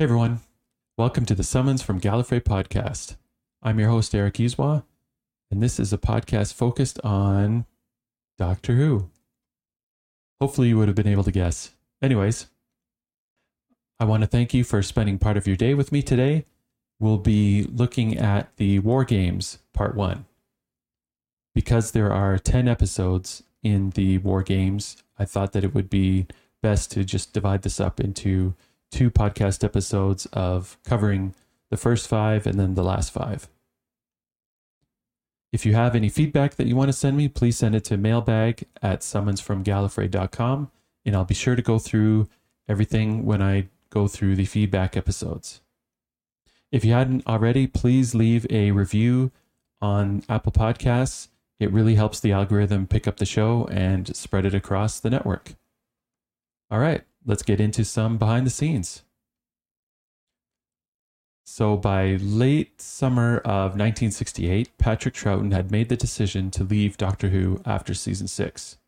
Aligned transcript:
Hey 0.00 0.04
everyone, 0.04 0.40
welcome 0.96 1.26
to 1.26 1.34
the 1.34 1.42
Summons 1.42 1.82
from 1.82 2.00
Gallifrey 2.00 2.40
podcast. 2.40 3.16
I'm 3.62 3.78
your 3.78 3.90
host, 3.90 4.14
Eric 4.14 4.36
Iswa, 4.36 4.82
and 5.50 5.62
this 5.62 5.78
is 5.78 5.92
a 5.92 5.98
podcast 5.98 6.54
focused 6.54 6.98
on 7.04 7.66
Doctor 8.38 8.76
Who. 8.76 9.10
Hopefully, 10.40 10.68
you 10.68 10.78
would 10.78 10.88
have 10.88 10.94
been 10.94 11.06
able 11.06 11.24
to 11.24 11.30
guess. 11.30 11.72
Anyways, 12.00 12.46
I 13.98 14.06
want 14.06 14.22
to 14.22 14.26
thank 14.26 14.54
you 14.54 14.64
for 14.64 14.80
spending 14.80 15.18
part 15.18 15.36
of 15.36 15.46
your 15.46 15.56
day 15.56 15.74
with 15.74 15.92
me 15.92 16.00
today. 16.00 16.46
We'll 16.98 17.18
be 17.18 17.64
looking 17.64 18.16
at 18.16 18.56
the 18.56 18.78
War 18.78 19.04
Games 19.04 19.58
Part 19.74 19.94
1. 19.94 20.24
Because 21.54 21.90
there 21.90 22.10
are 22.10 22.38
10 22.38 22.68
episodes 22.68 23.42
in 23.62 23.90
the 23.90 24.16
War 24.16 24.42
Games, 24.42 24.96
I 25.18 25.26
thought 25.26 25.52
that 25.52 25.62
it 25.62 25.74
would 25.74 25.90
be 25.90 26.26
best 26.62 26.90
to 26.92 27.04
just 27.04 27.34
divide 27.34 27.60
this 27.60 27.78
up 27.78 28.00
into 28.00 28.54
two 28.90 29.10
podcast 29.10 29.64
episodes 29.64 30.26
of 30.32 30.78
covering 30.84 31.34
the 31.70 31.76
first 31.76 32.08
five 32.08 32.46
and 32.46 32.58
then 32.58 32.74
the 32.74 32.82
last 32.82 33.12
five. 33.12 33.48
If 35.52 35.66
you 35.66 35.74
have 35.74 35.96
any 35.96 36.08
feedback 36.08 36.54
that 36.54 36.66
you 36.66 36.76
want 36.76 36.88
to 36.88 36.92
send 36.92 37.16
me, 37.16 37.28
please 37.28 37.58
send 37.58 37.74
it 37.74 37.84
to 37.84 37.96
mailbag 37.96 38.66
at 38.82 39.00
summonsfromgallifrey.com 39.00 40.70
and 41.04 41.16
I'll 41.16 41.24
be 41.24 41.34
sure 41.34 41.56
to 41.56 41.62
go 41.62 41.78
through 41.78 42.28
everything 42.68 43.24
when 43.24 43.42
I 43.42 43.68
go 43.90 44.06
through 44.06 44.36
the 44.36 44.44
feedback 44.44 44.96
episodes. 44.96 45.60
If 46.70 46.84
you 46.84 46.92
hadn't 46.92 47.26
already, 47.26 47.66
please 47.66 48.14
leave 48.14 48.46
a 48.48 48.70
review 48.70 49.32
on 49.80 50.22
Apple 50.28 50.52
Podcasts. 50.52 51.28
It 51.58 51.72
really 51.72 51.96
helps 51.96 52.20
the 52.20 52.32
algorithm 52.32 52.86
pick 52.86 53.08
up 53.08 53.16
the 53.16 53.26
show 53.26 53.66
and 53.70 54.14
spread 54.14 54.46
it 54.46 54.54
across 54.54 55.00
the 55.00 55.10
network. 55.10 55.54
All 56.70 56.78
right, 56.78 57.02
let's 57.24 57.42
get 57.42 57.60
into 57.60 57.84
some 57.84 58.18
behind 58.18 58.46
the 58.46 58.50
scenes. 58.50 59.02
So, 61.44 61.76
by 61.76 62.16
late 62.20 62.80
summer 62.80 63.38
of 63.38 63.72
1968, 63.72 64.78
Patrick 64.78 65.14
Troughton 65.14 65.52
had 65.52 65.72
made 65.72 65.88
the 65.88 65.96
decision 65.96 66.50
to 66.52 66.62
leave 66.62 66.96
Doctor 66.96 67.30
Who 67.30 67.60
after 67.66 67.92
season 67.92 68.28
six. 68.28 68.78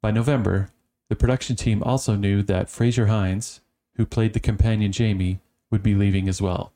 By 0.00 0.10
November, 0.10 0.70
the 1.10 1.16
production 1.16 1.56
team 1.56 1.82
also 1.82 2.16
knew 2.16 2.42
that 2.44 2.70
Frazer 2.70 3.06
Hines, 3.06 3.60
who 3.96 4.06
played 4.06 4.32
the 4.32 4.40
companion 4.40 4.92
Jamie, 4.92 5.40
would 5.70 5.82
be 5.82 5.94
leaving 5.94 6.28
as 6.28 6.40
well. 6.40 6.72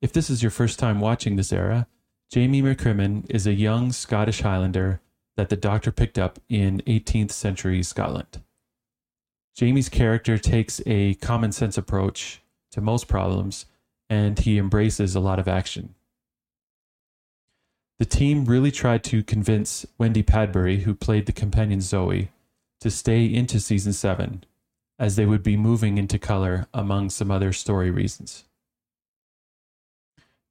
If 0.00 0.12
this 0.12 0.28
is 0.30 0.42
your 0.42 0.50
first 0.50 0.78
time 0.78 1.00
watching 1.00 1.36
this 1.36 1.52
era, 1.52 1.86
Jamie 2.30 2.62
McCrimmon 2.62 3.24
is 3.30 3.46
a 3.46 3.52
young 3.52 3.92
Scottish 3.92 4.40
Highlander 4.40 5.00
that 5.36 5.48
the 5.48 5.56
Doctor 5.56 5.92
picked 5.92 6.18
up 6.18 6.40
in 6.48 6.82
18th 6.86 7.30
century 7.30 7.82
Scotland. 7.82 8.42
Jamie's 9.58 9.88
character 9.88 10.38
takes 10.38 10.80
a 10.86 11.14
common 11.14 11.50
sense 11.50 11.76
approach 11.76 12.40
to 12.70 12.80
most 12.80 13.08
problems 13.08 13.66
and 14.08 14.38
he 14.38 14.56
embraces 14.56 15.16
a 15.16 15.20
lot 15.20 15.40
of 15.40 15.48
action. 15.48 15.96
The 17.98 18.04
team 18.04 18.44
really 18.44 18.70
tried 18.70 19.02
to 19.04 19.24
convince 19.24 19.84
Wendy 19.98 20.22
Padbury, 20.22 20.82
who 20.82 20.94
played 20.94 21.26
the 21.26 21.32
companion 21.32 21.80
Zoe, 21.80 22.30
to 22.78 22.88
stay 22.88 23.24
into 23.24 23.58
season 23.58 23.92
7, 23.92 24.44
as 24.96 25.16
they 25.16 25.26
would 25.26 25.42
be 25.42 25.56
moving 25.56 25.98
into 25.98 26.20
color 26.20 26.68
among 26.72 27.10
some 27.10 27.32
other 27.32 27.52
story 27.52 27.90
reasons. 27.90 28.44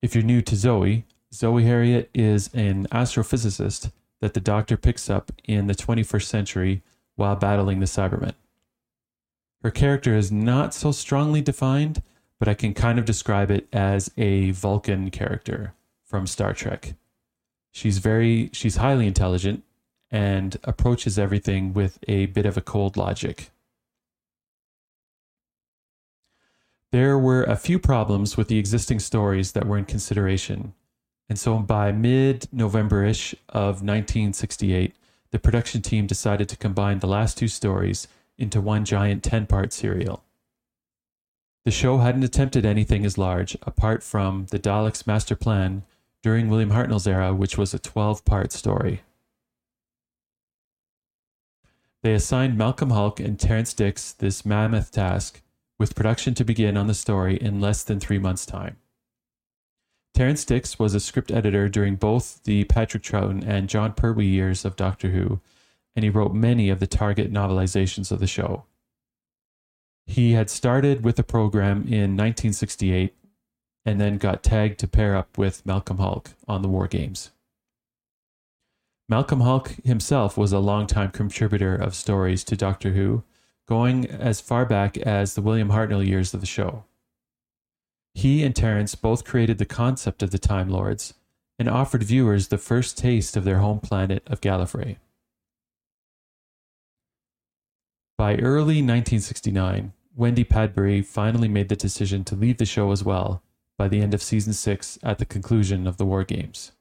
If 0.02 0.16
you're 0.16 0.24
new 0.26 0.42
to 0.42 0.56
Zoe, 0.58 1.06
Zoe 1.34 1.64
Heriot 1.64 2.10
is 2.14 2.50
an 2.54 2.88
astrophysicist 2.92 3.90
that 4.20 4.34
the 4.34 4.42
Doctor 4.42 4.76
picks 4.76 5.10
up 5.10 5.32
in 5.46 5.68
the 5.68 5.76
21st 5.76 6.24
century 6.24 6.82
while 7.16 7.38
battling 7.38 7.80
the 7.80 7.86
Cybermen. 7.86 8.34
Her 9.64 9.72
character 9.72 10.16
is 10.16 10.32
not 10.32 10.74
so 10.74 10.92
strongly 10.92 11.42
defined, 11.42 12.02
but 12.40 12.48
I 12.48 12.54
can 12.54 12.74
kind 12.74 13.00
of 13.00 13.06
describe 13.06 13.50
it 13.50 13.68
as 13.74 14.12
a 14.18 14.52
Vulcan 14.52 15.10
character 15.10 15.74
from 16.06 16.28
Star 16.28 16.54
Trek. 16.54 16.94
She's 17.72 17.98
very 17.98 18.50
she's 18.54 18.78
highly 18.78 19.08
intelligent 19.08 19.64
and 20.10 20.58
approaches 20.64 21.20
everything 21.20 21.74
with 21.74 22.00
a 22.08 22.28
bit 22.28 22.46
of 22.46 22.58
a 22.58 22.62
cold 22.62 22.98
logic. 22.98 23.50
There 26.92 27.18
were 27.18 27.44
a 27.44 27.58
few 27.58 27.80
problems 27.80 28.38
with 28.38 28.48
the 28.48 28.58
existing 28.58 29.00
stories 29.00 29.52
that 29.52 29.68
were 29.68 29.78
in 29.78 29.86
consideration. 29.86 30.74
And 31.28 31.38
so 31.38 31.60
by 31.60 31.92
mid 31.92 32.48
November 32.54 33.04
ish 33.04 33.36
of 33.50 33.82
1968, 33.84 34.96
the 35.32 35.40
production 35.40 35.82
team 35.82 36.08
decided 36.08 36.48
to 36.50 36.58
combine 36.58 37.00
the 37.00 37.08
last 37.08 37.38
two 37.38 37.50
stories 37.50 38.08
into 38.38 38.62
one 38.62 38.86
giant 38.86 39.24
10 39.24 39.48
part 39.48 39.74
serial. 39.74 40.24
The 41.66 41.72
show 41.72 41.98
hadn't 41.98 42.24
attempted 42.24 42.66
anything 42.66 43.06
as 43.06 43.18
large, 43.18 43.58
apart 43.64 44.02
from 44.02 44.46
the 44.52 44.60
Daleks' 44.60 45.06
master 45.06 45.36
plan 45.36 45.84
during 46.24 46.50
William 46.50 46.72
Hartnell's 46.72 47.08
era, 47.08 47.34
which 47.34 47.58
was 47.58 47.74
a 47.74 47.80
12 47.80 48.24
part 48.24 48.52
story. 48.52 49.02
They 52.04 52.14
assigned 52.14 52.58
Malcolm 52.58 52.92
Hulke 52.92 53.20
and 53.20 53.40
Terrance 53.40 53.74
Dicks 53.74 54.14
this 54.14 54.46
mammoth 54.46 54.92
task, 54.92 55.42
with 55.78 55.96
production 55.96 56.34
to 56.36 56.46
begin 56.46 56.78
on 56.78 56.88
the 56.88 56.94
story 56.94 57.36
in 57.36 57.60
less 57.60 57.84
than 57.84 58.00
three 58.00 58.20
months' 58.20 58.46
time. 58.46 58.78
Terrance 60.14 60.46
Dicks 60.46 60.80
was 60.80 60.96
a 60.96 61.00
script 61.00 61.32
editor 61.32 61.70
during 61.70 61.96
both 61.96 62.42
the 62.44 62.64
Patrick 62.64 63.04
Troughton 63.04 63.46
and 63.46 63.70
Jon 63.70 63.94
Pertwee 63.94 64.26
years 64.26 64.66
of 64.66 64.76
Doctor 64.76 65.10
Who, 65.10 65.42
and 65.98 66.04
he 66.04 66.12
wrote 66.12 66.32
many 66.32 66.70
of 66.70 66.80
the 66.80 66.86
target 66.86 67.34
novelizations 67.34 68.12
of 68.12 68.20
the 68.20 68.28
show. 68.28 68.66
He 70.06 70.34
had 70.34 70.48
started 70.48 71.04
with 71.04 71.16
the 71.16 71.24
program 71.24 71.78
in 71.88 72.16
1968 72.16 73.16
and 73.84 74.00
then 74.00 74.20
got 74.20 74.44
tagged 74.44 74.80
to 74.82 74.88
pair 74.88 75.16
up 75.16 75.40
with 75.40 75.66
Malcolm 75.66 75.98
Hulke 75.98 76.36
on 76.48 76.62
the 76.62 76.68
War 76.68 76.88
Games. 76.88 77.32
Malcolm 79.10 79.40
Hulke 79.40 79.84
himself 79.84 80.38
was 80.38 80.54
a 80.54 80.60
longtime 80.60 81.10
contributor 81.10 81.74
of 81.74 81.96
stories 81.96 82.44
to 82.44 82.56
Doctor 82.56 82.92
Who, 82.92 83.24
going 83.68 84.06
as 84.06 84.40
far 84.40 84.68
back 84.68 84.98
as 84.98 85.34
the 85.34 85.42
William 85.42 85.70
Hartnell 85.70 86.06
years 86.06 86.32
of 86.32 86.42
the 86.42 86.46
show. 86.46 86.84
He 88.14 88.44
and 88.44 88.56
Terrance 88.56 88.94
both 88.94 89.26
created 89.26 89.58
the 89.58 89.66
concept 89.66 90.22
of 90.22 90.30
the 90.30 90.38
Time 90.38 90.70
Lords 90.70 91.16
and 91.58 91.68
offered 91.68 92.04
viewers 92.04 92.50
the 92.50 92.60
first 92.60 93.00
taste 93.00 93.36
of 93.36 93.46
their 93.46 93.58
home 93.58 93.80
planet 93.80 94.22
of 94.28 94.42
Gallifrey. 94.42 94.98
By 98.18 98.34
early 98.38 98.82
1969, 98.82 99.94
Wendy 100.16 100.44
Padbury 100.44 101.06
finally 101.06 101.48
made 101.48 101.70
the 101.70 101.76
decision 101.76 102.24
to 102.24 102.36
leave 102.36 102.58
the 102.58 102.66
show 102.66 102.92
as 102.92 103.04
well 103.04 103.44
by 103.78 103.88
the 103.88 104.02
end 104.02 104.16
of 104.16 104.24
season 104.24 104.54
6 104.54 104.98
at 105.04 105.20
the 105.20 105.26
conclusion 105.26 105.86
of 105.86 105.98
the 105.98 106.06
War 106.06 106.24
Games. 106.24 106.72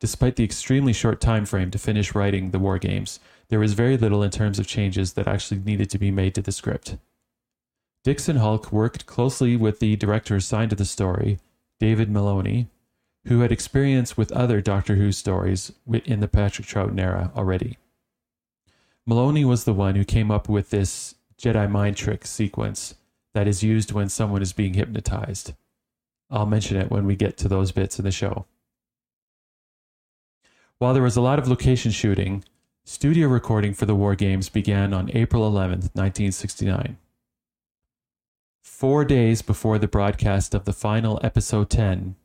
Despite 0.00 0.36
the 0.36 0.44
extremely 0.44 0.92
short 0.92 1.22
time 1.22 1.46
frame 1.46 1.70
to 1.70 1.78
finish 1.78 2.14
writing 2.14 2.50
the 2.50 2.58
War 2.58 2.78
Games, 2.78 3.18
there 3.48 3.58
was 3.58 3.72
very 3.72 3.96
little 3.96 4.22
in 4.22 4.30
terms 4.30 4.58
of 4.58 4.66
changes 4.66 5.14
that 5.14 5.26
actually 5.26 5.60
needed 5.60 5.88
to 5.88 5.98
be 5.98 6.10
made 6.10 6.34
to 6.34 6.42
the 6.42 6.52
script. 6.52 6.98
Dicks 8.02 8.28
and 8.28 8.38
Hulke 8.38 8.70
worked 8.70 9.06
closely 9.06 9.56
with 9.56 9.78
the 9.78 9.96
director 9.96 10.36
assigned 10.36 10.68
to 10.68 10.76
the 10.76 10.84
story, 10.84 11.38
David 11.80 12.10
Maloney, 12.10 12.68
who 13.28 13.40
had 13.40 13.50
experience 13.50 14.18
with 14.18 14.30
other 14.32 14.60
Doctor 14.60 14.96
Who 14.96 15.12
stories 15.12 15.72
in 16.04 16.20
the 16.20 16.28
Patrick 16.28 16.68
Troughton 16.68 17.00
era 17.00 17.32
already. 17.34 17.78
Maloney 19.06 19.44
was 19.44 19.64
the 19.64 19.74
one 19.74 19.96
who 19.96 20.04
came 20.04 20.30
up 20.30 20.48
with 20.48 20.70
this 20.70 21.14
Jedi 21.38 21.70
mind 21.70 21.96
trick 21.96 22.26
sequence 22.26 22.94
that 23.34 23.46
is 23.46 23.62
used 23.62 23.92
when 23.92 24.08
someone 24.08 24.40
is 24.40 24.54
being 24.54 24.74
hypnotized. 24.74 25.52
I'll 26.30 26.46
mention 26.46 26.78
it 26.78 26.90
when 26.90 27.04
we 27.04 27.14
get 27.14 27.36
to 27.38 27.48
those 27.48 27.70
bits 27.70 27.98
in 27.98 28.04
the 28.04 28.10
show. 28.10 28.46
While 30.78 30.94
there 30.94 31.02
was 31.02 31.16
a 31.16 31.20
lot 31.20 31.38
of 31.38 31.48
location 31.48 31.92
shooting, 31.92 32.44
studio 32.84 33.28
recording 33.28 33.74
for 33.74 33.84
the 33.84 33.94
War 33.94 34.14
Games 34.14 34.48
began 34.48 34.94
on 34.94 35.10
April 35.12 35.50
11th, 35.50 35.92
1969. 35.94 36.96
Four 38.62 39.04
days 39.04 39.42
before 39.42 39.78
the 39.78 39.86
broadcast 39.86 40.54
of 40.54 40.64
the 40.64 40.72
final 40.72 41.20
episode 41.22 41.68
10 41.68 42.16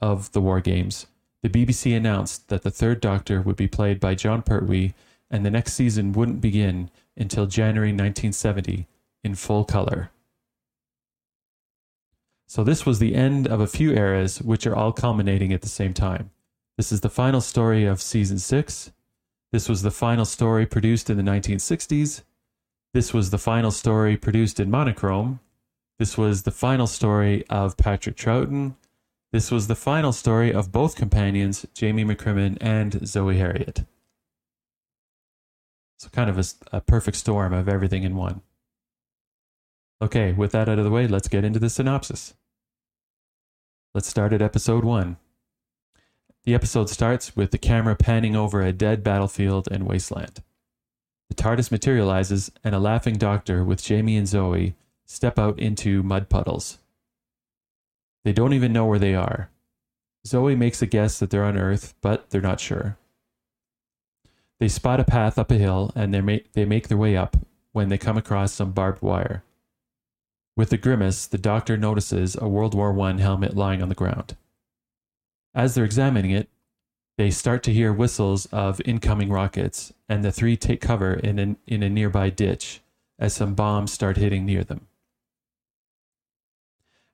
of 0.00 0.32
the 0.32 0.40
War 0.40 0.60
Games, 0.60 1.06
the 1.42 1.48
BBC 1.48 1.96
announced 1.96 2.48
that 2.48 2.62
the 2.62 2.70
third 2.70 3.00
Doctor 3.00 3.40
would 3.40 3.56
be 3.56 3.68
played 3.68 4.00
by 4.00 4.16
Jon 4.16 4.42
Pertwee 4.42 4.94
and 5.30 5.44
the 5.44 5.50
next 5.50 5.74
season 5.74 6.12
wouldn't 6.12 6.40
begin 6.40 6.90
until 7.16 7.46
January 7.46 7.90
1970 7.90 8.86
in 9.24 9.34
full 9.34 9.64
color. 9.64 10.10
So, 12.48 12.62
this 12.62 12.86
was 12.86 13.00
the 13.00 13.14
end 13.14 13.48
of 13.48 13.60
a 13.60 13.66
few 13.66 13.92
eras, 13.92 14.40
which 14.40 14.66
are 14.66 14.76
all 14.76 14.92
culminating 14.92 15.52
at 15.52 15.62
the 15.62 15.68
same 15.68 15.92
time. 15.92 16.30
This 16.76 16.92
is 16.92 17.00
the 17.00 17.10
final 17.10 17.40
story 17.40 17.84
of 17.84 18.00
season 18.00 18.38
six. 18.38 18.92
This 19.50 19.68
was 19.68 19.82
the 19.82 19.90
final 19.90 20.24
story 20.24 20.66
produced 20.66 21.10
in 21.10 21.16
the 21.16 21.22
1960s. 21.22 22.22
This 22.94 23.12
was 23.12 23.30
the 23.30 23.38
final 23.38 23.70
story 23.70 24.16
produced 24.16 24.60
in 24.60 24.70
monochrome. 24.70 25.40
This 25.98 26.16
was 26.16 26.42
the 26.42 26.50
final 26.50 26.86
story 26.86 27.44
of 27.48 27.76
Patrick 27.76 28.16
Troughton. 28.16 28.76
This 29.32 29.50
was 29.50 29.66
the 29.66 29.74
final 29.74 30.12
story 30.12 30.52
of 30.52 30.70
both 30.70 30.94
companions, 30.94 31.66
Jamie 31.74 32.04
McCrimmon 32.04 32.58
and 32.60 33.06
Zoe 33.06 33.38
Heriot. 33.38 33.84
So 35.98 36.08
kind 36.10 36.28
of 36.28 36.38
a, 36.38 36.44
a 36.76 36.80
perfect 36.80 37.16
storm 37.16 37.52
of 37.52 37.68
everything 37.68 38.02
in 38.02 38.16
one. 38.16 38.42
Okay, 40.02 40.32
with 40.32 40.52
that 40.52 40.68
out 40.68 40.78
of 40.78 40.84
the 40.84 40.90
way, 40.90 41.06
let's 41.06 41.28
get 41.28 41.44
into 41.44 41.58
the 41.58 41.70
synopsis. 41.70 42.34
Let's 43.94 44.08
start 44.08 44.34
at 44.34 44.42
episode 44.42 44.84
one. 44.84 45.16
The 46.44 46.54
episode 46.54 46.90
starts 46.90 47.34
with 47.34 47.50
the 47.50 47.58
camera 47.58 47.96
panning 47.96 48.36
over 48.36 48.60
a 48.62 48.72
dead 48.72 49.02
battlefield 49.02 49.68
and 49.70 49.86
wasteland. 49.86 50.42
The 51.28 51.34
TARDIS 51.34 51.72
materializes, 51.72 52.52
and 52.62 52.74
a 52.74 52.78
laughing 52.78 53.14
doctor 53.14 53.64
with 53.64 53.82
Jamie 53.82 54.16
and 54.16 54.28
Zoe 54.28 54.76
step 55.06 55.38
out 55.38 55.58
into 55.58 56.02
mud 56.02 56.28
puddles. 56.28 56.78
They 58.24 58.32
don't 58.32 58.52
even 58.52 58.72
know 58.72 58.84
where 58.84 58.98
they 58.98 59.14
are. 59.14 59.50
Zoe 60.26 60.54
makes 60.54 60.82
a 60.82 60.86
guess 60.86 61.18
that 61.18 61.30
they're 61.30 61.44
on 61.44 61.56
Earth, 61.56 61.94
but 62.00 62.30
they're 62.30 62.40
not 62.40 62.60
sure. 62.60 62.98
They 64.58 64.68
spot 64.68 65.00
a 65.00 65.04
path 65.04 65.38
up 65.38 65.50
a 65.50 65.54
hill 65.54 65.92
and 65.94 66.14
they 66.14 66.20
make, 66.20 66.52
they 66.52 66.64
make 66.64 66.88
their 66.88 66.96
way 66.96 67.16
up 67.16 67.36
when 67.72 67.88
they 67.88 67.98
come 67.98 68.16
across 68.16 68.52
some 68.52 68.72
barbed 68.72 69.02
wire. 69.02 69.42
With 70.56 70.72
a 70.72 70.78
grimace, 70.78 71.26
the 71.26 71.36
doctor 71.36 71.76
notices 71.76 72.36
a 72.40 72.48
World 72.48 72.74
War 72.74 72.98
I 73.00 73.12
helmet 73.18 73.54
lying 73.54 73.82
on 73.82 73.90
the 73.90 73.94
ground. 73.94 74.36
As 75.54 75.74
they're 75.74 75.84
examining 75.84 76.30
it, 76.30 76.48
they 77.18 77.30
start 77.30 77.62
to 77.64 77.72
hear 77.72 77.92
whistles 77.92 78.46
of 78.46 78.80
incoming 78.84 79.30
rockets, 79.30 79.92
and 80.08 80.22
the 80.24 80.32
three 80.32 80.56
take 80.56 80.80
cover 80.80 81.14
in, 81.14 81.38
an, 81.38 81.56
in 81.66 81.82
a 81.82 81.88
nearby 81.88 82.30
ditch 82.30 82.80
as 83.18 83.34
some 83.34 83.54
bombs 83.54 83.92
start 83.92 84.18
hitting 84.18 84.44
near 84.44 84.64
them. 84.64 84.86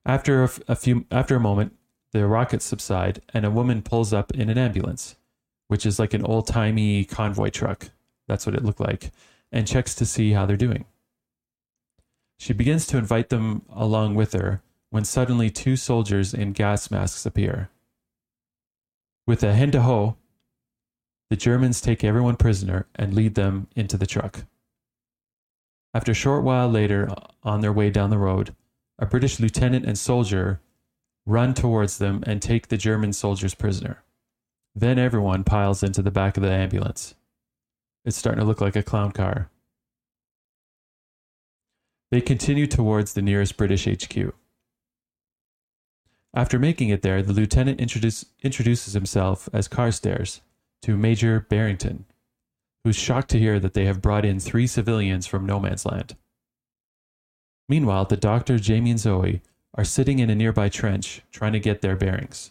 After 0.04 0.42
a, 0.42 0.50
a 0.68 0.74
few, 0.74 1.06
after 1.10 1.36
a 1.36 1.40
moment, 1.40 1.76
the 2.10 2.26
rockets 2.26 2.64
subside, 2.64 3.22
and 3.32 3.44
a 3.44 3.50
woman 3.50 3.82
pulls 3.82 4.12
up 4.12 4.32
in 4.32 4.50
an 4.50 4.58
ambulance, 4.58 5.16
which 5.72 5.86
is 5.86 5.98
like 5.98 6.12
an 6.12 6.22
old 6.26 6.46
timey 6.46 7.02
convoy 7.02 7.48
truck. 7.48 7.88
That's 8.28 8.44
what 8.44 8.54
it 8.54 8.62
looked 8.62 8.78
like, 8.78 9.10
and 9.50 9.66
checks 9.66 9.94
to 9.94 10.04
see 10.04 10.32
how 10.32 10.44
they're 10.44 10.54
doing. 10.54 10.84
She 12.38 12.52
begins 12.52 12.86
to 12.88 12.98
invite 12.98 13.30
them 13.30 13.62
along 13.72 14.14
with 14.14 14.34
her 14.34 14.60
when 14.90 15.04
suddenly 15.04 15.48
two 15.48 15.76
soldiers 15.76 16.34
in 16.34 16.52
gas 16.52 16.90
masks 16.90 17.24
appear. 17.24 17.70
With 19.26 19.42
a 19.42 19.54
hen 19.54 19.72
ho, 19.72 20.18
the 21.30 21.36
Germans 21.36 21.80
take 21.80 22.04
everyone 22.04 22.36
prisoner 22.36 22.86
and 22.94 23.14
lead 23.14 23.34
them 23.34 23.68
into 23.74 23.96
the 23.96 24.04
truck. 24.04 24.44
After 25.94 26.12
a 26.12 26.14
short 26.14 26.44
while 26.44 26.68
later, 26.68 27.08
on 27.42 27.62
their 27.62 27.72
way 27.72 27.88
down 27.88 28.10
the 28.10 28.18
road, 28.18 28.54
a 28.98 29.06
British 29.06 29.40
lieutenant 29.40 29.86
and 29.86 29.98
soldier 29.98 30.60
run 31.24 31.54
towards 31.54 31.96
them 31.96 32.22
and 32.26 32.42
take 32.42 32.68
the 32.68 32.76
German 32.76 33.14
soldiers 33.14 33.54
prisoner. 33.54 34.02
Then 34.74 34.98
everyone 34.98 35.44
piles 35.44 35.82
into 35.82 36.02
the 36.02 36.10
back 36.10 36.36
of 36.36 36.42
the 36.42 36.50
ambulance. 36.50 37.14
It's 38.04 38.16
starting 38.16 38.40
to 38.40 38.46
look 38.46 38.60
like 38.60 38.76
a 38.76 38.82
clown 38.82 39.12
car. 39.12 39.50
They 42.10 42.20
continue 42.20 42.66
towards 42.66 43.14
the 43.14 43.22
nearest 43.22 43.56
British 43.56 43.86
HQ. 43.86 44.34
After 46.34 46.58
making 46.58 46.88
it 46.88 47.02
there, 47.02 47.22
the 47.22 47.32
lieutenant 47.32 47.80
introduce, 47.80 48.24
introduces 48.42 48.94
himself 48.94 49.48
as 49.52 49.68
Carstairs 49.68 50.40
to 50.82 50.96
Major 50.96 51.40
Barrington, 51.40 52.06
who's 52.84 52.96
shocked 52.96 53.30
to 53.30 53.38
hear 53.38 53.60
that 53.60 53.74
they 53.74 53.84
have 53.84 54.02
brought 54.02 54.24
in 54.24 54.40
three 54.40 54.66
civilians 54.66 55.26
from 55.26 55.46
no 55.46 55.60
man's 55.60 55.86
land. 55.86 56.16
Meanwhile, 57.68 58.06
the 58.06 58.16
doctor, 58.16 58.58
Jamie, 58.58 58.90
and 58.90 59.00
Zoe 59.00 59.42
are 59.74 59.84
sitting 59.84 60.18
in 60.18 60.30
a 60.30 60.34
nearby 60.34 60.68
trench 60.68 61.22
trying 61.30 61.52
to 61.52 61.60
get 61.60 61.80
their 61.80 61.96
bearings. 61.96 62.50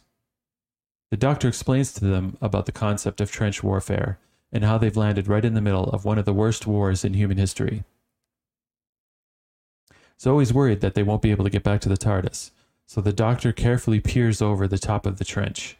The 1.11 1.17
doctor 1.17 1.49
explains 1.49 1.91
to 1.93 2.05
them 2.05 2.37
about 2.41 2.65
the 2.65 2.71
concept 2.71 3.19
of 3.19 3.29
trench 3.29 3.61
warfare 3.61 4.17
and 4.51 4.63
how 4.63 4.77
they've 4.77 4.95
landed 4.95 5.27
right 5.27 5.43
in 5.43 5.53
the 5.53 5.61
middle 5.61 5.83
of 5.83 6.05
one 6.05 6.17
of 6.17 6.25
the 6.25 6.33
worst 6.33 6.65
wars 6.65 7.03
in 7.03 7.13
human 7.13 7.37
history. 7.37 7.83
Zoe's 10.19 10.53
worried 10.53 10.81
that 10.81 10.95
they 10.95 11.03
won't 11.03 11.21
be 11.21 11.31
able 11.31 11.43
to 11.43 11.49
get 11.49 11.63
back 11.63 11.81
to 11.81 11.89
the 11.89 11.97
TARDIS, 11.97 12.51
so 12.85 13.01
the 13.01 13.11
doctor 13.11 13.51
carefully 13.51 13.99
peers 13.99 14.41
over 14.41 14.67
the 14.67 14.77
top 14.77 15.05
of 15.05 15.17
the 15.17 15.25
trench. 15.25 15.77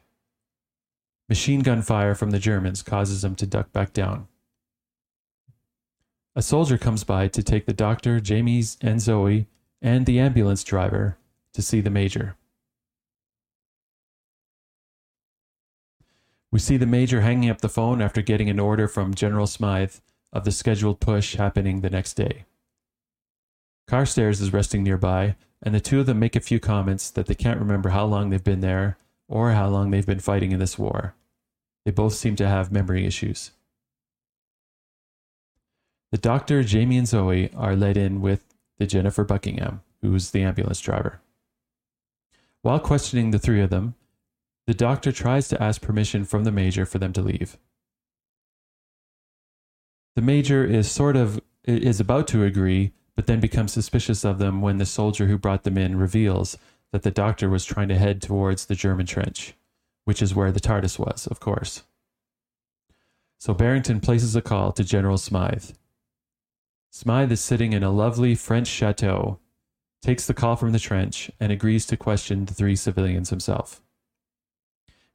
Machine 1.30 1.62
gun 1.62 1.81
fire 1.81 2.13
from 2.13 2.31
the 2.31 2.39
Germans 2.39 2.81
causes 2.81 3.24
him 3.24 3.36
to 3.36 3.48
duck 3.48 3.72
back 3.72 3.94
down. 3.94 4.28
A 6.36 6.42
soldier 6.42 6.78
comes 6.78 7.04
by 7.06 7.30
to 7.30 7.44
take 7.44 7.66
the 7.66 7.74
doctor, 7.74 8.19
Jamie's, 8.19 8.78
and 8.81 9.00
Zoe, 9.00 9.48
and 9.81 10.06
the 10.06 10.19
ambulance 10.19 10.63
driver 10.63 11.18
to 11.54 11.62
see 11.62 11.80
the 11.80 11.89
major. 11.89 12.36
We 16.51 16.59
see 16.59 16.77
the 16.77 16.86
major 16.86 17.21
hanging 17.21 17.50
up 17.50 17.62
the 17.62 17.69
phone 17.69 18.01
after 18.01 18.21
getting 18.21 18.50
an 18.50 18.59
order 18.59 18.88
from 18.88 19.13
General 19.13 19.48
Smythe 19.48 19.95
of 20.33 20.44
the 20.44 20.51
scheduled 20.51 21.00
push 21.00 21.36
happening 21.36 21.81
the 21.81 21.89
next 21.89 22.13
day. 22.13 22.45
Carstairs 23.88 24.42
is 24.42 24.53
resting 24.53 24.83
nearby, 24.83 25.36
and 25.62 25.74
the 25.74 25.80
two 25.80 26.00
of 26.00 26.06
them 26.06 26.19
make 26.19 26.36
a 26.36 26.42
few 26.42 26.59
comments 26.59 27.09
that 27.09 27.27
they 27.27 27.36
can't 27.36 27.59
remember 27.59 27.89
how 27.89 28.06
long 28.06 28.30
they've 28.30 28.44
been 28.44 28.62
there 28.62 28.98
or 29.27 29.51
how 29.51 29.68
long 29.69 29.92
they've 29.92 30.06
been 30.06 30.19
fighting 30.19 30.51
in 30.51 30.59
this 30.59 30.77
war. 30.77 31.15
They 31.86 31.92
both 31.92 32.13
seem 32.13 32.36
to 32.38 32.48
have 32.48 32.71
memory 32.71 33.06
issues. 33.06 33.51
The 36.12 36.18
doctor, 36.18 36.63
Jamie, 36.63 36.97
and 36.97 37.07
Zoe 37.07 37.50
are 37.56 37.75
led 37.75 37.95
in 37.95 38.19
with 38.19 38.44
the 38.77 38.86
Jennifer 38.86 39.24
Buckingham, 39.24 39.81
who's 40.01 40.31
the 40.31 40.44
ambulance 40.44 40.81
driver. 40.81 41.21
While 42.62 42.80
questioning 42.80 43.31
the 43.31 43.39
three 43.39 43.62
of 43.62 43.69
them, 43.69 43.95
the 44.71 44.77
doctor 44.77 45.12
tries 45.12 45.50
to 45.50 45.62
ask 45.62 45.81
permission 45.81 46.23
from 46.23 46.45
the 46.45 46.51
major 46.51 46.85
for 46.85 46.97
them 46.97 47.12
to 47.12 47.21
leave. 47.21 47.57
The 50.15 50.21
major 50.21 50.63
is 50.63 50.89
sort 50.89 51.18
of 51.18 51.41
is 51.65 52.00
about 52.00 52.25
to 52.29 52.45
agree, 52.45 52.94
but 53.13 53.27
then 53.27 53.41
becomes 53.41 53.73
suspicious 53.73 54.23
of 54.23 54.39
them 54.39 54.62
when 54.62 54.77
the 54.77 54.85
soldier 54.85 55.25
who 55.25 55.38
brought 55.38 55.63
them 55.63 55.77
in 55.77 55.97
reveals 55.97 56.57
that 56.94 57.03
the 57.03 57.12
doctor 57.12 57.50
was 57.50 57.65
trying 57.65 57.89
to 57.89 57.97
head 57.97 58.21
towards 58.21 58.65
the 58.65 58.75
German 58.75 59.06
trench, 59.06 59.56
which 60.06 60.21
is 60.21 60.33
where 60.33 60.53
the 60.53 60.62
TARDIS 60.62 60.97
was, 60.97 61.27
of 61.27 61.41
course. 61.41 61.83
So 63.39 63.53
Barrington 63.53 64.00
places 64.00 64.38
a 64.38 64.41
call 64.41 64.71
to 64.71 64.85
General 64.85 65.18
Smythe. 65.18 65.71
Smythe 66.91 67.33
is 67.33 67.41
sitting 67.41 67.73
in 67.73 67.83
a 67.83 67.91
lovely 67.91 68.35
French 68.35 68.68
chateau, 68.68 69.38
takes 70.01 70.25
the 70.25 70.33
call 70.33 70.56
from 70.56 70.71
the 70.71 70.79
trench, 70.79 71.29
and 71.41 71.51
agrees 71.51 71.85
to 71.88 71.97
question 71.97 72.45
the 72.45 72.53
three 72.53 72.77
civilians 72.77 73.31
himself. 73.31 73.81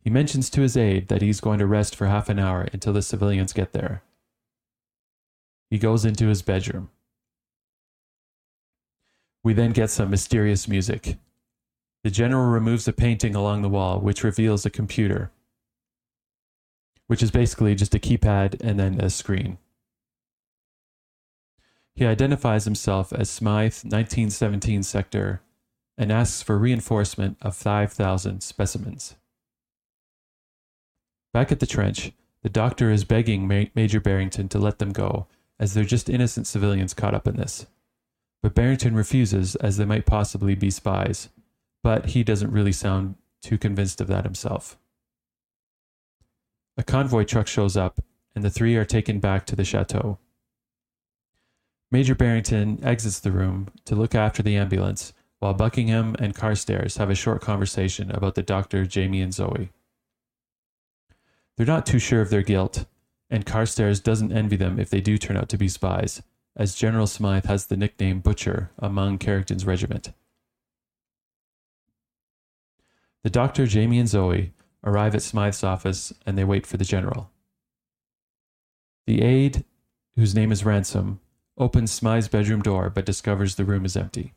He 0.06 0.10
mentions 0.10 0.48
to 0.50 0.60
his 0.60 0.76
aide 0.76 1.08
that 1.08 1.20
he's 1.20 1.40
going 1.40 1.58
to 1.58 1.66
rest 1.66 1.96
for 1.96 2.06
half 2.06 2.28
an 2.28 2.38
hour 2.38 2.68
until 2.72 2.92
the 2.92 3.02
civilians 3.02 3.52
get 3.52 3.72
there. 3.72 4.04
He 5.68 5.78
goes 5.78 6.04
into 6.04 6.28
his 6.28 6.42
bedroom. 6.42 6.90
We 9.42 9.52
then 9.52 9.72
get 9.72 9.90
some 9.90 10.10
mysterious 10.10 10.68
music. 10.68 11.16
The 12.04 12.10
general 12.12 12.46
removes 12.46 12.86
a 12.86 12.92
painting 12.92 13.34
along 13.34 13.62
the 13.62 13.68
wall, 13.68 13.98
which 13.98 14.22
reveals 14.22 14.64
a 14.64 14.70
computer, 14.70 15.32
which 17.08 17.20
is 17.20 17.32
basically 17.32 17.75
just 17.75 17.92
a 17.92 17.98
keypad 17.98 18.60
and 18.60 18.78
then 18.78 19.00
a 19.00 19.10
screen. 19.10 19.58
He 21.96 22.06
identifies 22.06 22.64
himself 22.64 23.12
as 23.12 23.28
Smythe 23.28 23.82
1917 23.82 24.84
Sector 24.84 25.40
and 25.98 26.12
asks 26.12 26.42
for 26.42 26.56
reinforcement 26.56 27.38
of 27.42 27.56
5,000 27.56 28.40
specimens. 28.40 29.16
Back 31.33 31.52
at 31.52 31.61
the 31.61 31.66
trench, 31.66 32.12
the 32.42 32.49
doctor 32.49 32.90
is 32.90 33.04
begging 33.04 33.47
Major 33.47 34.00
Barrington 34.00 34.49
to 34.49 34.59
let 34.59 34.78
them 34.78 34.92
go, 34.92 35.26
as 35.59 35.75
they're 35.75 35.85
just 35.85 36.09
innocent 36.09 36.47
civilians 36.47 36.95
caught 36.95 37.14
up 37.14 37.26
in 37.26 37.37
this 37.37 37.66
but 38.47 38.54
Barrington 38.54 38.95
refuses 38.95 39.56
as 39.56 39.76
they 39.76 39.85
might 39.85 40.06
possibly 40.06 40.54
be 40.54 40.71
spies, 40.71 41.30
but 41.83 42.11
he 42.11 42.23
doesn't 42.23 42.52
really 42.52 42.71
sound 42.71 43.16
too 43.42 43.59
convinced 43.59 44.00
of 44.00 44.06
that 44.06 44.23
himself. 44.23 44.78
A 46.76 46.85
convoy 46.85 47.25
truck 47.25 47.49
shows 47.49 47.76
up, 47.76 48.00
and 48.37 48.45
the 48.45 48.50
three 48.50 48.76
are 48.76 48.85
taken 48.85 49.18
back 49.18 49.47
to 49.47 49.56
the 49.56 49.64
chateau. 49.64 50.18
Major 51.90 52.14
Barrington 52.14 52.78
exits 52.85 53.18
the 53.18 53.33
room 53.33 53.66
to 53.85 53.97
look 53.97 54.14
after 54.14 54.45
the 54.45 54.54
ambulance, 54.54 55.12
while 55.40 55.52
Buckingham 55.52 56.14
and 56.21 56.33
Carstairs 56.33 56.99
have 56.99 57.11
a 57.11 57.16
short 57.16 57.40
conversation 57.42 58.12
about 58.12 58.37
the 58.37 58.45
doctor, 58.45 58.87
Jamie, 58.87 59.23
and 59.23 59.35
Zoe. 59.35 59.71
They're 61.56 61.66
not 61.66 61.86
too 61.86 61.98
sure 61.98 62.20
of 62.20 62.30
their 62.30 62.42
guilt, 62.42 62.84
and 63.30 63.46
Carstairs 63.46 64.00
doesn't 64.00 64.32
envy 64.32 64.56
them 64.56 64.78
if 64.78 64.90
they 64.90 65.00
do 65.00 65.16
turn 65.16 65.36
out 65.36 65.48
to 65.48 65.58
be 65.58 65.68
spies, 65.68 66.22
as 66.54 66.75
General 66.75 67.06
Smythe 67.06 67.46
has 67.46 67.66
the 67.66 67.76
nickname 67.76 68.20
Butcher 68.20 68.70
among 68.78 69.18
Carrington's 69.18 69.64
regiment. 69.64 70.12
The 73.25 73.30
doctor, 73.30 73.66
Jamie, 73.66 73.98
and 73.98 74.08
Zoe 74.08 74.52
arrive 74.84 75.14
at 75.14 75.22
Smythe's 75.22 75.64
office 75.64 76.12
and 76.25 76.38
they 76.38 76.44
wait 76.44 76.66
for 76.66 76.76
the 76.76 76.84
general. 76.84 77.30
The 79.06 79.22
aide, 79.22 79.64
whose 80.14 80.34
name 80.34 80.52
is 80.52 80.64
Ransom, 80.64 81.20
opens 81.58 81.90
Smythe's 81.90 82.28
bedroom 82.28 82.62
door 82.62 82.88
but 82.90 83.04
discovers 83.04 83.56
the 83.56 83.64
room 83.64 83.84
is 83.84 83.96
empty. 83.96 84.34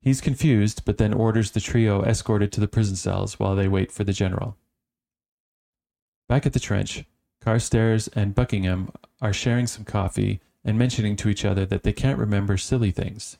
He's 0.00 0.20
confused, 0.20 0.84
but 0.84 0.98
then 0.98 1.12
orders 1.12 1.50
the 1.50 1.60
trio 1.60 2.02
escorted 2.02 2.52
to 2.52 2.60
the 2.60 2.68
prison 2.68 2.96
cells 2.96 3.38
while 3.38 3.56
they 3.56 3.68
wait 3.68 3.90
for 3.90 4.04
the 4.04 4.12
general. 4.12 4.56
Back 6.28 6.46
at 6.46 6.52
the 6.52 6.60
trench, 6.60 7.04
Carstairs 7.40 8.08
and 8.08 8.34
Buckingham 8.34 8.90
are 9.20 9.32
sharing 9.32 9.66
some 9.66 9.84
coffee 9.84 10.40
and 10.64 10.78
mentioning 10.78 11.14
to 11.16 11.28
each 11.28 11.44
other 11.44 11.64
that 11.66 11.84
they 11.84 11.92
can't 11.92 12.18
remember 12.18 12.56
silly 12.56 12.90
things, 12.90 13.38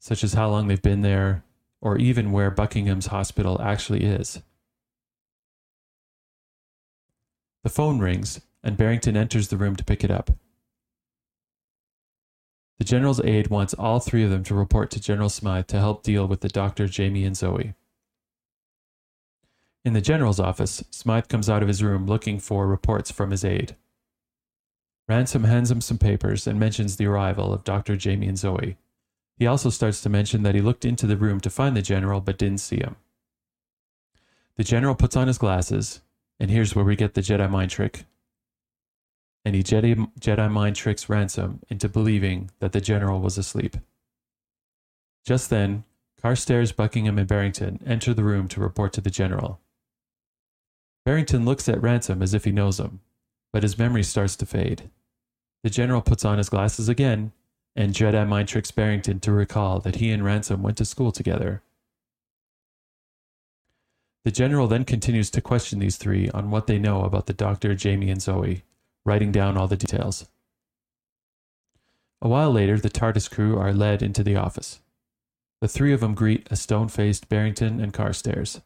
such 0.00 0.24
as 0.24 0.34
how 0.34 0.48
long 0.48 0.66
they've 0.66 0.82
been 0.82 1.02
there 1.02 1.44
or 1.80 1.98
even 1.98 2.32
where 2.32 2.50
Buckingham's 2.50 3.06
hospital 3.06 3.60
actually 3.62 4.04
is. 4.04 4.42
The 7.62 7.70
phone 7.70 8.00
rings, 8.00 8.40
and 8.64 8.76
Barrington 8.76 9.16
enters 9.16 9.48
the 9.48 9.56
room 9.56 9.76
to 9.76 9.84
pick 9.84 10.02
it 10.02 10.10
up. 10.10 10.30
The 12.78 12.84
general's 12.84 13.20
aide 13.20 13.48
wants 13.48 13.74
all 13.74 14.00
three 14.00 14.24
of 14.24 14.30
them 14.30 14.42
to 14.44 14.54
report 14.54 14.90
to 14.90 15.00
General 15.00 15.28
Smythe 15.28 15.68
to 15.68 15.78
help 15.78 16.02
deal 16.02 16.26
with 16.26 16.40
the 16.40 16.48
doctor, 16.48 16.88
Jamie, 16.88 17.24
and 17.24 17.36
Zoe. 17.36 17.74
In 19.84 19.94
the 19.94 20.00
general's 20.00 20.38
office, 20.38 20.84
Smythe 20.90 21.28
comes 21.28 21.50
out 21.50 21.62
of 21.62 21.68
his 21.68 21.82
room 21.82 22.06
looking 22.06 22.38
for 22.38 22.66
reports 22.66 23.10
from 23.10 23.32
his 23.32 23.44
aide. 23.44 23.74
Ransom 25.08 25.44
hands 25.44 25.70
him 25.70 25.80
some 25.80 25.98
papers 25.98 26.46
and 26.46 26.58
mentions 26.60 26.96
the 26.96 27.06
arrival 27.06 27.52
of 27.52 27.64
Dr. 27.64 27.96
Jamie 27.96 28.28
and 28.28 28.38
Zoe. 28.38 28.76
He 29.36 29.46
also 29.46 29.70
starts 29.70 30.00
to 30.02 30.08
mention 30.08 30.44
that 30.44 30.54
he 30.54 30.60
looked 30.60 30.84
into 30.84 31.06
the 31.06 31.16
room 31.16 31.40
to 31.40 31.50
find 31.50 31.76
the 31.76 31.82
general 31.82 32.20
but 32.20 32.38
didn't 32.38 32.58
see 32.58 32.76
him. 32.76 32.94
The 34.56 34.64
general 34.64 34.94
puts 34.94 35.16
on 35.16 35.26
his 35.26 35.38
glasses, 35.38 36.00
and 36.38 36.50
here's 36.50 36.76
where 36.76 36.84
we 36.84 36.94
get 36.94 37.14
the 37.14 37.20
Jedi 37.20 37.50
mind 37.50 37.70
trick. 37.70 38.04
And 39.44 39.56
he 39.56 39.64
Jedi, 39.64 40.08
Jedi 40.20 40.50
mind 40.50 40.76
tricks 40.76 41.08
Ransom 41.08 41.60
into 41.68 41.88
believing 41.88 42.50
that 42.60 42.70
the 42.70 42.80
general 42.80 43.20
was 43.20 43.36
asleep. 43.36 43.76
Just 45.24 45.50
then, 45.50 45.82
Carstairs, 46.22 46.70
Buckingham, 46.70 47.18
and 47.18 47.26
Barrington 47.26 47.80
enter 47.84 48.14
the 48.14 48.22
room 48.22 48.46
to 48.48 48.60
report 48.60 48.92
to 48.92 49.00
the 49.00 49.10
general. 49.10 49.58
Barrington 51.04 51.44
looks 51.44 51.68
at 51.68 51.82
Ransom 51.82 52.22
as 52.22 52.34
if 52.34 52.44
he 52.44 52.52
knows 52.52 52.78
him, 52.78 53.00
but 53.52 53.62
his 53.62 53.78
memory 53.78 54.02
starts 54.02 54.36
to 54.36 54.46
fade. 54.46 54.90
The 55.64 55.70
general 55.70 56.02
puts 56.02 56.24
on 56.24 56.38
his 56.38 56.48
glasses 56.48 56.88
again, 56.88 57.32
and 57.74 57.94
Jedi 57.94 58.26
mind 58.28 58.48
tricks 58.48 58.70
Barrington 58.70 59.20
to 59.20 59.32
recall 59.32 59.80
that 59.80 59.96
he 59.96 60.10
and 60.10 60.24
Ransom 60.24 60.62
went 60.62 60.76
to 60.78 60.84
school 60.84 61.12
together 61.12 61.62
the 64.24 64.30
general 64.30 64.68
then 64.68 64.84
continues 64.84 65.30
to 65.30 65.40
question 65.40 65.80
these 65.80 65.96
three 65.96 66.30
on 66.30 66.50
what 66.50 66.66
they 66.66 66.78
know 66.78 67.02
about 67.02 67.26
the 67.26 67.32
doctor, 67.32 67.74
Jamie, 67.74 68.10
and 68.10 68.22
Zoe, 68.22 68.62
writing 69.04 69.32
down 69.32 69.56
all 69.56 69.66
the 69.66 69.76
details. 69.76 70.28
A 72.20 72.28
while 72.28 72.52
later, 72.52 72.78
the 72.78 72.88
TARDIS 72.88 73.28
crew 73.28 73.58
are 73.58 73.72
led 73.72 74.00
into 74.00 74.22
the 74.22 74.36
office. 74.36 74.80
The 75.60 75.66
three 75.66 75.92
of 75.92 76.00
them 76.00 76.14
greet 76.14 76.46
a 76.50 76.56
stone 76.56 76.88
faced 76.88 77.28
Barrington 77.28 77.80
and 77.80 77.92
Carstairs. 77.92 78.60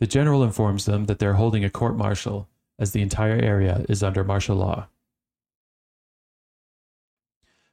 The 0.00 0.06
general 0.06 0.42
informs 0.42 0.86
them 0.86 1.04
that 1.04 1.18
they're 1.18 1.34
holding 1.34 1.64
a 1.64 1.70
court 1.70 1.96
martial, 1.96 2.48
as 2.78 2.92
the 2.92 3.02
entire 3.02 3.36
area 3.36 3.84
is 3.88 4.02
under 4.02 4.24
martial 4.24 4.56
law. 4.56 4.88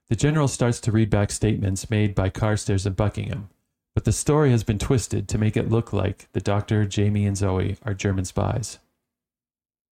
The 0.09 0.17
general 0.17 0.49
starts 0.49 0.81
to 0.81 0.91
read 0.91 1.09
back 1.09 1.31
statements 1.31 1.89
made 1.89 2.13
by 2.13 2.29
Carstairs 2.29 2.85
and 2.85 2.95
Buckingham, 2.95 3.49
but 3.95 4.03
the 4.03 4.11
story 4.11 4.51
has 4.51 4.63
been 4.63 4.77
twisted 4.77 5.27
to 5.29 5.37
make 5.37 5.57
it 5.57 5.69
look 5.69 5.93
like 5.93 6.27
the 6.33 6.41
doctor, 6.41 6.85
Jamie, 6.85 7.25
and 7.25 7.37
Zoe 7.37 7.77
are 7.83 7.93
German 7.93 8.25
spies. 8.25 8.79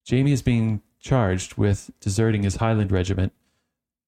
Jamie 0.05 0.33
is 0.33 0.41
being 0.41 0.81
charged 0.99 1.55
with 1.55 1.89
deserting 2.01 2.43
his 2.43 2.57
Highland 2.57 2.91
regiment, 2.91 3.31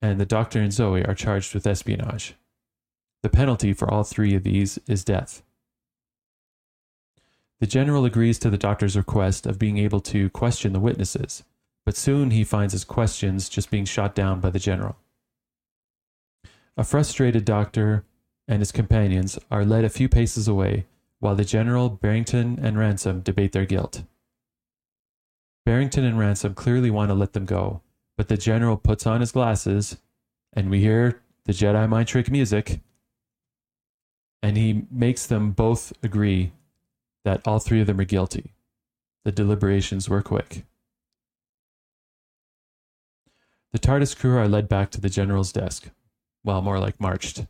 and 0.02 0.20
the 0.20 0.26
doctor 0.26 0.60
and 0.60 0.72
Zoe 0.72 1.06
are 1.06 1.16
charged 1.16 1.54
with 1.54 1.66
espionage. 1.66 2.36
The 3.24 3.30
penalty 3.30 3.74
for 3.74 3.90
all 3.90 4.04
three 4.04 4.36
of 4.36 4.44
these 4.44 4.78
is 4.86 5.04
death. 5.04 5.44
The 7.60 7.68
general 7.68 8.06
agrees 8.06 8.38
to 8.40 8.50
the 8.50 8.58
doctor's 8.58 8.96
request 8.96 9.48
of 9.48 9.58
being 9.58 9.78
able 9.78 10.00
to 10.02 10.30
question 10.30 10.74
the 10.74 10.80
witnesses, 10.80 11.44
but 11.86 11.98
soon 11.98 12.32
he 12.32 12.44
finds 12.44 12.74
his 12.74 12.84
questions 12.84 13.50
just 13.50 13.72
being 13.72 13.86
shot 13.86 14.14
down 14.14 14.40
by 14.40 14.52
the 14.52 14.60
general. 14.60 14.98
A 16.76 16.84
frustrated 16.84 17.46
doctor 17.46 18.06
and 18.48 18.60
his 18.60 18.72
companions 18.72 19.40
are 19.50 19.66
led 19.66 19.84
a 19.84 19.90
few 19.90 20.08
paces 20.08 20.48
away 20.48 20.86
while 21.20 21.36
the 21.36 21.44
general, 21.44 21.90
Barrington, 21.90 22.60
and 22.62 22.78
Ransom 22.78 23.22
debate 23.22 23.52
their 23.52 23.66
guilt. 23.66 24.04
Barrington 25.66 26.06
and 26.06 26.20
Ransom 26.20 26.54
clearly 26.54 26.92
want 26.92 27.10
to 27.10 27.16
let 27.16 27.34
them 27.34 27.46
go, 27.46 27.82
but 28.16 28.28
the 28.28 28.38
general 28.38 28.78
puts 28.78 29.08
on 29.08 29.22
his 29.22 29.32
glasses, 29.32 29.98
and 30.54 30.70
we 30.70 30.80
hear 30.80 31.22
the 31.46 31.54
Jedi 31.54 31.90
mind 31.90 32.08
trick 32.08 32.30
music, 32.30 32.82
and 34.44 34.56
he 34.56 34.86
makes 34.92 35.26
them 35.26 35.52
both 35.52 35.92
agree 36.04 36.52
that 37.24 37.42
all 37.46 37.60
three 37.60 37.82
of 37.82 37.88
them 37.88 38.00
are 38.00 38.06
guilty. 38.06 38.54
The 39.26 39.32
deliberations 39.32 40.10
were 40.10 40.22
quick. 40.22 40.64
The 43.72 43.80
TARDIS 43.80 44.18
crew 44.18 44.38
are 44.38 44.48
led 44.48 44.70
back 44.70 44.92
to 44.92 45.02
the 45.02 45.10
general's 45.10 45.52
desk, 45.52 45.90
well, 46.44 46.62
more 46.62 46.80
like 46.80 47.02
marched. 47.02 47.46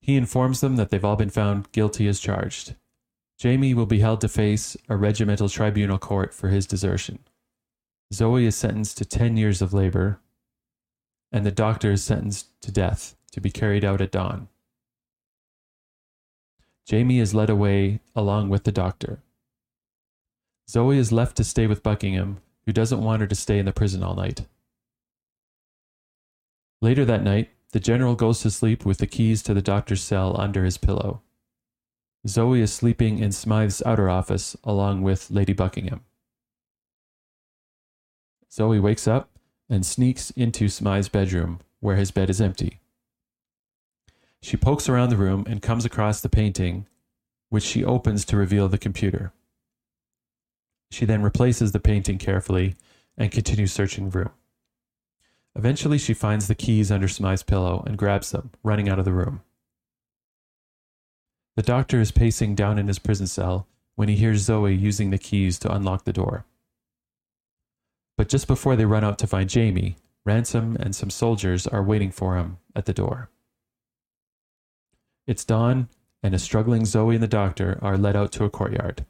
He 0.00 0.16
informs 0.16 0.60
them 0.60 0.76
that 0.76 0.90
they've 0.90 1.04
all 1.04 1.16
been 1.16 1.30
found 1.30 1.70
guilty 1.72 2.08
as 2.08 2.20
charged. 2.20 2.74
Jamie 3.38 3.74
will 3.74 3.86
be 3.86 4.00
held 4.00 4.20
to 4.22 4.28
face 4.28 4.76
a 4.88 4.96
regimental 4.96 5.48
tribunal 5.48 5.98
court 5.98 6.32
for 6.32 6.48
his 6.48 6.66
desertion. 6.66 7.18
Zoe 8.14 8.46
is 8.46 8.56
sentenced 8.56 8.98
to 8.98 9.04
10 9.04 9.36
years 9.36 9.60
of 9.60 9.74
labor, 9.74 10.20
and 11.32 11.44
the 11.44 11.50
doctor 11.50 11.92
is 11.92 12.04
sentenced 12.04 12.48
to 12.62 12.72
death 12.72 13.16
to 13.32 13.40
be 13.40 13.50
carried 13.50 13.84
out 13.84 14.00
at 14.00 14.12
dawn. 14.12 14.48
Jamie 16.86 17.18
is 17.18 17.34
led 17.34 17.50
away 17.50 18.00
along 18.14 18.48
with 18.48 18.62
the 18.62 18.70
doctor. 18.70 19.20
Zoe 20.70 20.98
is 20.98 21.10
left 21.10 21.36
to 21.36 21.44
stay 21.44 21.66
with 21.66 21.82
Buckingham, 21.82 22.38
who 22.64 22.72
doesn't 22.72 23.02
want 23.02 23.20
her 23.20 23.26
to 23.26 23.34
stay 23.34 23.58
in 23.58 23.66
the 23.66 23.72
prison 23.72 24.04
all 24.04 24.14
night. 24.14 24.46
Later 26.80 27.04
that 27.04 27.24
night, 27.24 27.50
the 27.72 27.80
general 27.80 28.14
goes 28.14 28.40
to 28.42 28.50
sleep 28.50 28.84
with 28.84 28.98
the 28.98 29.06
keys 29.06 29.42
to 29.42 29.54
the 29.54 29.62
doctor's 29.62 30.02
cell 30.02 30.40
under 30.40 30.64
his 30.64 30.78
pillow. 30.78 31.22
Zoe 32.28 32.60
is 32.60 32.72
sleeping 32.72 33.18
in 33.18 33.32
Smythe's 33.32 33.82
outer 33.84 34.08
office 34.08 34.56
along 34.62 35.02
with 35.02 35.30
Lady 35.30 35.52
Buckingham. 35.52 36.02
Zoe 38.52 38.78
wakes 38.78 39.08
up 39.08 39.30
and 39.68 39.84
sneaks 39.84 40.30
into 40.30 40.68
Smythe's 40.68 41.08
bedroom, 41.08 41.60
where 41.80 41.96
his 41.96 42.12
bed 42.12 42.30
is 42.30 42.40
empty. 42.40 42.80
She 44.42 44.56
pokes 44.56 44.88
around 44.88 45.10
the 45.10 45.16
room 45.16 45.44
and 45.48 45.62
comes 45.62 45.84
across 45.84 46.20
the 46.20 46.28
painting, 46.28 46.86
which 47.48 47.64
she 47.64 47.84
opens 47.84 48.24
to 48.26 48.36
reveal 48.36 48.68
the 48.68 48.78
computer. 48.78 49.32
She 50.90 51.04
then 51.04 51.22
replaces 51.22 51.72
the 51.72 51.80
painting 51.80 52.18
carefully 52.18 52.76
and 53.16 53.32
continues 53.32 53.72
searching 53.72 54.10
the 54.10 54.18
room. 54.18 54.30
Eventually, 55.56 55.98
she 55.98 56.14
finds 56.14 56.48
the 56.48 56.54
keys 56.54 56.92
under 56.92 57.08
Smythe's 57.08 57.42
pillow 57.42 57.82
and 57.86 57.96
grabs 57.96 58.30
them, 58.30 58.50
running 58.62 58.88
out 58.88 58.98
of 58.98 59.04
the 59.04 59.12
room. 59.12 59.40
The 61.56 61.62
doctor 61.62 62.00
is 62.00 62.12
pacing 62.12 62.54
down 62.54 62.78
in 62.78 62.88
his 62.88 62.98
prison 62.98 63.26
cell 63.26 63.66
when 63.94 64.08
he 64.08 64.16
hears 64.16 64.42
Zoe 64.42 64.74
using 64.74 65.10
the 65.10 65.18
keys 65.18 65.58
to 65.60 65.72
unlock 65.72 66.04
the 66.04 66.12
door. 66.12 66.44
But 68.18 68.28
just 68.28 68.46
before 68.46 68.76
they 68.76 68.84
run 68.84 69.04
out 69.04 69.18
to 69.20 69.26
find 69.26 69.48
Jamie, 69.48 69.96
Ransom 70.24 70.76
and 70.78 70.94
some 70.94 71.08
soldiers 71.08 71.66
are 71.66 71.82
waiting 71.82 72.10
for 72.10 72.36
him 72.36 72.58
at 72.74 72.84
the 72.84 72.92
door. 72.92 73.30
It's 75.26 75.44
dawn, 75.44 75.88
and 76.22 76.34
a 76.34 76.38
struggling 76.38 76.84
Zoe 76.84 77.14
and 77.14 77.22
the 77.22 77.28
doctor 77.28 77.78
are 77.82 77.98
led 77.98 78.16
out 78.16 78.32
to 78.32 78.44
a 78.44 78.50
courtyard. 78.50 79.04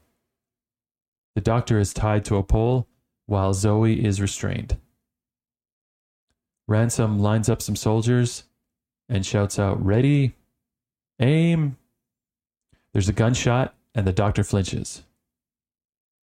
The 1.35 1.41
doctor 1.41 1.79
is 1.79 1.93
tied 1.93 2.25
to 2.25 2.37
a 2.37 2.43
pole, 2.43 2.87
while 3.27 3.53
Zoe 3.53 4.03
is 4.03 4.19
restrained. 4.19 4.77
Ransom 6.67 7.19
lines 7.19 7.49
up 7.49 7.61
some 7.61 7.75
soldiers 7.75 8.43
and 9.07 9.25
shouts 9.25 9.59
out, 9.59 9.83
Ready, 9.83 10.33
aim. 11.19 11.77
There's 12.91 13.09
a 13.09 13.13
gunshot, 13.13 13.75
and 13.93 14.07
the 14.07 14.13
doctor 14.13 14.43
flinches. 14.43 15.03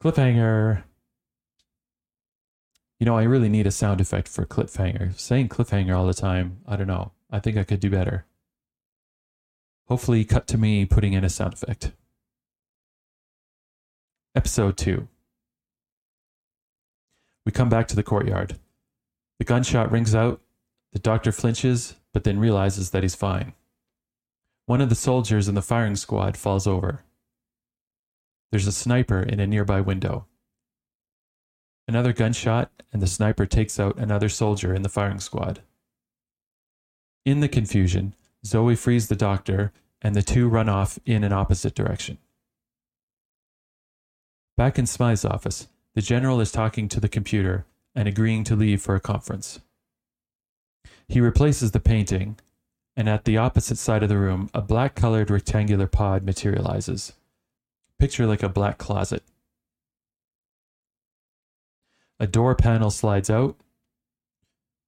Cliffhanger. 0.02 0.82
You 2.98 3.06
know, 3.06 3.16
I 3.16 3.24
really 3.24 3.48
need 3.48 3.66
a 3.66 3.70
sound 3.70 4.00
effect 4.00 4.28
for 4.28 4.46
cliffhanger. 4.46 5.18
Saying 5.18 5.48
cliffhanger 5.48 5.96
all 5.96 6.06
the 6.06 6.14
time, 6.14 6.58
I 6.66 6.76
don't 6.76 6.86
know. 6.86 7.12
I 7.30 7.40
think 7.40 7.56
I 7.56 7.64
could 7.64 7.80
do 7.80 7.90
better. 7.90 8.24
Hopefully, 9.88 10.24
cut 10.24 10.46
to 10.48 10.58
me 10.58 10.84
putting 10.86 11.12
in 11.12 11.24
a 11.24 11.28
sound 11.28 11.54
effect. 11.54 11.92
Episode 14.34 14.76
2. 14.76 15.08
We 17.44 17.52
come 17.52 17.68
back 17.68 17.88
to 17.88 17.96
the 17.96 18.02
courtyard. 18.02 18.58
The 19.38 19.44
gunshot 19.44 19.90
rings 19.90 20.14
out. 20.14 20.40
The 20.92 20.98
doctor 20.98 21.32
flinches, 21.32 21.96
but 22.12 22.24
then 22.24 22.38
realizes 22.38 22.90
that 22.90 23.02
he's 23.02 23.14
fine. 23.14 23.54
One 24.66 24.80
of 24.80 24.88
the 24.88 24.94
soldiers 24.94 25.48
in 25.48 25.54
the 25.54 25.62
firing 25.62 25.96
squad 25.96 26.36
falls 26.36 26.66
over. 26.66 27.02
There's 28.50 28.66
a 28.66 28.72
sniper 28.72 29.20
in 29.20 29.40
a 29.40 29.46
nearby 29.46 29.80
window. 29.80 30.26
Another 31.88 32.12
gunshot, 32.12 32.70
and 32.92 33.02
the 33.02 33.06
sniper 33.06 33.46
takes 33.46 33.80
out 33.80 33.98
another 33.98 34.28
soldier 34.28 34.74
in 34.74 34.82
the 34.82 34.88
firing 34.88 35.18
squad. 35.18 35.62
In 37.24 37.40
the 37.40 37.48
confusion, 37.48 38.14
Zoe 38.44 38.74
frees 38.74 39.08
the 39.08 39.16
doctor, 39.16 39.72
and 40.00 40.14
the 40.14 40.22
two 40.22 40.48
run 40.48 40.68
off 40.68 40.98
in 41.06 41.22
an 41.22 41.32
opposite 41.32 41.74
direction. 41.74 42.18
Back 44.56 44.78
in 44.78 44.86
Smythe's 44.86 45.24
office, 45.24 45.68
the 45.94 46.02
general 46.02 46.40
is 46.40 46.52
talking 46.52 46.88
to 46.88 47.00
the 47.00 47.08
computer 47.08 47.66
and 47.94 48.08
agreeing 48.08 48.44
to 48.44 48.56
leave 48.56 48.82
for 48.82 48.94
a 48.94 49.00
conference. 49.00 49.60
He 51.08 51.20
replaces 51.20 51.70
the 51.70 51.80
painting, 51.80 52.38
and 52.96 53.08
at 53.08 53.24
the 53.24 53.36
opposite 53.36 53.78
side 53.78 54.02
of 54.02 54.08
the 54.08 54.18
room, 54.18 54.50
a 54.52 54.60
black 54.60 54.94
colored 54.94 55.30
rectangular 55.30 55.86
pod 55.86 56.24
materializes. 56.24 57.12
Picture 57.98 58.26
like 58.26 58.42
a 58.42 58.48
black 58.48 58.78
closet. 58.78 59.22
A 62.18 62.26
door 62.26 62.54
panel 62.54 62.90
slides 62.90 63.30
out, 63.30 63.56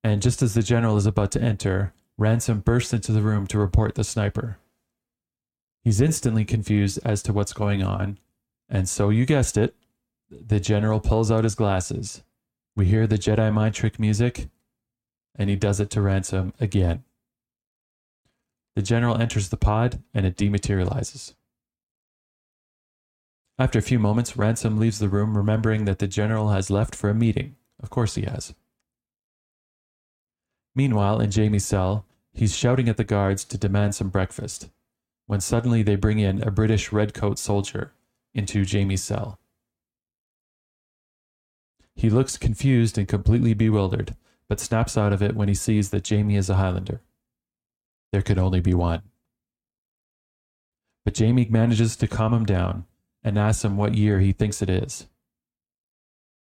and 0.02 0.22
just 0.22 0.42
as 0.42 0.54
the 0.54 0.62
general 0.62 0.96
is 0.96 1.06
about 1.06 1.30
to 1.32 1.42
enter, 1.42 1.92
Ransom 2.16 2.60
bursts 2.60 2.92
into 2.92 3.12
the 3.12 3.22
room 3.22 3.46
to 3.48 3.58
report 3.58 3.94
the 3.94 4.04
sniper. 4.04 4.58
He's 5.82 6.00
instantly 6.00 6.44
confused 6.44 6.98
as 7.04 7.22
to 7.24 7.32
what's 7.32 7.52
going 7.52 7.82
on, 7.82 8.18
and 8.68 8.88
so 8.88 9.10
you 9.10 9.26
guessed 9.26 9.56
it, 9.56 9.74
the 10.30 10.60
general 10.60 11.00
pulls 11.00 11.30
out 11.30 11.44
his 11.44 11.54
glasses. 11.54 12.22
We 12.76 12.86
hear 12.86 13.06
the 13.06 13.18
Jedi 13.18 13.52
mind 13.52 13.74
trick 13.74 13.98
music, 13.98 14.48
and 15.36 15.50
he 15.50 15.56
does 15.56 15.80
it 15.80 15.90
to 15.90 16.00
Ransom 16.00 16.54
again. 16.60 17.04
The 18.76 18.82
general 18.82 19.20
enters 19.20 19.50
the 19.50 19.56
pod, 19.56 20.02
and 20.12 20.26
it 20.26 20.36
dematerializes. 20.36 21.34
After 23.58 23.78
a 23.78 23.82
few 23.82 24.00
moments, 24.00 24.36
Ransom 24.36 24.78
leaves 24.78 24.98
the 24.98 25.08
room, 25.08 25.36
remembering 25.36 25.84
that 25.84 26.00
the 26.00 26.08
general 26.08 26.48
has 26.48 26.70
left 26.70 26.94
for 26.94 27.08
a 27.08 27.14
meeting. 27.14 27.54
Of 27.80 27.90
course, 27.90 28.16
he 28.16 28.22
has. 28.22 28.54
Meanwhile, 30.74 31.20
in 31.20 31.30
Jamie's 31.30 31.64
cell, 31.64 32.04
he's 32.32 32.56
shouting 32.56 32.88
at 32.88 32.96
the 32.96 33.04
guards 33.04 33.44
to 33.44 33.58
demand 33.58 33.94
some 33.94 34.08
breakfast, 34.08 34.70
when 35.26 35.40
suddenly 35.40 35.82
they 35.82 35.96
bring 35.96 36.18
in 36.18 36.42
a 36.42 36.50
British 36.50 36.92
redcoat 36.92 37.38
soldier 37.38 37.92
into 38.34 38.64
Jamie's 38.64 39.02
cell. 39.02 39.38
He 41.94 42.10
looks 42.10 42.36
confused 42.36 42.98
and 42.98 43.06
completely 43.06 43.54
bewildered, 43.54 44.16
but 44.48 44.60
snaps 44.60 44.98
out 44.98 45.12
of 45.12 45.22
it 45.22 45.36
when 45.36 45.48
he 45.48 45.54
sees 45.54 45.90
that 45.90 46.04
Jamie 46.04 46.36
is 46.36 46.50
a 46.50 46.56
Highlander. 46.56 47.00
There 48.12 48.22
could 48.22 48.38
only 48.38 48.60
be 48.60 48.74
one. 48.74 49.02
But 51.04 51.14
Jamie 51.14 51.46
manages 51.48 51.96
to 51.96 52.08
calm 52.08 52.34
him 52.34 52.44
down 52.44 52.86
and 53.22 53.38
asks 53.38 53.64
him 53.64 53.76
what 53.76 53.94
year 53.94 54.20
he 54.20 54.32
thinks 54.32 54.60
it 54.60 54.70
is. 54.70 55.06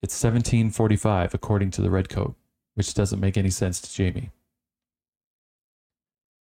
It's 0.02 0.14
1745, 0.14 1.34
according 1.34 1.72
to 1.72 1.82
the 1.82 1.90
redcoat, 1.90 2.36
which 2.76 2.94
doesn't 2.94 3.20
make 3.20 3.38
any 3.38 3.50
sense 3.50 3.82
to 3.82 3.94
Jamie. 3.94 4.32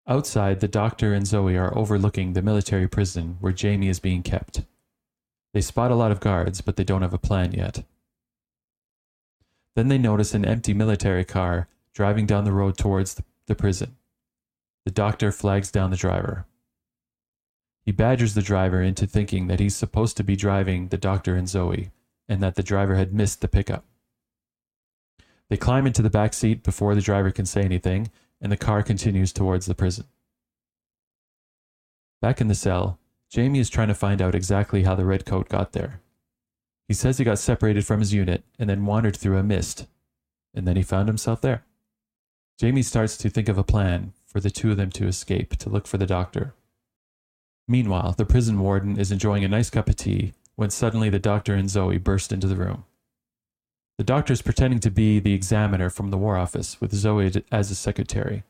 Outside, 0.07 0.61
the 0.61 0.69
doctor 0.69 1.15
and 1.15 1.27
Zoe 1.27 1.57
are 1.57 1.77
overlooking 1.77 2.33
the 2.33 2.43
military 2.43 2.87
prison 2.87 3.39
where 3.41 3.53
Jamie 3.53 3.89
is 3.89 4.01
being 4.01 4.23
kept. 4.23 4.63
They 5.55 5.63
spot 5.63 5.91
a 5.91 5.95
lot 5.95 6.11
of 6.11 6.21
guards, 6.21 6.61
but 6.61 6.77
they 6.77 6.85
don't 6.85 7.03
have 7.03 7.15
a 7.15 7.19
plan 7.19 7.53
yet. 7.53 7.85
Then 9.77 9.89
they 9.89 9.99
notice 9.99 10.35
an 10.35 10.45
empty 10.45 10.75
military 10.75 11.25
car 11.25 11.69
driving 11.95 12.27
down 12.27 12.45
the 12.45 12.53
road 12.53 12.77
towards 12.77 13.21
the, 13.47 13.55
prison. 13.55 13.97
The 14.85 14.91
doctor 14.91 15.33
flags 15.33 15.71
down 15.71 15.91
the 15.91 15.97
driver. 15.97 16.47
He 17.85 17.93
badgers 17.93 18.35
the 18.35 18.43
driver 18.43 18.83
into 18.83 19.07
thinking 19.07 19.47
that 19.47 19.61
he's 19.61 19.77
supposed 19.77 20.17
to 20.17 20.25
be 20.25 20.37
driving 20.37 20.89
the 20.89 20.99
doctor 20.99 21.37
and 21.37 21.49
Zoe, 21.49 21.91
and 22.29 22.43
that 22.43 22.57
the 22.57 22.63
driver 22.63 22.97
had 22.97 23.15
missed 23.15 23.41
the 23.41 23.49
pickup. 23.49 23.85
They 25.51 25.57
climb 25.57 25.87
into 25.87 26.03
the 26.03 26.11
back 26.11 26.33
seat 26.33 26.63
before 26.63 26.95
the 26.95 27.01
driver 27.01 27.31
can 27.31 27.47
say 27.47 27.63
anything, 27.63 28.11
and 28.41 28.51
the 28.51 28.57
car 28.57 28.83
continues 28.83 29.33
towards 29.33 29.67
the 29.67 29.75
prison. 29.75 30.07
Back 32.21 32.41
in 32.41 32.49
the 32.49 32.55
cell, 32.55 32.99
Jamie 33.31 33.59
is 33.59 33.71
trying 33.71 33.89
to 33.89 33.95
find 33.95 34.23
out 34.23 34.35
exactly 34.35 34.85
how 34.85 34.95
the 34.95 35.05
redcoat 35.05 35.49
got 35.49 35.73
there. 35.73 36.01
He 36.89 36.95
says 36.95 37.19
he 37.19 37.25
got 37.25 37.39
separated 37.39 37.87
from 37.87 38.01
his 38.01 38.15
unit 38.15 38.45
and 38.59 38.69
then 38.69 38.87
wandered 38.87 39.17
through 39.17 39.39
a 39.39 39.43
mist, 39.43 39.87
and 40.55 40.67
then 40.67 40.77
he 40.77 40.83
found 40.83 41.09
himself 41.09 41.41
there. 41.41 41.65
Jamie 42.59 42.83
starts 42.83 43.17
to 43.17 43.31
think 43.31 43.49
of 43.49 43.59
a 43.59 43.65
plan 43.65 44.13
for 44.27 44.41
the 44.41 44.51
two 44.51 44.71
of 44.71 44.77
them 44.77 44.91
to 44.91 45.07
escape 45.07 45.57
to 45.57 45.69
look 45.69 45.87
for 45.87 45.99
the 45.99 46.07
doctor. 46.07 46.55
Meanwhile, 47.67 48.15
the 48.17 48.27
prison 48.27 48.61
warden 48.61 48.99
is 48.99 49.11
enjoying 49.11 49.45
a 49.45 49.49
nice 49.49 49.71
cup 49.71 49.89
of 49.89 49.97
tea 49.97 50.35
when 50.55 50.71
suddenly 50.71 51.09
the 51.09 51.19
doctor 51.19 51.55
and 51.55 51.69
Zoe 51.69 51.99
burst 51.99 52.33
into 52.33 52.47
the 52.47 52.57
room. 52.57 52.85
The 53.97 54.05
doctor 54.05 54.33
is 54.33 54.43
pretending 54.43 54.81
to 54.81 54.91
be 54.91 55.21
the 55.21 55.35
examiner 55.35 55.89
from 55.89 56.11
the 56.11 56.19
War 56.19 56.37
Office 56.37 56.81
with 56.81 56.93
Zoe 56.93 57.31
as 57.53 57.71
a 57.71 57.75
secretary. 57.75 58.43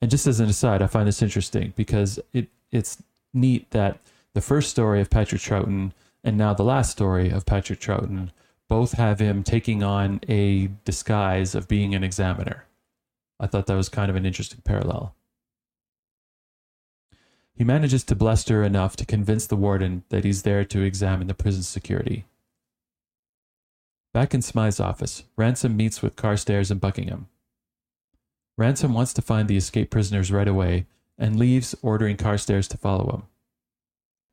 And 0.00 0.10
just 0.10 0.26
as 0.26 0.40
an 0.40 0.48
aside, 0.48 0.80
I 0.80 0.86
find 0.86 1.06
this 1.06 1.22
interesting 1.22 1.74
because 1.76 2.18
it, 2.32 2.48
it's 2.72 3.02
neat 3.34 3.70
that 3.72 3.98
the 4.34 4.40
first 4.40 4.70
story 4.70 5.00
of 5.00 5.10
Patrick 5.10 5.42
Troughton 5.42 5.92
and 6.24 6.38
now 6.38 6.54
the 6.54 6.62
last 6.62 6.90
story 6.90 7.30
of 7.30 7.46
Patrick 7.46 7.80
Troughton 7.80 8.30
both 8.68 8.92
have 8.92 9.18
him 9.18 9.42
taking 9.42 9.82
on 9.82 10.20
a 10.28 10.68
disguise 10.84 11.54
of 11.54 11.68
being 11.68 11.94
an 11.94 12.04
examiner. 12.04 12.64
I 13.40 13.46
thought 13.46 13.66
that 13.66 13.76
was 13.76 13.88
kind 13.88 14.10
of 14.10 14.16
an 14.16 14.26
interesting 14.26 14.60
parallel. 14.64 15.14
He 17.54 17.64
manages 17.64 18.04
to 18.04 18.14
bluster 18.14 18.62
enough 18.62 18.94
to 18.96 19.06
convince 19.06 19.46
the 19.46 19.56
warden 19.56 20.04
that 20.10 20.24
he's 20.24 20.42
there 20.42 20.64
to 20.66 20.82
examine 20.82 21.26
the 21.26 21.34
prison 21.34 21.62
security. 21.62 22.24
Back 24.18 24.34
in 24.34 24.42
Smythe's 24.42 24.80
office, 24.80 25.22
Ransom 25.36 25.76
meets 25.76 26.02
with 26.02 26.16
Carstairs 26.16 26.72
and 26.72 26.80
Buckingham. 26.80 27.28
Ransom 28.56 28.92
wants 28.92 29.12
to 29.12 29.22
find 29.22 29.46
the 29.46 29.56
escaped 29.56 29.92
prisoners 29.92 30.32
right 30.32 30.48
away 30.48 30.86
and 31.16 31.38
leaves, 31.38 31.76
ordering 31.82 32.16
Carstairs 32.16 32.66
to 32.70 32.76
follow 32.76 33.12
him. 33.12 33.22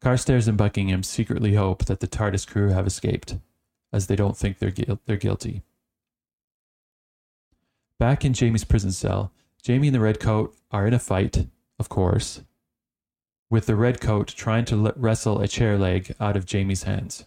Carstairs 0.02 0.48
and 0.48 0.58
Buckingham 0.58 1.04
secretly 1.04 1.54
hope 1.54 1.86
that 1.86 2.00
the 2.00 2.08
TARDIS 2.08 2.48
crew 2.48 2.69
have 2.69 2.88
escaped, 2.88 3.36
as 3.93 4.08
they 4.08 4.15
don't 4.15 4.36
think 4.36 4.58
they're, 4.58 4.71
gu- 4.71 4.98
they're 5.06 5.17
guilty. 5.17 5.62
Back 8.00 8.26
in 8.26 8.34
Jamie's 8.34 8.63
prison 8.63 8.91
cell, 8.91 9.34
Jamie 9.62 9.89
and 9.89 9.95
the 9.95 10.00
Redcoat 10.00 10.56
are 10.71 10.88
in 10.88 10.95
a 10.95 11.00
fight, 11.00 11.45
of 11.78 11.89
course, 11.89 12.41
with 13.52 13.67
the 13.67 13.76
Redcoat 13.76 14.30
trying 14.30 14.65
to 14.65 14.93
wrestle 14.95 15.41
a 15.41 15.48
chair 15.48 15.78
leg 15.78 16.15
out 16.19 16.36
of 16.36 16.48
Jamie's 16.48 16.86
hands. 16.86 17.26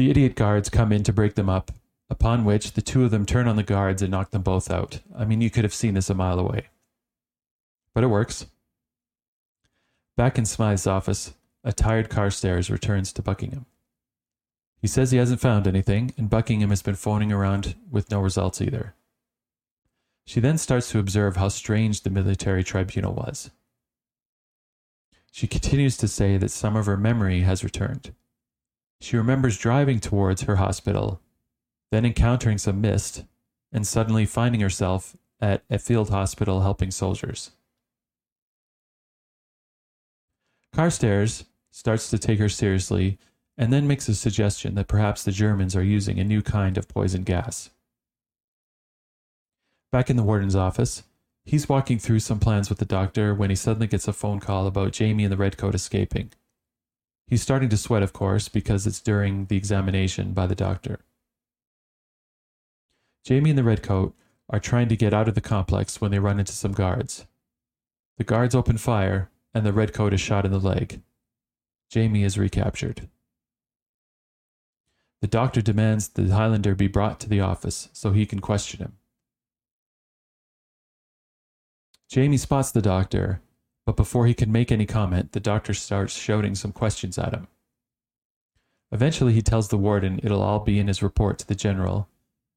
The 0.00 0.08
idiot 0.08 0.34
guards 0.34 0.70
come 0.70 0.92
in 0.92 1.02
to 1.02 1.12
break 1.12 1.34
them 1.34 1.50
up, 1.50 1.72
upon 2.08 2.46
which 2.46 2.72
the 2.72 2.80
two 2.80 3.04
of 3.04 3.10
them 3.10 3.26
turn 3.26 3.46
on 3.46 3.56
the 3.56 3.62
guards 3.62 4.00
and 4.00 4.10
knock 4.10 4.30
them 4.30 4.40
both 4.40 4.70
out. 4.70 5.00
I 5.14 5.26
mean, 5.26 5.42
you 5.42 5.50
could 5.50 5.62
have 5.62 5.74
seen 5.74 5.92
this 5.92 6.08
a 6.08 6.14
mile 6.14 6.38
away. 6.38 6.68
But 7.92 8.04
it 8.04 8.06
works. 8.06 8.46
Back 10.16 10.38
in 10.38 10.46
Smythe's 10.46 10.86
office, 10.86 11.34
a 11.62 11.74
tired 11.74 12.08
Carstairs 12.08 12.70
returns 12.70 13.12
to 13.12 13.20
Buckingham. 13.20 13.66
He 14.80 14.86
says 14.86 15.10
he 15.10 15.18
hasn't 15.18 15.42
found 15.42 15.66
anything, 15.66 16.14
and 16.16 16.30
Buckingham 16.30 16.70
has 16.70 16.80
been 16.80 16.94
phoning 16.94 17.30
around 17.30 17.74
with 17.90 18.10
no 18.10 18.20
results 18.20 18.62
either. 18.62 18.94
She 20.24 20.40
then 20.40 20.56
starts 20.56 20.90
to 20.92 20.98
observe 20.98 21.36
how 21.36 21.48
strange 21.48 22.04
the 22.04 22.08
military 22.08 22.64
tribunal 22.64 23.12
was. 23.12 23.50
She 25.30 25.46
continues 25.46 25.98
to 25.98 26.08
say 26.08 26.38
that 26.38 26.50
some 26.50 26.74
of 26.74 26.86
her 26.86 26.96
memory 26.96 27.40
has 27.40 27.62
returned. 27.62 28.14
She 29.00 29.16
remembers 29.16 29.58
driving 29.58 29.98
towards 29.98 30.42
her 30.42 30.56
hospital, 30.56 31.20
then 31.90 32.04
encountering 32.04 32.58
some 32.58 32.80
mist, 32.80 33.24
and 33.72 33.86
suddenly 33.86 34.26
finding 34.26 34.60
herself 34.60 35.16
at 35.40 35.62
a 35.70 35.78
field 35.78 36.10
hospital 36.10 36.60
helping 36.60 36.90
soldiers. 36.90 37.52
Carstairs 40.72 41.44
starts 41.70 42.10
to 42.10 42.18
take 42.18 42.38
her 42.38 42.48
seriously 42.48 43.18
and 43.56 43.72
then 43.72 43.86
makes 43.86 44.08
a 44.08 44.14
suggestion 44.14 44.74
that 44.74 44.88
perhaps 44.88 45.24
the 45.24 45.32
Germans 45.32 45.74
are 45.76 45.82
using 45.82 46.18
a 46.18 46.24
new 46.24 46.42
kind 46.42 46.78
of 46.78 46.88
poison 46.88 47.22
gas. 47.22 47.70
Back 49.92 50.08
in 50.08 50.16
the 50.16 50.22
warden's 50.22 50.56
office, 50.56 51.02
he's 51.44 51.68
walking 51.68 51.98
through 51.98 52.20
some 52.20 52.38
plans 52.38 52.68
with 52.68 52.78
the 52.78 52.84
doctor 52.84 53.34
when 53.34 53.50
he 53.50 53.56
suddenly 53.56 53.86
gets 53.86 54.08
a 54.08 54.12
phone 54.12 54.40
call 54.40 54.66
about 54.66 54.92
Jamie 54.92 55.24
and 55.24 55.32
the 55.32 55.36
redcoat 55.36 55.74
escaping. 55.74 56.30
He's 57.30 57.40
starting 57.40 57.68
to 57.68 57.76
sweat, 57.76 58.02
of 58.02 58.12
course, 58.12 58.48
because 58.48 58.88
it's 58.88 59.00
during 59.00 59.46
the 59.46 59.56
examination 59.56 60.32
by 60.32 60.48
the 60.48 60.56
doctor. 60.56 60.98
Jamie 63.24 63.50
and 63.50 63.58
the 63.58 63.62
redcoat 63.62 64.16
are 64.48 64.58
trying 64.58 64.88
to 64.88 64.96
get 64.96 65.14
out 65.14 65.28
of 65.28 65.36
the 65.36 65.40
complex 65.40 66.00
when 66.00 66.10
they 66.10 66.18
run 66.18 66.40
into 66.40 66.52
some 66.52 66.72
guards. 66.72 67.26
The 68.18 68.24
guards 68.24 68.56
open 68.56 68.78
fire, 68.78 69.30
and 69.54 69.64
the 69.64 69.72
redcoat 69.72 70.12
is 70.12 70.20
shot 70.20 70.44
in 70.44 70.50
the 70.50 70.58
leg. 70.58 71.02
Jamie 71.88 72.24
is 72.24 72.36
recaptured. 72.36 73.08
The 75.20 75.28
doctor 75.28 75.62
demands 75.62 76.08
the 76.08 76.34
Highlander 76.34 76.74
be 76.74 76.88
brought 76.88 77.20
to 77.20 77.28
the 77.28 77.40
office 77.40 77.90
so 77.92 78.10
he 78.10 78.26
can 78.26 78.40
question 78.40 78.80
him. 78.80 78.96
Jamie 82.08 82.38
spots 82.38 82.72
the 82.72 82.82
doctor, 82.82 83.40
but 83.90 83.96
before 83.96 84.28
he 84.28 84.34
can 84.34 84.52
make 84.52 84.70
any 84.70 84.86
comment, 84.86 85.32
the 85.32 85.40
doctor 85.40 85.74
starts 85.74 86.16
shouting 86.16 86.54
some 86.54 86.70
questions 86.70 87.18
at 87.18 87.34
him. 87.34 87.48
Eventually, 88.92 89.32
he 89.32 89.42
tells 89.42 89.66
the 89.66 89.76
warden 89.76 90.20
it'll 90.22 90.42
all 90.42 90.60
be 90.60 90.78
in 90.78 90.86
his 90.86 91.02
report 91.02 91.40
to 91.40 91.46
the 91.48 91.56
general, 91.56 92.08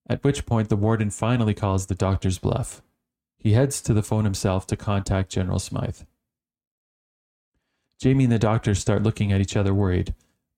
at 0.07 0.23
which 0.23 0.45
point 0.45 0.69
the 0.69 0.75
warden 0.75 1.09
finally 1.09 1.55
calls 1.55 1.87
the 1.87 1.95
doctor's 1.95 2.37
bluff. 2.37 2.83
He 3.39 3.53
heads 3.53 3.81
to 3.81 3.95
the 3.95 4.03
phone 4.03 4.25
himself 4.25 4.67
to 4.67 4.75
contact 4.75 5.31
General 5.31 5.57
Smythe. 5.57 6.01
Jamie 7.97 8.25
and 8.25 8.33
the 8.33 8.37
doctor 8.37 8.75
start 8.75 9.01
looking 9.01 9.31
at 9.31 9.41
each 9.41 9.57
other 9.57 9.73
worried, 9.73 10.13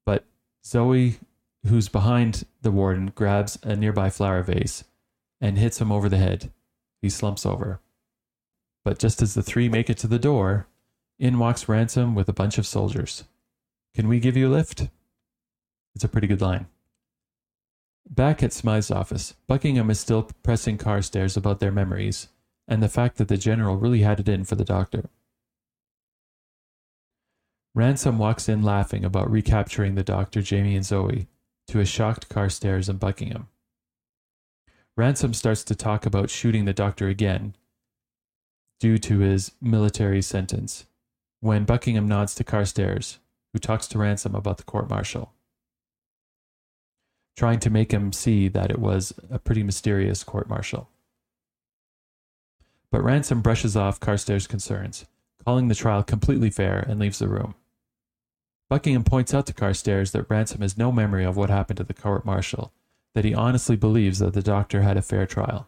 but 0.06 0.26
Zoe, 0.66 1.20
who's 1.66 1.88
behind 1.88 2.46
the 2.64 2.72
warden, 2.72 3.14
grabs 3.16 3.58
a 3.64 3.78
nearby 3.78 4.10
flower 4.10 4.44
vase 4.44 4.84
and 5.40 5.58
hits 5.58 5.80
him 5.80 5.90
over 5.90 6.10
the 6.10 6.18
head. 6.18 6.52
he 7.02 7.10
slumps 7.10 7.46
over. 7.46 7.80
But 8.86 9.00
just 9.00 9.22
as 9.22 9.34
the 9.34 9.44
three 9.44 9.68
make 9.68 9.90
it 9.90 9.98
to 9.98 10.08
the 10.08 10.20
door, 10.20 10.68
in 11.18 11.40
walks 11.40 11.68
Ransom 11.68 12.14
with 12.14 12.30
a 12.30 12.34
bunch 12.34 12.58
of 12.60 12.68
soldiers. 12.68 13.24
Can 13.96 14.08
we 14.08 14.20
give 14.20 14.38
you 14.38 14.48
a 14.48 14.54
lift? 14.54 14.88
It's 15.96 16.04
a 16.04 16.08
pretty 16.08 16.28
good 16.28 16.42
line. 16.42 16.68
Back 18.08 18.44
at 18.44 18.54
Smythe's 18.54 18.92
office, 18.92 19.34
Buckingham 19.48 19.90
is 19.90 20.00
still 20.00 20.30
pressing 20.44 20.78
Carstairs 20.78 21.36
about 21.36 21.60
their 21.60 21.72
memories 21.72 22.28
and 22.68 22.84
the 22.84 22.88
fact 22.88 23.18
that 23.18 23.28
the 23.28 23.38
general 23.38 23.78
really 23.78 24.02
had 24.02 24.20
it 24.20 24.30
in 24.30 24.46
for 24.46 24.56
the 24.56 24.64
doctor. 24.64 25.10
Ransom 27.74 28.20
walks 28.20 28.48
in 28.48 28.62
laughing 28.62 29.04
about 29.04 29.32
recapturing 29.32 29.96
the 29.96 30.04
doctor, 30.04 30.42
Jamie, 30.42 30.76
and 30.76 30.86
Zoe, 30.86 31.28
to 31.68 31.80
a 31.80 31.86
shocked 31.86 32.30
Carstairs 32.30 32.88
and 32.88 33.00
Buckingham. 33.00 33.48
Ransom 34.96 35.34
starts 35.34 35.64
to 35.64 35.76
talk 35.76 36.06
about 36.06 36.30
shooting 36.30 36.66
the 36.66 36.74
doctor 36.74 37.08
again 37.08 37.56
due 38.80 38.98
to 38.98 39.20
his 39.20 39.52
military 39.62 40.22
sentence 40.22 40.86
when 41.40 41.66
Buckingham 41.66 42.08
nods 42.08 42.36
to 42.36 42.44
Carstairs, 42.44 43.20
who 43.54 43.60
talks 43.60 43.88
to 43.88 43.98
Ransom 43.98 44.36
about 44.36 44.58
the 44.58 44.64
court 44.64 44.90
martial 44.90 45.36
trying 47.36 47.60
to 47.60 47.70
make 47.70 47.92
him 47.92 48.14
see 48.14 48.48
that 48.48 48.72
it 48.72 48.80
was 48.80 49.14
a 49.30 49.40
pretty 49.40 49.64
mysterious 49.64 50.24
court 50.24 50.50
martial. 50.50 50.90
But 52.92 53.04
Ransom 53.04 53.42
brushes 53.42 53.76
off 53.76 54.00
Carstairs' 54.00 54.48
concerns, 54.48 55.06
calling 55.44 55.68
the 55.68 55.76
trial 55.76 56.04
completely 56.04 56.50
fair, 56.50 56.80
and 56.80 57.00
leaves 57.00 57.20
the 57.20 57.28
room. 57.28 57.56
Buckingham 58.70 59.04
points 59.04 59.34
out 59.34 59.46
to 59.48 59.54
Carstairs 59.54 60.12
that 60.12 60.30
Ransom 60.30 60.62
has 60.62 60.78
no 60.78 60.92
memory 60.92 61.26
of 61.26 61.36
what 61.36 61.50
happened 61.50 61.80
at 61.80 61.88
the 61.88 61.94
court 61.94 62.26
martial, 62.26 62.72
that 63.14 63.26
he 63.26 63.34
honestly 63.34 63.76
believes 63.76 64.20
that 64.20 64.34
the 64.34 64.42
doctor 64.42 64.82
had 64.82 64.98
a 64.98 65.02
fair 65.02 65.26
trial. 65.26 65.68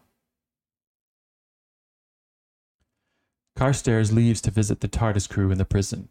Carstairs 3.58 4.12
leaves 4.12 4.40
to 4.42 4.52
visit 4.52 4.82
the 4.82 4.86
TARDIS 4.86 5.28
crew 5.28 5.50
in 5.50 5.58
the 5.58 5.64
prison. 5.64 6.08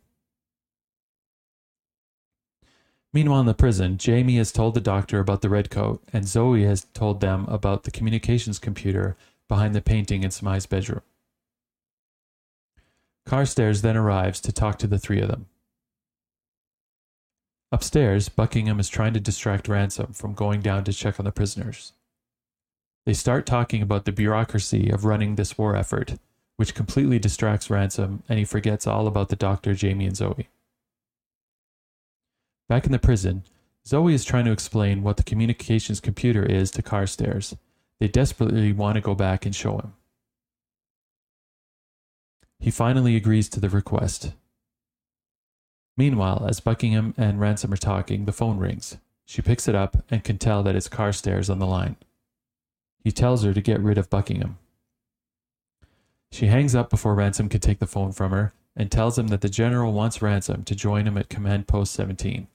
Meanwhile, 3.14 3.40
in 3.40 3.46
the 3.46 3.54
prison, 3.54 3.98
Jamie 3.98 4.36
has 4.36 4.52
told 4.52 4.74
the 4.74 4.82
doctor 4.82 5.22
about 5.22 5.42
the 5.42 5.48
redcoat, 5.48 6.04
and 6.12 6.28
Zoe 6.28 6.66
has 6.66 6.88
told 6.94 7.22
them 7.22 7.46
about 7.48 7.84
the 7.84 7.92
communications 7.92 8.60
computer 8.60 9.16
behind 9.48 9.74
the 9.74 9.80
painting 9.80 10.24
in 10.24 10.32
Smythe's 10.32 10.66
bedroom. 10.66 11.04
Carstairs 13.26 13.82
then 13.82 13.96
arrives 13.96 14.42
to 14.42 14.52
talk 14.52 14.78
to 14.80 14.88
the 14.88 15.00
three 15.00 15.22
of 15.22 15.30
them. 15.30 15.46
Upstairs, 17.72 18.28
Buckingham 18.28 18.78
is 18.78 18.90
trying 18.90 19.14
to 19.14 19.22
distract 19.22 19.70
Ransom 19.70 20.12
from 20.12 20.34
going 20.34 20.60
down 20.60 20.84
to 20.84 20.92
check 20.92 21.18
on 21.18 21.24
the 21.24 21.32
prisoners. 21.32 21.94
They 23.06 23.14
start 23.14 23.46
talking 23.46 23.82
about 23.82 24.04
the 24.04 24.12
bureaucracy 24.12 24.90
of 24.90 25.06
running 25.06 25.36
this 25.36 25.58
war 25.58 25.78
effort, 25.78 26.16
which 26.58 26.76
completely 26.76 27.20
distracts 27.20 27.70
Ransom 27.70 28.24
and 28.28 28.38
he 28.38 28.46
forgets 28.46 28.86
all 28.86 29.08
about 29.08 29.30
the 29.30 29.36
doctor, 29.36 29.74
Jamie, 29.74 30.06
and 30.06 30.18
Zoe. 30.18 30.50
Back 32.68 32.86
in 32.86 32.92
the 32.92 33.00
prison, 33.00 33.44
Zoe 33.86 34.14
is 34.14 34.26
trying 34.26 34.46
to 34.46 34.52
explain 34.52 35.02
what 35.02 35.18
the 35.18 35.24
communications 35.24 36.02
computer 36.02 36.44
is 36.44 36.70
to 36.72 36.82
Carstairs. 36.82 37.56
They 38.00 38.10
desperately 38.10 38.74
want 38.74 38.96
to 38.96 39.02
go 39.02 39.16
back 39.16 39.46
and 39.46 39.56
show 39.56 39.78
him. 39.78 39.94
He 42.60 42.72
finally 42.72 43.16
agrees 43.16 43.48
to 43.50 43.60
the 43.60 43.70
request. 43.70 44.34
Meanwhile, 45.96 46.46
as 46.50 46.60
Buckingham 46.60 47.14
and 47.18 47.40
Ransom 47.40 47.72
are 47.72 47.78
talking, 47.78 48.26
the 48.26 48.32
phone 48.32 48.58
rings. 48.58 48.98
She 49.26 49.42
picks 49.42 49.68
it 49.68 49.76
up 49.76 50.04
and 50.10 50.24
can 50.24 50.38
tell 50.38 50.64
that 50.64 50.76
it's 50.76 50.90
Carstairs 50.90 51.50
on 51.50 51.60
the 51.60 51.66
line. 51.66 51.98
He 53.04 53.12
tells 53.12 53.44
her 53.44 53.54
to 53.54 53.62
get 53.62 53.80
rid 53.80 53.98
of 53.98 54.10
Buckingham. 54.10 54.58
She 56.32 56.48
hangs 56.48 56.76
up 56.76 56.90
before 56.90 57.16
Ransom 57.16 57.50
can 57.50 57.62
take 57.62 57.80
the 57.80 57.88
phone 57.88 58.12
from 58.12 58.32
her 58.32 58.54
and 58.76 58.92
tells 58.92 59.18
him 59.18 59.28
that 59.28 59.42
the 59.42 59.50
general 59.50 59.94
wants 59.94 60.22
Ransom 60.22 60.64
to 60.64 60.76
join 60.76 61.08
him 61.08 61.18
at 61.18 61.30
Command 61.30 61.68
Post 61.68 61.94
17 61.94 62.48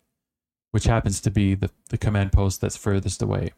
which 0.72 0.84
happens 0.84 1.20
to 1.20 1.30
be 1.30 1.54
the, 1.54 1.70
the 1.90 1.98
command 1.98 2.32
post 2.32 2.60
that's 2.60 2.76
furthest 2.76 3.22
away. 3.22 3.52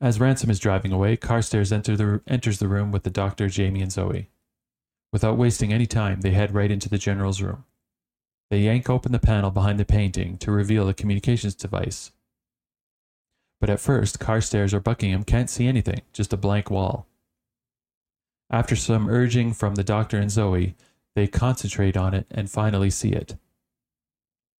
As 0.00 0.20
Ransom 0.20 0.50
is 0.50 0.58
driving 0.58 0.92
away, 0.92 1.16
Carstairs 1.16 1.72
enter 1.72 1.96
the, 1.96 2.20
enters 2.26 2.58
the 2.58 2.68
room 2.68 2.90
with 2.90 3.02
the 3.02 3.10
doctor, 3.10 3.48
Jamie, 3.48 3.82
and 3.82 3.92
Zoe. 3.92 4.30
Without 5.12 5.36
wasting 5.36 5.72
any 5.72 5.86
time, 5.86 6.20
they 6.20 6.30
head 6.30 6.54
right 6.54 6.70
into 6.70 6.88
the 6.88 6.98
general's 6.98 7.42
room. 7.42 7.64
They 8.50 8.60
yank 8.60 8.88
open 8.88 9.12
the 9.12 9.18
panel 9.18 9.50
behind 9.50 9.78
the 9.80 9.84
painting 9.84 10.36
to 10.38 10.52
reveal 10.52 10.88
a 10.88 10.94
communications 10.94 11.54
device. 11.54 12.12
But 13.60 13.70
at 13.70 13.80
first, 13.80 14.20
Carstairs 14.20 14.74
or 14.74 14.80
Buckingham 14.80 15.24
can't 15.24 15.50
see 15.50 15.66
anything, 15.66 16.02
just 16.12 16.32
a 16.32 16.36
blank 16.36 16.70
wall. 16.70 17.06
After 18.50 18.76
some 18.76 19.08
urging 19.08 19.52
from 19.52 19.74
the 19.74 19.84
doctor 19.84 20.18
and 20.18 20.30
Zoe, 20.30 20.76
they 21.14 21.26
concentrate 21.26 21.96
on 21.96 22.14
it 22.14 22.26
and 22.30 22.50
finally 22.50 22.90
see 22.90 23.10
it. 23.10 23.36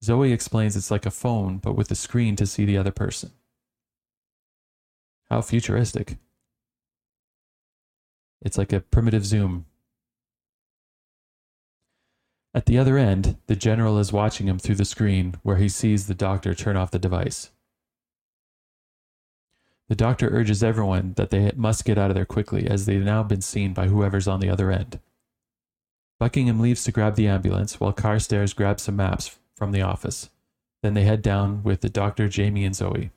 Zoe 0.03 0.31
explains 0.31 0.75
it's 0.75 0.91
like 0.91 1.05
a 1.05 1.11
phone, 1.11 1.57
but 1.57 1.75
with 1.75 1.89
a 1.91 1.95
screen 1.95 2.35
to 2.35 2.45
see 2.45 2.65
the 2.65 2.77
other 2.77 2.91
person. 2.91 3.31
How 5.29 5.41
futuristic. 5.41 6.17
It's 8.41 8.57
like 8.57 8.71
a 8.71 8.81
primitive 8.81 9.25
zoom. 9.25 9.65
At 12.53 12.67
the 12.67 12.77
other 12.77 12.97
end, 12.97 13.37
the 13.47 13.55
general 13.55 13.97
is 13.97 14.13
watching 14.13 14.47
him 14.47 14.59
through 14.59 14.75
the 14.75 14.85
screen 14.85 15.35
where 15.41 15.57
he 15.57 15.67
sees 15.67 16.07
the 16.07 16.13
doctor 16.13 16.53
turn 16.53 16.77
off 16.77 16.91
the 16.91 16.99
device. 16.99 17.51
The 19.87 19.95
doctor 19.95 20.29
urges 20.29 20.63
everyone 20.63 21.13
that 21.13 21.29
they 21.29 21.51
must 21.55 21.85
get 21.85 21.97
out 21.97 22.09
of 22.09 22.15
there 22.15 22.25
quickly 22.25 22.67
as 22.67 22.85
they've 22.85 23.03
now 23.03 23.21
been 23.21 23.41
seen 23.41 23.73
by 23.73 23.87
whoever's 23.87 24.27
on 24.27 24.39
the 24.39 24.49
other 24.49 24.71
end. 24.71 24.99
Buckingham 26.19 26.59
leaves 26.59 26.83
to 26.85 26.91
grab 26.91 27.15
the 27.15 27.27
ambulance 27.27 27.79
while 27.79 27.93
Carstairs 27.93 28.53
grabs 28.53 28.83
some 28.83 28.95
maps 28.95 29.37
from 29.55 29.71
the 29.71 29.81
office. 29.81 30.29
Then 30.81 30.93
they 30.93 31.03
head 31.03 31.21
down 31.21 31.61
with 31.63 31.81
the 31.81 31.89
doctor, 31.89 32.27
Jamie, 32.27 32.65
and 32.65 32.75
Zoe. 32.75 33.11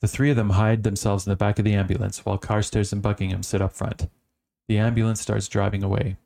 The 0.00 0.08
three 0.08 0.30
of 0.30 0.36
them 0.36 0.50
hide 0.50 0.82
themselves 0.82 1.26
in 1.26 1.30
the 1.30 1.36
back 1.36 1.58
of 1.58 1.64
the 1.64 1.74
ambulance 1.74 2.26
while 2.26 2.38
Carstairs 2.38 2.92
and 2.92 3.00
Buckingham 3.00 3.42
sit 3.42 3.62
up 3.62 3.72
front. 3.72 4.08
The 4.68 4.78
ambulance 4.78 5.20
starts 5.20 5.48
driving 5.48 5.82
away. 5.82 6.16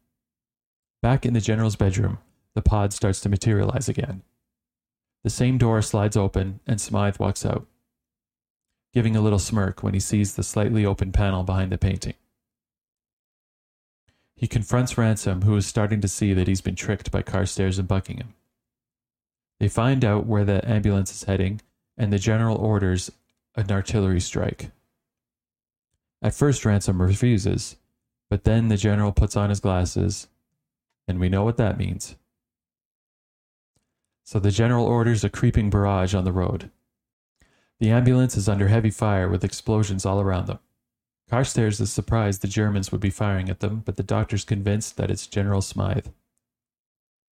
Back 1.02 1.26
in 1.26 1.34
the 1.34 1.40
general's 1.40 1.76
bedroom, 1.76 2.18
the 2.54 2.62
pod 2.62 2.92
starts 2.92 3.20
to 3.20 3.28
materialize 3.28 3.88
again. 3.88 4.22
The 5.24 5.30
same 5.30 5.58
door 5.58 5.82
slides 5.82 6.16
open 6.16 6.60
and 6.66 6.80
Smythe 6.80 7.18
walks 7.18 7.44
out, 7.44 7.66
giving 8.92 9.16
a 9.16 9.20
little 9.20 9.38
smirk 9.38 9.82
when 9.82 9.94
he 9.94 10.00
sees 10.00 10.34
the 10.34 10.42
slightly 10.42 10.86
open 10.86 11.12
panel 11.12 11.42
behind 11.42 11.70
the 11.70 11.78
painting. 11.78 12.14
He 14.34 14.46
confronts 14.46 14.98
Ransom, 14.98 15.42
who 15.42 15.56
is 15.56 15.66
starting 15.66 16.00
to 16.02 16.08
see 16.08 16.34
that 16.34 16.48
he's 16.48 16.60
been 16.60 16.74
tricked 16.74 17.10
by 17.10 17.22
Carstairs 17.22 17.78
and 17.78 17.88
Buckingham. 17.88 18.34
They 19.58 19.68
find 19.68 20.04
out 20.04 20.26
where 20.26 20.44
the 20.44 20.66
ambulance 20.68 21.10
is 21.10 21.24
heading, 21.24 21.62
and 21.96 22.12
the 22.12 22.18
general 22.18 22.56
orders 22.56 23.10
an 23.54 23.70
artillery 23.70 24.20
strike. 24.20 24.70
At 26.20 26.34
first, 26.34 26.64
Ransom 26.64 27.00
refuses, 27.00 27.76
but 28.28 28.44
then 28.44 28.68
the 28.68 28.76
general 28.76 29.12
puts 29.12 29.36
on 29.36 29.48
his 29.48 29.60
glasses, 29.60 30.28
and 31.08 31.18
we 31.18 31.30
know 31.30 31.44
what 31.44 31.56
that 31.56 31.78
means. 31.78 32.16
So 34.24 34.38
the 34.38 34.50
general 34.50 34.84
orders 34.84 35.24
a 35.24 35.30
creeping 35.30 35.70
barrage 35.70 36.14
on 36.14 36.24
the 36.24 36.32
road. 36.32 36.70
The 37.80 37.90
ambulance 37.90 38.36
is 38.36 38.48
under 38.48 38.68
heavy 38.68 38.90
fire 38.90 39.28
with 39.28 39.44
explosions 39.44 40.06
all 40.06 40.20
around 40.20 40.46
them. 40.46 40.58
Carstairs 41.28 41.80
is 41.80 41.92
surprised 41.92 42.40
the 42.40 42.48
Germans 42.48 42.92
would 42.92 43.00
be 43.00 43.10
firing 43.10 43.48
at 43.50 43.60
them, 43.60 43.82
but 43.84 43.96
the 43.96 44.02
doctor's 44.02 44.44
convinced 44.44 44.96
that 44.96 45.10
it's 45.10 45.26
General 45.26 45.60
Smythe. 45.60 46.06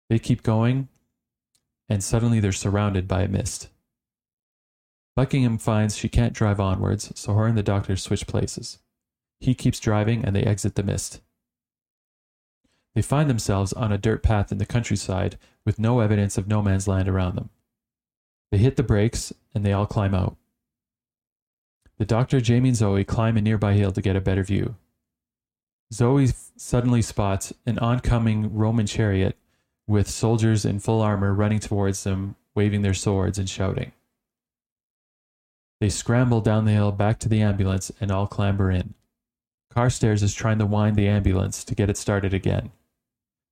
They 0.09 0.19
keep 0.19 0.43
going, 0.43 0.89
and 1.89 2.03
suddenly 2.03 2.41
they're 2.41 2.53
surrounded 2.53 3.07
by 3.07 3.23
a 3.23 3.29
mist. 3.29 3.69
Buckingham 5.17 5.59
finds 5.59 5.97
she 5.97 6.09
can't 6.09 6.33
drive 6.33 6.61
onwards, 6.61 7.13
so 7.15 7.35
her 7.35 7.47
and 7.47 7.59
the 7.59 7.63
doctor 7.63 7.97
switch 7.97 8.27
places. 8.27 8.79
He 9.41 9.55
keeps 9.55 9.81
driving, 9.81 10.25
and 10.25 10.35
they 10.35 10.45
exit 10.45 10.77
the 10.77 10.83
mist. 10.83 11.21
They 12.95 13.03
find 13.03 13.29
themselves 13.29 13.73
on 13.73 13.93
a 13.93 13.99
dirt 13.99 14.23
path 14.23 14.51
in 14.51 14.59
the 14.59 14.67
countryside 14.67 15.39
with 15.65 15.79
no 15.79 16.01
evidence 16.01 16.39
of 16.39 16.49
no 16.49 16.63
man's 16.63 16.89
land 16.89 17.09
around 17.09 17.37
them. 17.37 17.51
They 18.51 18.59
hit 18.59 18.77
the 18.77 18.83
brakes, 18.83 19.33
and 19.55 19.65
they 19.65 19.73
all 19.73 19.87
climb 19.87 20.15
out. 20.15 20.37
The 21.99 22.05
doctor, 22.05 22.41
Jamie, 22.41 22.71
and 22.71 22.77
Zoe 22.77 23.05
climb 23.05 23.37
a 23.37 23.41
nearby 23.41 23.75
hill 23.75 23.93
to 23.93 24.03
get 24.03 24.17
a 24.17 24.21
better 24.21 24.43
view. 24.43 24.77
Zoe 25.93 26.29
suddenly 26.57 27.03
spots 27.03 27.53
an 27.67 27.79
oncoming 27.79 28.55
Roman 28.55 28.87
chariot 28.87 29.37
with 29.87 30.09
soldiers 30.09 30.65
in 30.65 30.79
full 30.79 31.03
armor 31.03 31.35
running 31.35 31.59
towards 31.59 32.05
them, 32.05 32.37
waving 32.55 32.83
their 32.83 32.95
swords 32.95 33.39
and 33.39 33.49
shouting. 33.51 33.93
They 35.81 35.89
scramble 35.89 36.41
down 36.41 36.65
the 36.65 36.73
hill 36.73 36.93
back 36.93 37.19
to 37.21 37.29
the 37.29 37.43
ambulance 37.43 37.91
and 38.01 38.11
all 38.11 38.27
clamber 38.27 38.71
in. 38.71 38.95
Carstairs 39.71 40.23
is 40.23 40.35
trying 40.35 40.59
to 40.59 40.67
wind 40.67 40.97
the 40.97 41.09
ambulance 41.09 41.65
to 41.65 41.75
get 41.75 41.91
it 41.91 41.97
started 41.97 42.35
again. 42.35 42.71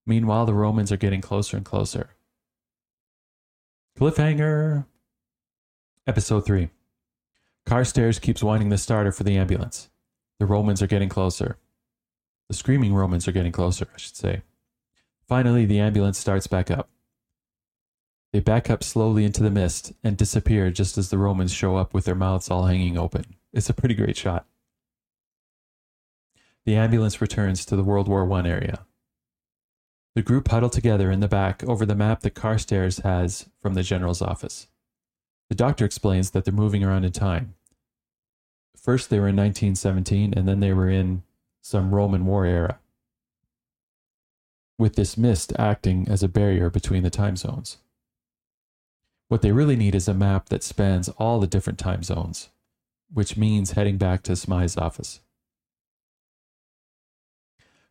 Meanwhile, 0.06 0.46
the 0.46 0.54
Romans 0.54 0.90
are 0.92 0.96
getting 0.96 1.20
closer 1.20 1.56
and 1.56 1.66
closer. 1.66 2.10
Cliffhanger! 3.98 4.86
Episode 6.06 6.46
3 6.46 6.70
Carstairs 7.66 8.20
keeps 8.20 8.44
winding 8.44 8.68
the 8.68 8.78
starter 8.78 9.10
for 9.10 9.24
the 9.24 9.36
ambulance. 9.36 9.90
The 10.38 10.46
Romans 10.46 10.80
are 10.80 10.86
getting 10.86 11.08
closer. 11.08 11.58
The 12.48 12.54
screaming 12.54 12.94
Romans 12.94 13.26
are 13.26 13.32
getting 13.32 13.50
closer, 13.50 13.88
I 13.92 13.98
should 13.98 14.14
say. 14.14 14.42
Finally, 15.26 15.66
the 15.66 15.80
ambulance 15.80 16.16
starts 16.16 16.46
back 16.46 16.70
up. 16.70 16.88
They 18.32 18.38
back 18.38 18.70
up 18.70 18.84
slowly 18.84 19.24
into 19.24 19.42
the 19.42 19.50
mist 19.50 19.92
and 20.04 20.16
disappear 20.16 20.70
just 20.70 20.96
as 20.96 21.10
the 21.10 21.18
Romans 21.18 21.52
show 21.52 21.74
up 21.74 21.92
with 21.92 22.04
their 22.04 22.14
mouths 22.14 22.52
all 22.52 22.66
hanging 22.66 22.96
open. 22.96 23.24
It's 23.52 23.68
a 23.68 23.74
pretty 23.74 23.96
great 23.96 24.16
shot. 24.16 24.46
The 26.64 26.76
ambulance 26.76 27.20
returns 27.20 27.66
to 27.66 27.74
the 27.74 27.82
World 27.82 28.06
War 28.06 28.32
I 28.32 28.46
area. 28.46 28.86
The 30.14 30.22
group 30.22 30.48
huddle 30.48 30.70
together 30.70 31.10
in 31.10 31.20
the 31.20 31.28
back 31.28 31.62
over 31.64 31.86
the 31.86 31.94
map 31.94 32.20
that 32.20 32.34
Carstairs 32.34 33.02
has 33.02 33.48
from 33.60 33.74
the 33.74 33.82
general's 33.82 34.22
office. 34.22 34.68
The 35.48 35.54
doctor 35.54 35.84
explains 35.84 36.30
that 36.30 36.44
they're 36.44 36.52
moving 36.52 36.82
around 36.82 37.04
in 37.04 37.12
time. 37.12 37.54
First, 38.76 39.10
they 39.10 39.18
were 39.18 39.28
in 39.28 39.36
1917, 39.36 40.34
and 40.34 40.48
then 40.48 40.60
they 40.60 40.72
were 40.72 40.88
in 40.88 41.22
some 41.62 41.94
Roman 41.94 42.26
war 42.26 42.46
era, 42.46 42.78
with 44.78 44.96
this 44.96 45.16
mist 45.16 45.52
acting 45.58 46.08
as 46.08 46.22
a 46.22 46.28
barrier 46.28 46.70
between 46.70 47.02
the 47.02 47.10
time 47.10 47.36
zones. 47.36 47.78
What 49.28 49.42
they 49.42 49.52
really 49.52 49.76
need 49.76 49.94
is 49.94 50.08
a 50.08 50.14
map 50.14 50.48
that 50.48 50.62
spans 50.62 51.08
all 51.10 51.38
the 51.38 51.46
different 51.46 51.78
time 51.78 52.02
zones, 52.02 52.48
which 53.12 53.36
means 53.36 53.72
heading 53.72 53.98
back 53.98 54.22
to 54.22 54.36
Smythe's 54.36 54.76
office. 54.76 55.20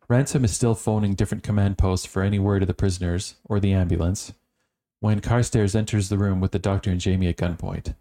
Ransom 0.08 0.44
is 0.44 0.54
still 0.54 0.74
phoning 0.74 1.14
different 1.14 1.44
command 1.44 1.76
posts 1.76 2.06
for 2.06 2.22
any 2.22 2.38
word 2.38 2.62
of 2.62 2.66
the 2.66 2.74
prisoners 2.74 3.34
or 3.44 3.60
the 3.60 3.74
ambulance 3.74 4.32
when 5.00 5.20
Carstairs 5.20 5.76
enters 5.76 6.08
the 6.08 6.18
room 6.18 6.40
with 6.40 6.52
the 6.52 6.58
Doctor 6.58 6.90
and 6.90 7.00
Jamie 7.00 7.28
at 7.28 7.36
gunpoint, 7.36 7.94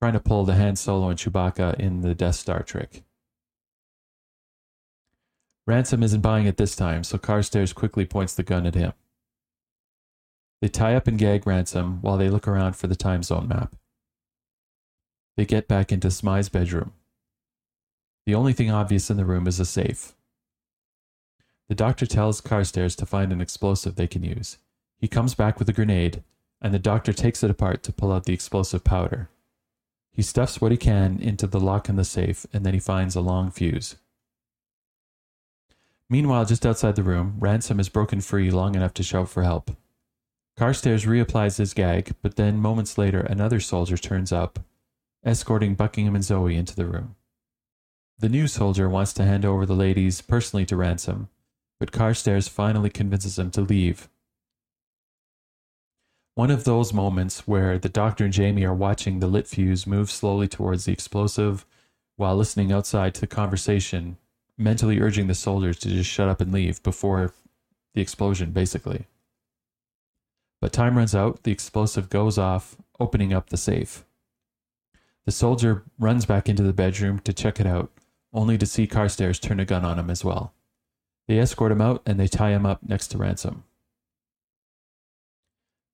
trying 0.00 0.14
to 0.14 0.20
pull 0.20 0.44
the 0.44 0.54
Han 0.54 0.76
Solo 0.76 1.08
and 1.08 1.18
Chewbacca 1.18 1.78
in 1.78 2.00
the 2.00 2.14
Death 2.14 2.36
Star 2.36 2.62
trick. 2.62 3.04
Ransom 5.66 6.02
isn't 6.02 6.22
buying 6.22 6.46
it 6.46 6.56
this 6.56 6.74
time, 6.74 7.04
so 7.04 7.18
Carstairs 7.18 7.72
quickly 7.72 8.04
points 8.04 8.34
the 8.34 8.42
gun 8.42 8.66
at 8.66 8.74
him. 8.74 8.92
They 10.60 10.68
tie 10.68 10.94
up 10.94 11.06
and 11.06 11.18
gag 11.18 11.46
Ransom 11.46 12.00
while 12.02 12.16
they 12.16 12.28
look 12.28 12.48
around 12.48 12.74
for 12.74 12.86
the 12.86 12.96
time 12.96 13.22
zone 13.22 13.46
map. 13.46 13.76
They 15.36 15.44
get 15.44 15.68
back 15.68 15.92
into 15.92 16.10
Smythe's 16.10 16.48
bedroom. 16.48 16.92
The 18.26 18.34
only 18.34 18.52
thing 18.52 18.70
obvious 18.70 19.10
in 19.10 19.16
the 19.16 19.24
room 19.24 19.46
is 19.46 19.60
a 19.60 19.64
safe. 19.64 20.14
The 21.72 21.76
doctor 21.76 22.04
tells 22.04 22.42
Carstairs 22.42 22.94
to 22.96 23.06
find 23.06 23.32
an 23.32 23.40
explosive 23.40 23.94
they 23.94 24.06
can 24.06 24.22
use. 24.22 24.58
He 24.98 25.08
comes 25.08 25.34
back 25.34 25.58
with 25.58 25.70
a 25.70 25.72
grenade, 25.72 26.22
and 26.60 26.74
the 26.74 26.78
doctor 26.78 27.14
takes 27.14 27.42
it 27.42 27.50
apart 27.50 27.82
to 27.84 27.94
pull 27.94 28.12
out 28.12 28.24
the 28.24 28.34
explosive 28.34 28.84
powder. 28.84 29.30
He 30.12 30.20
stuffs 30.20 30.60
what 30.60 30.70
he 30.70 30.76
can 30.76 31.18
into 31.18 31.46
the 31.46 31.58
lock 31.58 31.88
in 31.88 31.96
the 31.96 32.04
safe, 32.04 32.44
and 32.52 32.66
then 32.66 32.74
he 32.74 32.78
finds 32.78 33.16
a 33.16 33.22
long 33.22 33.50
fuse. 33.50 33.96
Meanwhile, 36.10 36.44
just 36.44 36.66
outside 36.66 36.94
the 36.94 37.02
room, 37.02 37.36
Ransom 37.38 37.80
is 37.80 37.88
broken 37.88 38.20
free 38.20 38.50
long 38.50 38.74
enough 38.74 38.92
to 38.92 39.02
shout 39.02 39.30
for 39.30 39.42
help. 39.42 39.70
Carstairs 40.58 41.06
reapplies 41.06 41.56
his 41.56 41.72
gag, 41.72 42.14
but 42.20 42.36
then 42.36 42.58
moments 42.58 42.98
later, 42.98 43.20
another 43.20 43.60
soldier 43.60 43.96
turns 43.96 44.30
up, 44.30 44.58
escorting 45.24 45.74
Buckingham 45.74 46.16
and 46.16 46.22
Zoe 46.22 46.54
into 46.54 46.76
the 46.76 46.84
room. 46.84 47.16
The 48.18 48.28
new 48.28 48.46
soldier 48.46 48.90
wants 48.90 49.14
to 49.14 49.24
hand 49.24 49.46
over 49.46 49.64
the 49.64 49.74
ladies 49.74 50.20
personally 50.20 50.66
to 50.66 50.76
Ransom, 50.76 51.30
but 51.82 51.90
Carstairs 51.90 52.48
finally 52.48 52.90
convinces 52.90 53.36
him 53.36 53.50
to 53.50 53.60
leave 53.60 54.08
one 56.36 56.48
of 56.48 56.62
those 56.62 56.92
moments 56.92 57.48
where 57.48 57.76
the 57.76 57.88
doctor 57.88 58.22
and 58.22 58.32
Jamie 58.32 58.64
are 58.64 58.72
watching 58.72 59.18
the 59.18 59.26
lit 59.26 59.48
fuse 59.48 59.84
move 59.84 60.08
slowly 60.08 60.46
towards 60.46 60.84
the 60.84 60.92
explosive 60.92 61.66
while 62.14 62.36
listening 62.36 62.70
outside 62.70 63.14
to 63.14 63.20
the 63.20 63.26
conversation, 63.26 64.16
mentally 64.56 65.00
urging 65.00 65.26
the 65.26 65.34
soldiers 65.34 65.76
to 65.80 65.88
just 65.88 66.08
shut 66.08 66.28
up 66.28 66.40
and 66.40 66.52
leave 66.52 66.80
before 66.84 67.34
the 67.94 68.00
explosion, 68.00 68.52
basically. 68.52 69.06
But 70.60 70.72
time 70.72 70.96
runs 70.96 71.16
out, 71.16 71.42
the 71.42 71.50
explosive 71.50 72.08
goes 72.08 72.38
off, 72.38 72.76
opening 73.00 73.32
up 73.32 73.50
the 73.50 73.56
safe. 73.56 74.04
The 75.24 75.32
soldier 75.32 75.82
runs 75.98 76.26
back 76.26 76.48
into 76.48 76.62
the 76.62 76.72
bedroom 76.72 77.18
to 77.24 77.32
check 77.32 77.58
it 77.58 77.66
out, 77.66 77.90
only 78.32 78.56
to 78.56 78.66
see 78.66 78.86
Carstairs 78.86 79.40
turn 79.40 79.58
a 79.58 79.64
gun 79.64 79.84
on 79.84 79.98
him 79.98 80.10
as 80.10 80.24
well. 80.24 80.54
They 81.28 81.38
escort 81.38 81.72
him 81.72 81.80
out 81.80 82.02
and 82.04 82.18
they 82.18 82.28
tie 82.28 82.50
him 82.50 82.66
up 82.66 82.80
next 82.82 83.08
to 83.08 83.18
Ransom. 83.18 83.64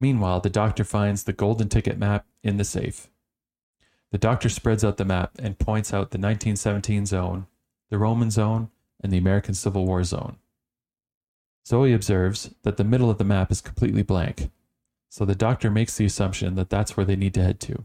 Meanwhile, 0.00 0.40
the 0.40 0.50
doctor 0.50 0.84
finds 0.84 1.24
the 1.24 1.32
golden 1.32 1.68
ticket 1.68 1.98
map 1.98 2.26
in 2.42 2.56
the 2.56 2.64
safe. 2.64 3.08
The 4.10 4.18
doctor 4.18 4.48
spreads 4.48 4.84
out 4.84 4.96
the 4.96 5.04
map 5.04 5.32
and 5.38 5.58
points 5.58 5.92
out 5.92 6.10
the 6.10 6.18
1917 6.18 7.06
zone, 7.06 7.46
the 7.90 7.98
Roman 7.98 8.30
zone, 8.30 8.70
and 9.02 9.12
the 9.12 9.18
American 9.18 9.54
Civil 9.54 9.86
War 9.86 10.02
zone. 10.04 10.36
Zoe 11.66 11.92
observes 11.92 12.54
that 12.62 12.78
the 12.78 12.84
middle 12.84 13.10
of 13.10 13.18
the 13.18 13.24
map 13.24 13.50
is 13.50 13.60
completely 13.60 14.02
blank, 14.02 14.50
so 15.10 15.24
the 15.24 15.34
doctor 15.34 15.70
makes 15.70 15.96
the 15.96 16.06
assumption 16.06 16.54
that 16.54 16.70
that's 16.70 16.96
where 16.96 17.04
they 17.04 17.16
need 17.16 17.34
to 17.34 17.42
head 17.42 17.60
to. 17.60 17.84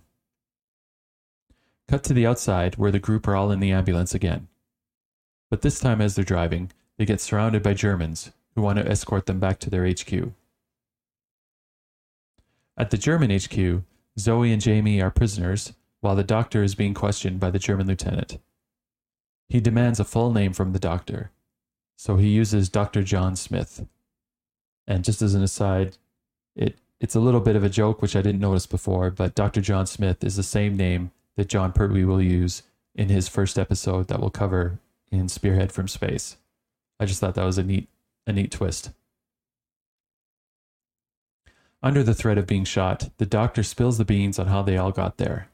Cut 1.90 2.04
to 2.06 2.14
the 2.14 2.26
outside 2.26 2.76
where 2.76 2.92
the 2.92 3.00
group 3.00 3.28
are 3.28 3.36
all 3.36 3.52
in 3.52 3.60
the 3.60 3.72
ambulance 3.72 4.14
again. 4.14 4.48
But 5.50 5.62
this 5.62 5.80
time, 5.80 6.00
as 6.00 6.16
they're 6.16 6.24
driving, 6.24 6.72
they 6.98 7.06
get 7.06 7.22
surrounded 7.22 7.64
by 7.64 7.74
Germans 7.74 8.32
who 8.56 8.62
want 8.62 8.78
to 8.78 8.88
escort 8.88 9.26
them 9.26 9.40
back 9.40 9.60
to 9.60 9.70
their 9.70 9.88
HQ. 9.88 10.32
At 12.78 12.90
the 12.90 12.98
German 12.98 13.32
HQ, 13.32 13.84
Zoe 14.18 14.52
and 14.52 14.62
Jamie 14.62 15.02
are 15.02 15.12
prisoners, 15.12 15.74
while 16.02 16.16
the 16.16 16.24
doctor 16.24 16.64
is 16.64 16.76
being 16.76 16.94
questioned 16.94 17.40
by 17.40 17.50
the 17.50 17.60
German 17.60 17.88
lieutenant. 17.88 18.40
He 19.50 19.60
demands 19.60 20.00
a 20.00 20.04
full 20.04 20.32
name 20.32 20.54
from 20.54 20.74
the 20.74 20.80
doctor, 20.80 21.32
so 21.96 22.18
he 22.18 22.30
uses 22.30 22.70
Dr. 22.70 23.04
John 23.04 23.36
Smith. 23.36 23.86
And 24.88 25.04
just 25.04 25.22
as 25.22 25.34
an 25.34 25.44
aside, 25.44 25.98
it 26.56 26.78
it's 27.00 27.16
a 27.16 27.20
little 27.20 27.42
bit 27.42 27.58
of 27.58 27.66
a 27.66 27.70
joke 27.70 28.02
which 28.02 28.16
I 28.16 28.22
didn't 28.22 28.40
notice 28.40 28.66
before, 28.66 29.12
but 29.12 29.36
Dr. 29.36 29.60
John 29.60 29.86
Smith 29.86 30.24
is 30.24 30.38
the 30.38 30.44
same 30.44 30.78
name 30.78 31.12
that 31.36 31.50
Jon 31.50 31.74
Pertwee 31.74 32.06
will 32.06 32.22
use 32.22 32.64
in 32.96 33.10
his 33.10 33.28
first 33.28 33.60
episode 33.60 34.08
that 34.08 34.22
we'll 34.22 34.30
cover 34.30 34.80
in 35.12 35.28
Spearhead 35.28 35.74
from 35.74 35.90
Space. 35.90 36.38
I 37.04 37.06
just 37.06 37.20
thought 37.20 37.36
that 37.36 37.44
was 37.44 37.58
a 37.58 37.64
neat 37.64 37.90
a 38.26 38.32
neat 38.32 38.50
twist. 38.50 38.92
Under 41.82 42.02
the 42.02 42.14
threat 42.14 42.38
of 42.38 42.48
being 42.48 42.64
shot, 42.64 43.10
the 43.18 43.26
doctor 43.26 43.62
spills 43.62 43.98
the 43.98 44.06
beans 44.06 44.40
on 44.40 44.48
how 44.48 44.62
they 44.62 44.78
all 44.78 44.94
got 44.94 45.18
there. 45.18 45.50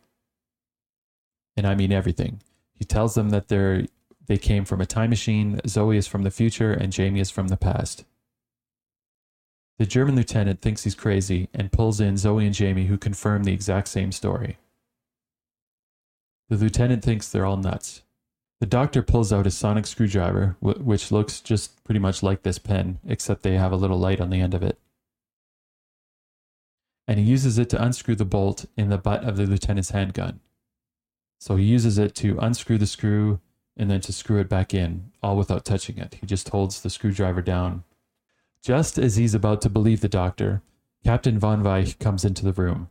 And 1.57 1.65
I 1.65 1.73
mean 1.73 1.91
everything. 1.91 2.43
He 2.75 2.85
tells 2.85 3.15
them 3.15 3.31
that 3.31 3.47
they're, 3.47 3.87
they 4.27 4.37
came 4.37 4.63
from 4.63 4.79
a 4.79 4.85
time 4.85 5.09
machine, 5.09 5.59
Zoe 5.67 5.97
is 5.97 6.05
from 6.05 6.21
the 6.21 6.29
future, 6.29 6.71
and 6.71 6.93
Jamie 6.93 7.19
is 7.19 7.31
from 7.31 7.47
the 7.47 7.57
past. 7.57 8.05
The 9.79 9.87
German 9.87 10.15
lieutenant 10.15 10.61
thinks 10.61 10.83
he's 10.83 10.93
crazy 10.93 11.49
and 11.51 11.71
pulls 11.71 11.99
in 11.99 12.17
Zoe 12.17 12.45
and 12.45 12.53
Jamie, 12.53 12.85
who 12.85 12.97
confirm 12.99 13.43
the 13.43 13.53
exact 13.53 13.87
same 13.87 14.11
story. 14.11 14.57
The 16.49 16.57
lieutenant 16.57 17.03
thinks 17.03 17.27
they're 17.27 17.47
all 17.47 17.57
nuts. 17.57 18.03
The 18.59 18.65
doctor 18.65 19.01
pulls 19.01 19.31
out 19.31 19.47
a 19.47 19.51
sonic 19.51 19.85
screwdriver, 19.85 20.57
which 20.59 21.11
looks 21.11 21.39
just 21.39 21.83
pretty 21.83 21.99
much 21.99 22.21
like 22.21 22.43
this 22.43 22.59
pen, 22.59 22.99
except 23.07 23.43
they 23.43 23.55
have 23.55 23.71
a 23.71 23.77
little 23.77 23.97
light 23.99 24.19
on 24.19 24.29
the 24.29 24.41
end 24.41 24.53
of 24.53 24.63
it 24.63 24.77
and 27.09 27.17
he 27.17 27.25
uses 27.25 27.57
it 27.57 27.67
to 27.71 27.83
unscrew 27.83 28.13
the 28.13 28.23
bolt 28.23 28.65
in 28.77 28.89
the 28.89 28.97
butt 28.99 29.23
of 29.23 29.35
the 29.35 29.47
lieutenant's 29.47 29.89
handgun. 29.89 30.39
So 31.39 31.55
he 31.55 31.65
uses 31.65 31.97
it 31.97 32.13
to 32.17 32.37
unscrew 32.37 32.77
the 32.77 32.85
screw 32.85 33.39
and 33.75 33.89
then 33.89 33.99
to 34.01 34.13
screw 34.13 34.39
it 34.39 34.47
back 34.47 34.75
in, 34.75 35.11
all 35.23 35.35
without 35.35 35.65
touching 35.65 35.97
it. 35.97 36.17
He 36.21 36.27
just 36.27 36.49
holds 36.49 36.79
the 36.79 36.89
screwdriver 36.91 37.41
down. 37.41 37.83
Just 38.61 38.99
as 38.99 39.15
he's 39.15 39.33
about 39.33 39.59
to 39.61 39.71
believe 39.71 40.01
the 40.01 40.07
doctor, 40.07 40.61
Captain 41.03 41.39
Von 41.39 41.63
Weich 41.63 41.97
comes 41.97 42.23
into 42.23 42.45
the 42.45 42.53
room. 42.53 42.89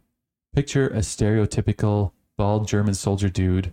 Picture 0.53 0.89
a 0.89 0.99
stereotypical 0.99 2.11
bald 2.37 2.67
German 2.67 2.95
soldier 2.95 3.29
dude, 3.29 3.73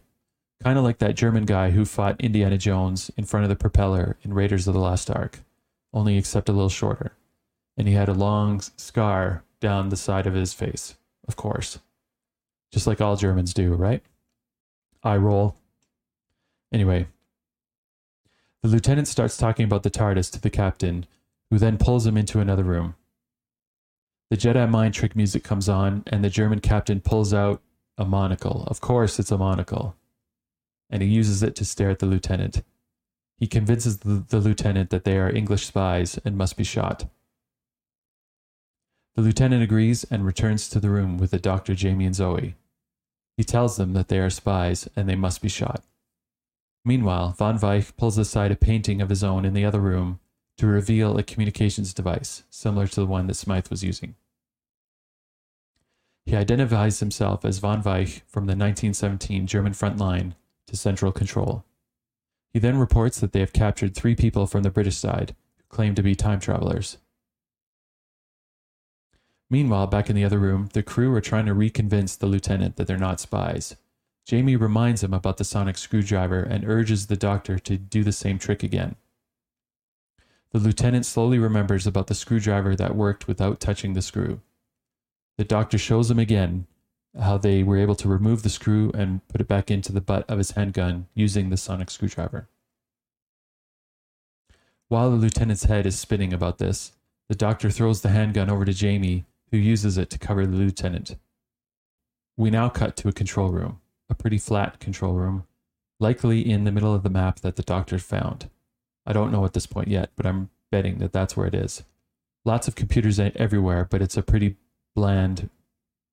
kind 0.63 0.77
of 0.77 0.83
like 0.83 0.99
that 0.99 1.15
German 1.15 1.45
guy 1.45 1.71
who 1.71 1.85
fought 1.85 2.19
Indiana 2.21 2.57
Jones 2.57 3.11
in 3.17 3.25
front 3.25 3.43
of 3.43 3.49
the 3.49 3.55
propeller 3.55 4.17
in 4.23 4.33
Raiders 4.33 4.67
of 4.67 4.73
the 4.73 4.79
Lost 4.79 5.09
Ark, 5.09 5.39
only 5.93 6.17
except 6.17 6.49
a 6.49 6.53
little 6.53 6.69
shorter. 6.69 7.13
And 7.77 7.87
he 7.87 7.93
had 7.93 8.09
a 8.09 8.13
long 8.13 8.61
scar 8.77 9.43
down 9.59 9.89
the 9.89 9.97
side 9.97 10.27
of 10.27 10.33
his 10.33 10.53
face, 10.53 10.95
of 11.27 11.35
course. 11.35 11.79
Just 12.71 12.87
like 12.87 13.01
all 13.01 13.15
Germans 13.15 13.53
do, 13.53 13.73
right? 13.73 14.01
I 15.03 15.17
roll. 15.17 15.55
Anyway, 16.73 17.07
the 18.61 18.69
lieutenant 18.69 19.07
starts 19.07 19.37
talking 19.37 19.65
about 19.65 19.83
the 19.83 19.91
TARDIS 19.91 20.31
to 20.31 20.41
the 20.41 20.49
captain, 20.49 21.05
who 21.49 21.59
then 21.59 21.77
pulls 21.77 22.07
him 22.07 22.17
into 22.17 22.39
another 22.39 22.63
room. 22.63 22.95
The 24.31 24.37
Jedi 24.37 24.67
mind 24.69 24.95
trick 24.95 25.15
music 25.15 25.43
comes 25.43 25.69
on, 25.69 26.03
and 26.07 26.23
the 26.23 26.29
German 26.29 26.59
captain 26.59 26.99
pulls 26.99 27.33
out 27.33 27.61
a 27.97 28.05
monocle. 28.05 28.63
Of 28.67 28.81
course, 28.81 29.19
it's 29.19 29.31
a 29.31 29.37
monocle. 29.37 29.95
And 30.89 31.01
he 31.01 31.07
uses 31.07 31.43
it 31.43 31.55
to 31.55 31.65
stare 31.65 31.89
at 31.89 31.99
the 31.99 32.05
lieutenant. 32.05 32.63
He 33.37 33.47
convinces 33.47 33.99
the, 33.99 34.23
the 34.27 34.39
lieutenant 34.39 34.89
that 34.91 35.03
they 35.03 35.17
are 35.17 35.29
English 35.29 35.65
spies 35.65 36.19
and 36.23 36.37
must 36.37 36.57
be 36.57 36.63
shot. 36.63 37.09
The 39.15 39.21
lieutenant 39.21 39.63
agrees 39.63 40.03
and 40.05 40.25
returns 40.25 40.69
to 40.69 40.79
the 40.79 40.89
room 40.89 41.17
with 41.17 41.31
the 41.31 41.39
doctor, 41.39 41.73
Jamie, 41.73 42.05
and 42.05 42.15
Zoe. 42.15 42.55
He 43.37 43.43
tells 43.43 43.77
them 43.77 43.93
that 43.93 44.07
they 44.09 44.19
are 44.19 44.29
spies 44.29 44.89
and 44.95 45.07
they 45.07 45.15
must 45.15 45.41
be 45.41 45.49
shot. 45.49 45.83
Meanwhile, 46.83 47.35
Von 47.37 47.57
Weich 47.57 47.95
pulls 47.97 48.17
aside 48.17 48.51
a 48.51 48.55
painting 48.55 49.01
of 49.01 49.09
his 49.09 49.23
own 49.23 49.43
in 49.43 49.53
the 49.53 49.65
other 49.65 49.79
room 49.79 50.19
to 50.57 50.67
reveal 50.67 51.17
a 51.17 51.23
communications 51.23 51.93
device 51.93 52.43
similar 52.49 52.87
to 52.87 53.01
the 53.01 53.05
one 53.05 53.27
that 53.27 53.33
Smythe 53.33 53.69
was 53.69 53.83
using. 53.83 54.15
He 56.25 56.35
identifies 56.35 56.99
himself 56.99 57.43
as 57.43 57.59
Von 57.59 57.83
Weich 57.83 58.21
from 58.27 58.45
the 58.45 58.51
1917 58.51 59.47
German 59.47 59.73
front 59.73 59.97
line 59.97 60.35
to 60.67 60.77
Central 60.77 61.11
Control. 61.11 61.63
He 62.53 62.59
then 62.59 62.77
reports 62.77 63.19
that 63.19 63.33
they 63.33 63.41
have 63.41 63.53
captured 63.53 63.93
three 63.93 64.15
people 64.15 64.47
from 64.47 64.63
the 64.63 64.69
British 64.69 64.97
side 64.97 65.35
who 65.57 65.63
claim 65.67 65.95
to 65.95 66.03
be 66.03 66.15
time 66.15 66.39
travelers. 66.39 66.97
Meanwhile, 69.49 69.87
back 69.87 70.09
in 70.09 70.15
the 70.15 70.23
other 70.23 70.39
room, 70.39 70.69
the 70.73 70.81
crew 70.81 71.13
are 71.13 71.21
trying 71.21 71.45
to 71.45 71.53
reconvince 71.53 72.17
the 72.17 72.25
lieutenant 72.25 72.77
that 72.77 72.87
they're 72.87 72.97
not 72.97 73.19
spies. 73.19 73.75
Jamie 74.25 74.55
reminds 74.55 75.03
him 75.03 75.13
about 75.13 75.37
the 75.37 75.43
sonic 75.43 75.77
screwdriver 75.77 76.41
and 76.41 76.67
urges 76.67 77.07
the 77.07 77.15
doctor 77.15 77.59
to 77.59 77.77
do 77.77 78.03
the 78.03 78.11
same 78.11 78.39
trick 78.39 78.63
again. 78.63 78.95
The 80.51 80.59
lieutenant 80.59 81.05
slowly 81.05 81.37
remembers 81.37 81.85
about 81.85 82.07
the 82.07 82.15
screwdriver 82.15 82.75
that 82.75 82.95
worked 82.95 83.27
without 83.27 83.59
touching 83.59 83.93
the 83.93 84.01
screw. 84.01 84.41
The 85.37 85.43
doctor 85.43 85.77
shows 85.77 86.09
him 86.09 86.17
again 86.17 86.65
how 87.21 87.37
they 87.37 87.63
were 87.63 87.77
able 87.77 87.95
to 87.95 88.09
remove 88.09 88.43
the 88.43 88.49
screw 88.49 88.91
and 88.93 89.25
put 89.27 89.41
it 89.41 89.47
back 89.47 89.71
into 89.71 89.91
the 89.91 90.01
butt 90.01 90.29
of 90.29 90.37
his 90.37 90.51
handgun 90.51 91.07
using 91.13 91.49
the 91.49 91.57
sonic 91.57 91.89
screwdriver. 91.89 92.47
While 94.87 95.09
the 95.09 95.15
lieutenant's 95.15 95.63
head 95.63 95.85
is 95.85 95.97
spinning 95.97 96.33
about 96.33 96.57
this, 96.57 96.91
the 97.27 97.35
doctor 97.35 97.71
throws 97.71 98.01
the 98.01 98.09
handgun 98.09 98.49
over 98.49 98.65
to 98.65 98.73
Jamie, 98.73 99.25
who 99.51 99.57
uses 99.57 99.97
it 99.97 100.09
to 100.11 100.19
cover 100.19 100.45
the 100.45 100.57
lieutenant. 100.57 101.15
We 102.37 102.51
now 102.51 102.69
cut 102.69 102.95
to 102.97 103.07
a 103.07 103.13
control 103.13 103.49
room, 103.49 103.79
a 104.09 104.15
pretty 104.15 104.37
flat 104.37 104.79
control 104.79 105.13
room, 105.13 105.45
likely 105.99 106.47
in 106.47 106.65
the 106.65 106.71
middle 106.71 106.93
of 106.93 107.03
the 107.03 107.09
map 107.09 107.39
that 107.39 107.55
the 107.55 107.63
doctor 107.63 107.97
found. 107.97 108.49
I 109.05 109.13
don't 109.13 109.31
know 109.31 109.45
at 109.45 109.53
this 109.53 109.65
point 109.65 109.87
yet, 109.87 110.11
but 110.15 110.25
I'm 110.25 110.49
betting 110.71 110.99
that 110.99 111.13
that's 111.13 111.37
where 111.37 111.47
it 111.47 111.55
is. 111.55 111.83
Lots 112.43 112.67
of 112.67 112.75
computers 112.75 113.19
everywhere, 113.19 113.87
but 113.89 114.01
it's 114.01 114.17
a 114.17 114.21
pretty 114.21 114.57
bland 114.95 115.49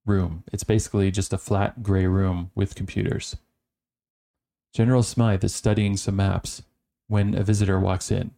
room. 0.04 0.44
It's 0.52 0.64
basically 0.64 1.10
just 1.10 1.32
a 1.32 1.38
flat 1.38 1.82
gray 1.82 2.06
room 2.06 2.50
with 2.54 2.74
computers. 2.74 3.36
General 4.72 5.02
Smythe 5.02 5.44
is 5.44 5.54
studying 5.54 5.96
some 5.96 6.16
maps 6.16 6.62
when 7.08 7.34
a 7.34 7.42
visitor 7.42 7.78
walks 7.78 8.10
in 8.10 8.32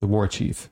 the 0.00 0.08
war 0.08 0.26
chief. 0.26 0.68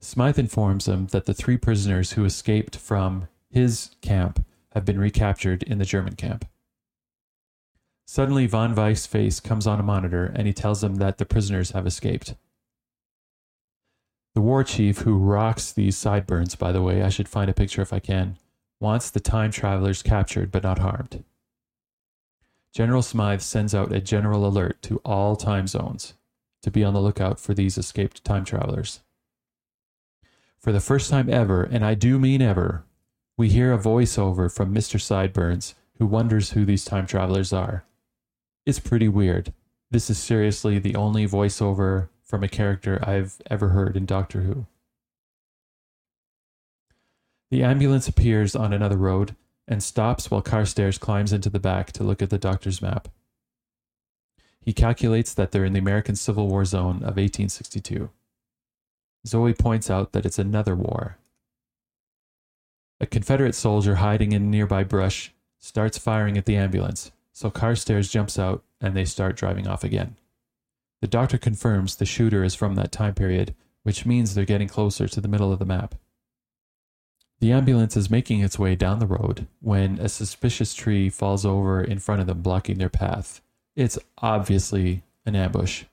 Smythe 0.00 0.38
informs 0.38 0.88
him 0.88 1.06
that 1.08 1.26
the 1.26 1.34
three 1.34 1.56
prisoners 1.56 2.12
who 2.12 2.24
escaped 2.24 2.76
from 2.76 3.28
his 3.50 3.90
camp 4.02 4.44
have 4.72 4.84
been 4.84 4.98
recaptured 4.98 5.62
in 5.62 5.78
the 5.78 5.84
German 5.84 6.14
camp. 6.14 6.44
Suddenly, 8.04 8.46
von 8.46 8.74
Weich's 8.74 9.06
face 9.06 9.38
comes 9.38 9.66
on 9.66 9.78
a 9.78 9.84
monitor 9.84 10.26
and 10.34 10.46
he 10.46 10.52
tells 10.52 10.80
them 10.80 10.96
that 10.96 11.18
the 11.18 11.26
prisoners 11.26 11.70
have 11.70 11.86
escaped. 11.86 12.34
The 14.34 14.40
war 14.40 14.64
chief, 14.64 14.98
who 14.98 15.16
rocks 15.16 15.72
these 15.72 15.96
sideburns, 15.96 16.54
by 16.54 16.72
the 16.72 16.82
way, 16.82 17.02
I 17.02 17.08
should 17.08 17.28
find 17.28 17.50
a 17.50 17.54
picture 17.54 17.82
if 17.82 17.92
I 17.92 17.98
can, 17.98 18.36
wants 18.80 19.10
the 19.10 19.20
time 19.20 19.50
travelers 19.50 20.02
captured 20.02 20.50
but 20.50 20.62
not 20.62 20.78
harmed. 20.78 21.24
General 22.72 23.02
Smythe 23.02 23.40
sends 23.40 23.74
out 23.74 23.92
a 23.92 24.00
general 24.00 24.46
alert 24.46 24.80
to 24.82 24.98
all 25.04 25.36
time 25.36 25.66
zones 25.66 26.14
to 26.62 26.70
be 26.70 26.84
on 26.84 26.94
the 26.94 27.00
lookout 27.00 27.40
for 27.40 27.54
these 27.54 27.78
escaped 27.78 28.24
time 28.24 28.44
travelers. 28.44 29.00
For 30.58 30.72
the 30.72 30.80
first 30.80 31.10
time 31.10 31.30
ever, 31.30 31.62
and 31.62 31.84
I 31.84 31.94
do 31.94 32.18
mean 32.18 32.42
ever, 32.42 32.84
we 33.36 33.48
hear 33.48 33.72
a 33.72 33.78
voiceover 33.78 34.52
from 34.52 34.74
Mr. 34.74 35.00
Sideburns 35.00 35.74
who 35.98 36.06
wonders 36.06 36.50
who 36.50 36.64
these 36.64 36.84
time 36.84 37.06
travelers 37.06 37.52
are. 37.52 37.84
It's 38.66 38.80
pretty 38.80 39.08
weird. 39.08 39.52
This 39.90 40.10
is 40.10 40.18
seriously 40.18 40.78
the 40.78 40.96
only 40.96 41.26
voiceover 41.26 42.08
from 42.22 42.42
a 42.42 42.48
character 42.48 43.02
I've 43.02 43.40
ever 43.50 43.68
heard 43.70 43.96
in 43.96 44.04
Doctor 44.04 44.42
Who. 44.42 44.66
The 47.50 47.62
ambulance 47.62 48.08
appears 48.08 48.54
on 48.54 48.72
another 48.72 48.96
road 48.96 49.34
and 49.66 49.82
stops 49.82 50.30
while 50.30 50.42
Carstairs 50.42 50.98
climbs 50.98 51.32
into 51.32 51.50
the 51.50 51.58
back 51.58 51.92
to 51.92 52.04
look 52.04 52.22
at 52.22 52.30
the 52.30 52.38
doctor's 52.38 52.82
map. 52.82 53.08
He 54.60 54.72
calculates 54.72 55.32
that 55.32 55.50
they're 55.50 55.64
in 55.64 55.72
the 55.72 55.78
American 55.78 56.14
Civil 56.14 56.48
War 56.48 56.64
zone 56.64 56.96
of 56.96 57.16
1862. 57.16 58.10
Zoe 59.26 59.54
points 59.54 59.90
out 59.90 60.12
that 60.12 60.26
it's 60.26 60.38
another 60.38 60.74
war. 60.74 61.16
A 63.00 63.06
Confederate 63.06 63.54
soldier 63.54 63.96
hiding 63.96 64.32
in 64.32 64.50
nearby 64.50 64.84
brush 64.84 65.32
starts 65.58 65.98
firing 65.98 66.36
at 66.36 66.44
the 66.44 66.56
ambulance, 66.56 67.12
so 67.32 67.50
Carstairs 67.50 68.10
jumps 68.10 68.38
out 68.38 68.62
and 68.80 68.94
they 68.94 69.04
start 69.04 69.36
driving 69.36 69.66
off 69.66 69.84
again. 69.84 70.16
The 71.00 71.08
doctor 71.08 71.38
confirms 71.38 71.96
the 71.96 72.04
shooter 72.04 72.42
is 72.42 72.54
from 72.54 72.74
that 72.74 72.92
time 72.92 73.14
period, 73.14 73.54
which 73.84 74.04
means 74.04 74.34
they're 74.34 74.44
getting 74.44 74.68
closer 74.68 75.06
to 75.08 75.20
the 75.20 75.28
middle 75.28 75.52
of 75.52 75.60
the 75.60 75.64
map. 75.64 75.94
The 77.40 77.52
ambulance 77.52 77.96
is 77.96 78.10
making 78.10 78.40
its 78.40 78.58
way 78.58 78.74
down 78.74 78.98
the 78.98 79.06
road 79.06 79.46
when 79.60 79.98
a 80.00 80.08
suspicious 80.08 80.74
tree 80.74 81.08
falls 81.08 81.46
over 81.46 81.82
in 81.82 82.00
front 82.00 82.20
of 82.20 82.26
them, 82.26 82.42
blocking 82.42 82.78
their 82.78 82.88
path. 82.88 83.40
It's 83.76 83.98
obviously 84.18 85.04
an 85.24 85.36
ambush. 85.36 85.84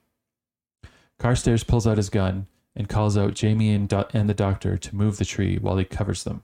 Carstairs 1.18 1.62
pulls 1.62 1.86
out 1.86 1.98
his 1.98 2.10
gun 2.10 2.46
and 2.74 2.88
calls 2.88 3.16
out 3.16 3.34
Jamie 3.34 3.72
and, 3.72 3.88
do- 3.88 4.04
and 4.12 4.28
the 4.28 4.34
doctor 4.34 4.76
to 4.76 4.96
move 4.96 5.18
the 5.18 5.24
tree 5.24 5.56
while 5.56 5.76
he 5.78 5.84
covers 5.84 6.24
them. 6.24 6.42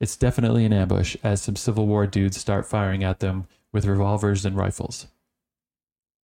It's 0.00 0.16
definitely 0.16 0.64
an 0.64 0.72
ambush 0.72 1.16
as 1.22 1.42
some 1.42 1.56
Civil 1.56 1.86
War 1.86 2.06
dudes 2.06 2.40
start 2.40 2.66
firing 2.66 3.04
at 3.04 3.20
them 3.20 3.46
with 3.72 3.84
revolvers 3.84 4.46
and 4.46 4.56
rifles. 4.56 5.06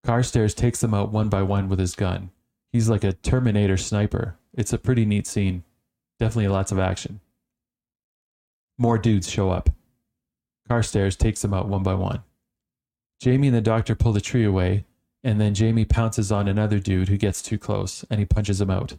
Carstairs 0.02 0.54
takes 0.54 0.80
them 0.80 0.94
out 0.94 1.12
one 1.12 1.28
by 1.28 1.42
one 1.42 1.68
with 1.68 1.78
his 1.78 1.94
gun. 1.94 2.30
He's 2.72 2.88
like 2.88 3.04
a 3.04 3.12
Terminator 3.12 3.76
sniper. 3.76 4.36
It's 4.54 4.72
a 4.72 4.78
pretty 4.78 5.04
neat 5.04 5.26
scene. 5.26 5.64
Definitely 6.18 6.48
lots 6.48 6.72
of 6.72 6.78
action. 6.78 7.20
More 8.78 8.98
dudes 8.98 9.30
show 9.30 9.50
up. 9.50 9.70
Carstairs 10.68 11.16
takes 11.16 11.42
them 11.42 11.54
out 11.54 11.68
one 11.68 11.82
by 11.82 11.94
one. 11.94 12.22
Jamie 13.20 13.48
and 13.48 13.56
the 13.56 13.60
doctor 13.60 13.94
pull 13.94 14.12
the 14.12 14.20
tree 14.20 14.44
away, 14.44 14.84
and 15.24 15.40
then 15.40 15.54
Jamie 15.54 15.84
pounces 15.84 16.30
on 16.30 16.48
another 16.48 16.78
dude 16.78 17.08
who 17.08 17.16
gets 17.16 17.40
too 17.40 17.58
close, 17.58 18.04
and 18.10 18.20
he 18.20 18.26
punches 18.26 18.60
him 18.60 18.70
out. 18.70 18.94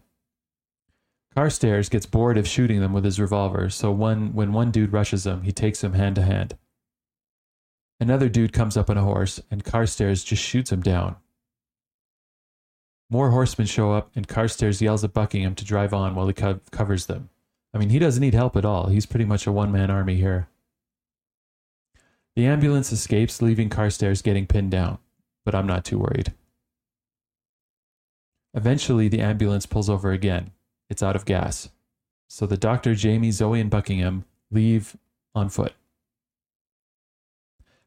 Carstairs 1.35 1.89
gets 1.89 2.07
bored 2.07 2.37
of 2.37 2.47
shooting 2.47 2.79
them 2.79 2.93
with 2.93 3.05
his 3.05 3.19
revolver, 3.19 3.69
so 3.69 3.91
one, 3.91 4.33
when 4.33 4.53
one 4.53 4.71
dude 4.71 4.91
rushes 4.91 5.27
him, 5.27 5.43
he 5.43 5.51
takes 5.51 5.83
him 5.83 5.93
hand 5.93 6.15
to 6.15 6.23
hand. 6.23 6.57
Another 7.99 8.29
dude 8.29 8.53
comes 8.53 8.75
up 8.75 8.89
on 8.89 8.97
a 8.97 9.03
horse, 9.03 9.39
and 9.51 9.63
Carstairs 9.63 10.23
just 10.23 10.41
shoots 10.41 10.71
him 10.71 10.81
down. 10.81 11.15
More 13.09 13.29
horsemen 13.29 13.67
show 13.67 13.91
up, 13.91 14.09
and 14.15 14.27
Carstairs 14.27 14.81
yells 14.81 15.03
at 15.03 15.13
Buckingham 15.13 15.55
to 15.55 15.65
drive 15.65 15.93
on 15.93 16.15
while 16.15 16.27
he 16.27 16.33
co- 16.33 16.59
covers 16.71 17.05
them. 17.05 17.29
I 17.77 17.79
mean, 17.79 17.89
he 17.91 17.99
doesn't 17.99 18.21
need 18.21 18.33
help 18.33 18.57
at 18.57 18.65
all. 18.65 18.87
He's 18.87 19.05
pretty 19.05 19.23
much 19.23 19.45
a 19.45 19.51
one 19.51 19.71
man 19.71 19.91
army 19.91 20.15
here. 20.15 20.47
The 22.35 22.47
ambulance 22.47 22.91
escapes, 22.91 23.39
leaving 23.39 23.69
Carstairs 23.69 24.23
getting 24.23 24.47
pinned 24.47 24.71
down, 24.71 24.97
but 25.45 25.53
I'm 25.53 25.67
not 25.67 25.85
too 25.85 25.99
worried. 25.99 26.33
Eventually, 28.55 29.09
the 29.09 29.21
ambulance 29.21 29.67
pulls 29.67 29.91
over 29.91 30.11
again. 30.11 30.53
It's 30.89 31.03
out 31.03 31.15
of 31.15 31.25
gas. 31.25 31.69
So 32.27 32.47
the 32.47 32.57
doctor, 32.57 32.95
Jamie, 32.95 33.29
Zoe, 33.29 33.61
and 33.61 33.69
Buckingham 33.69 34.25
leave 34.49 34.97
on 35.35 35.47
foot. 35.47 35.73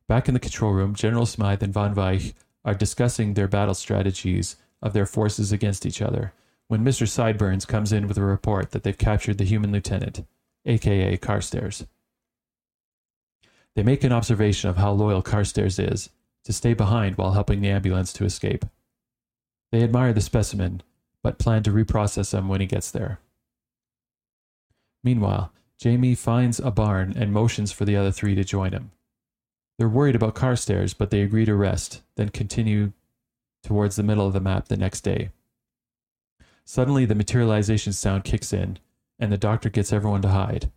Back 0.07 0.29
in 0.29 0.35
the 0.35 0.41
control 0.41 0.71
room, 0.71 0.95
General 0.95 1.27
Smythe 1.27 1.65
and 1.65 1.75
Von 1.75 1.97
Weich 1.97 2.35
are 2.65 2.75
discussing 2.75 3.35
their 3.35 3.49
battle 3.49 3.75
strategies 3.75 4.55
of 4.81 4.93
their 4.93 5.07
forces 5.07 5.51
against 5.51 5.85
each 5.85 6.01
other 6.01 6.33
when 6.71 6.85
Mr. 6.85 7.09
Sideburns 7.09 7.65
comes 7.65 7.93
in 7.93 8.07
with 8.07 8.17
a 8.17 8.23
report 8.23 8.71
that 8.71 8.85
they've 8.85 8.97
captured 8.97 9.39
the 9.39 9.45
human 9.45 9.73
lieutenant, 9.73 10.25
aka 10.65 11.17
Carstairs. 11.17 11.85
They 13.75 13.83
make 13.83 14.05
an 14.05 14.13
observation 14.13 14.71
of 14.71 14.77
how 14.77 14.93
loyal 14.93 15.21
Carstairs 15.21 15.81
is 15.81 16.11
to 16.45 16.53
stay 16.53 16.73
behind 16.75 17.19
while 17.19 17.33
helping 17.33 17.61
the 17.61 17.71
ambulance 17.71 18.13
to 18.13 18.25
escape. 18.25 18.65
They 19.73 19.83
admire 19.83 20.13
the 20.13 20.21
specimen, 20.21 20.85
but 21.25 21.41
plan 21.41 21.65
to 21.65 21.73
reprocess 21.73 22.33
him 22.33 22.47
when 22.47 22.61
he 22.61 22.69
gets 22.69 22.93
there. 22.93 23.19
Meanwhile, 25.03 25.53
Jamie 25.77 26.15
finds 26.15 26.61
a 26.61 26.71
barn 26.71 27.15
and 27.17 27.33
motions 27.33 27.73
for 27.73 27.85
the 27.85 27.97
other 27.97 28.13
three 28.13 28.37
to 28.37 28.45
join 28.45 28.71
him. 28.71 28.93
They're 29.77 29.89
worried 29.89 30.15
about 30.15 30.37
Carstairs, 30.37 30.95
but 30.97 31.11
they 31.11 31.23
agree 31.23 31.47
to 31.47 31.55
rest, 31.57 32.03
then 32.15 32.29
continue 32.29 32.93
towards 33.65 33.97
the 33.97 34.05
middle 34.05 34.29
of 34.29 34.35
the 34.35 34.41
map 34.41 34.69
the 34.69 34.77
next 34.77 35.01
day. 35.01 35.31
Suddenly, 36.71 37.05
the 37.05 37.17
materialization 37.17 37.93
sound 37.93 38.23
kicks 38.23 38.53
in, 38.53 38.79
and 39.19 39.33
the 39.33 39.37
doctor 39.37 39.69
gets 39.69 39.93
everyone 39.93 40.23
to 40.23 40.29
hide, 40.29 40.71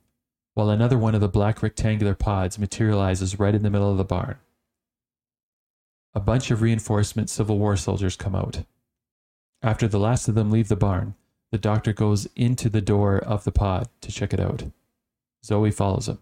while 0.56 0.72
another 0.72 0.98
one 0.98 1.14
of 1.14 1.22
the 1.22 1.28
black 1.28 1.62
rectangular 1.62 2.16
pods 2.16 2.58
materializes 2.58 3.38
right 3.38 3.54
in 3.54 3.62
the 3.62 3.70
middle 3.70 3.92
of 3.92 4.00
the 4.00 4.04
barn. 4.04 4.38
A 6.16 6.20
bunch 6.20 6.50
of 6.50 6.64
reinforcement 6.64 7.30
Civil 7.30 7.60
War 7.60 7.78
soldiers 7.78 8.16
come 8.16 8.34
out. 8.34 8.64
After 9.62 9.88
the 9.88 10.00
last 10.00 10.28
of 10.28 10.34
them 10.34 10.50
leave 10.50 10.68
the 10.68 10.76
barn, 10.76 11.14
the 11.52 11.60
doctor 11.60 11.94
goes 11.94 12.28
into 12.36 12.72
the 12.72 12.82
door 12.82 13.20
of 13.20 13.44
the 13.44 13.52
pod 13.52 13.88
to 14.02 14.12
check 14.12 14.34
it 14.34 14.40
out. 14.40 14.64
Zoe 15.46 15.70
follows 15.70 16.10
him. 16.10 16.18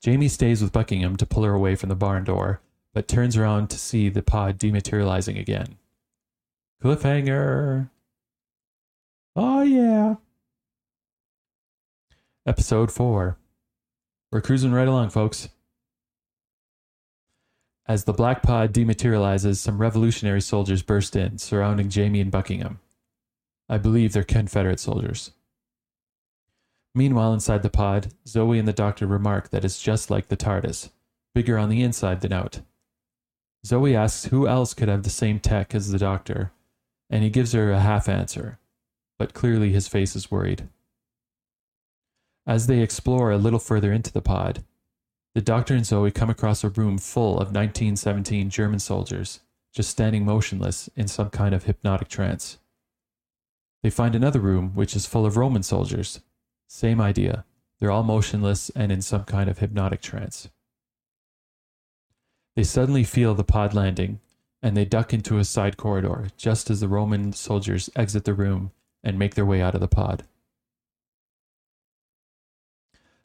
Jamie 0.00 0.26
stays 0.26 0.60
with 0.60 0.72
Buckingham 0.72 1.16
to 1.18 1.26
pull 1.26 1.44
her 1.44 1.54
away 1.54 1.76
from 1.76 1.90
the 1.90 1.94
barn 1.94 2.24
door, 2.24 2.60
but 2.92 3.06
turns 3.06 3.36
around 3.36 3.70
to 3.70 3.78
see 3.78 4.08
the 4.08 4.20
pod 4.20 4.58
dematerializing 4.58 5.38
again. 5.38 5.78
Cliffhanger! 6.82 7.90
Oh, 9.36 9.62
yeah. 9.62 10.14
Episode 12.46 12.92
4. 12.92 13.36
We're 14.30 14.40
cruising 14.40 14.72
right 14.72 14.86
along, 14.86 15.10
folks. 15.10 15.48
As 17.86 18.04
the 18.04 18.12
black 18.12 18.42
pod 18.42 18.72
dematerializes, 18.72 19.56
some 19.56 19.78
revolutionary 19.78 20.40
soldiers 20.40 20.82
burst 20.82 21.16
in, 21.16 21.38
surrounding 21.38 21.88
Jamie 21.88 22.20
and 22.20 22.30
Buckingham. 22.30 22.80
I 23.68 23.78
believe 23.78 24.12
they're 24.12 24.24
Confederate 24.24 24.80
soldiers. 24.80 25.32
Meanwhile, 26.94 27.32
inside 27.32 27.62
the 27.62 27.70
pod, 27.70 28.12
Zoe 28.26 28.58
and 28.58 28.68
the 28.68 28.72
doctor 28.72 29.06
remark 29.06 29.50
that 29.50 29.64
it's 29.64 29.82
just 29.82 30.10
like 30.10 30.28
the 30.28 30.36
TARDIS, 30.36 30.90
bigger 31.34 31.58
on 31.58 31.68
the 31.68 31.82
inside 31.82 32.20
than 32.20 32.32
out. 32.32 32.60
Zoe 33.66 33.96
asks 33.96 34.26
who 34.26 34.46
else 34.46 34.74
could 34.74 34.88
have 34.88 35.02
the 35.02 35.10
same 35.10 35.40
tech 35.40 35.74
as 35.74 35.90
the 35.90 35.98
doctor, 35.98 36.52
and 37.10 37.24
he 37.24 37.30
gives 37.30 37.52
her 37.52 37.72
a 37.72 37.80
half 37.80 38.08
answer, 38.08 38.58
but 39.18 39.34
clearly 39.34 39.70
his 39.72 39.88
face 39.88 40.16
is 40.16 40.30
worried. 40.30 40.68
As 42.46 42.66
they 42.66 42.80
explore 42.80 43.30
a 43.30 43.38
little 43.38 43.58
further 43.58 43.92
into 43.92 44.12
the 44.12 44.20
pod, 44.20 44.64
the 45.34 45.40
doctor 45.40 45.74
and 45.74 45.84
Zoe 45.84 46.10
come 46.10 46.30
across 46.30 46.62
a 46.62 46.68
room 46.68 46.98
full 46.98 47.32
of 47.34 47.54
1917 47.54 48.50
German 48.50 48.78
soldiers, 48.78 49.40
just 49.72 49.90
standing 49.90 50.24
motionless 50.24 50.88
in 50.94 51.08
some 51.08 51.30
kind 51.30 51.54
of 51.54 51.64
hypnotic 51.64 52.08
trance. 52.08 52.58
They 53.82 53.90
find 53.90 54.14
another 54.14 54.40
room 54.40 54.72
which 54.74 54.94
is 54.94 55.06
full 55.06 55.26
of 55.26 55.36
Roman 55.36 55.62
soldiers. 55.62 56.20
Same 56.68 57.00
idea. 57.00 57.44
They're 57.78 57.90
all 57.90 58.02
motionless 58.02 58.70
and 58.70 58.92
in 58.92 59.02
some 59.02 59.24
kind 59.24 59.50
of 59.50 59.58
hypnotic 59.58 60.00
trance. 60.00 60.48
They 62.56 62.62
suddenly 62.62 63.04
feel 63.04 63.34
the 63.34 63.44
pod 63.44 63.74
landing 63.74 64.20
and 64.62 64.76
they 64.76 64.84
duck 64.84 65.12
into 65.12 65.38
a 65.38 65.44
side 65.44 65.76
corridor 65.76 66.28
just 66.36 66.70
as 66.70 66.80
the 66.80 66.88
Roman 66.88 67.32
soldiers 67.32 67.90
exit 67.96 68.24
the 68.24 68.32
room 68.32 68.70
and 69.04 69.18
make 69.18 69.36
their 69.36 69.46
way 69.46 69.62
out 69.62 69.76
of 69.76 69.80
the 69.80 69.86
pod. 69.86 70.24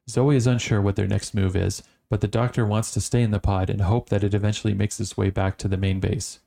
Zoe 0.07 0.35
is 0.35 0.45
unsure 0.45 0.81
what 0.81 0.95
their 0.95 1.07
next 1.07 1.33
move 1.33 1.55
is, 1.55 1.81
but 2.09 2.21
the 2.21 2.27
doctor 2.27 2.65
wants 2.65 2.91
to 2.91 3.01
stay 3.01 3.21
in 3.21 3.31
the 3.31 3.39
pod 3.39 3.69
and 3.69 3.81
hope 3.81 4.09
that 4.09 4.23
it 4.23 4.33
eventually 4.33 4.73
makes 4.73 4.99
its 4.99 5.15
way 5.15 5.29
back 5.29 5.57
to 5.57 5.67
the 5.67 5.77
main 5.77 5.99
base, 5.99 6.39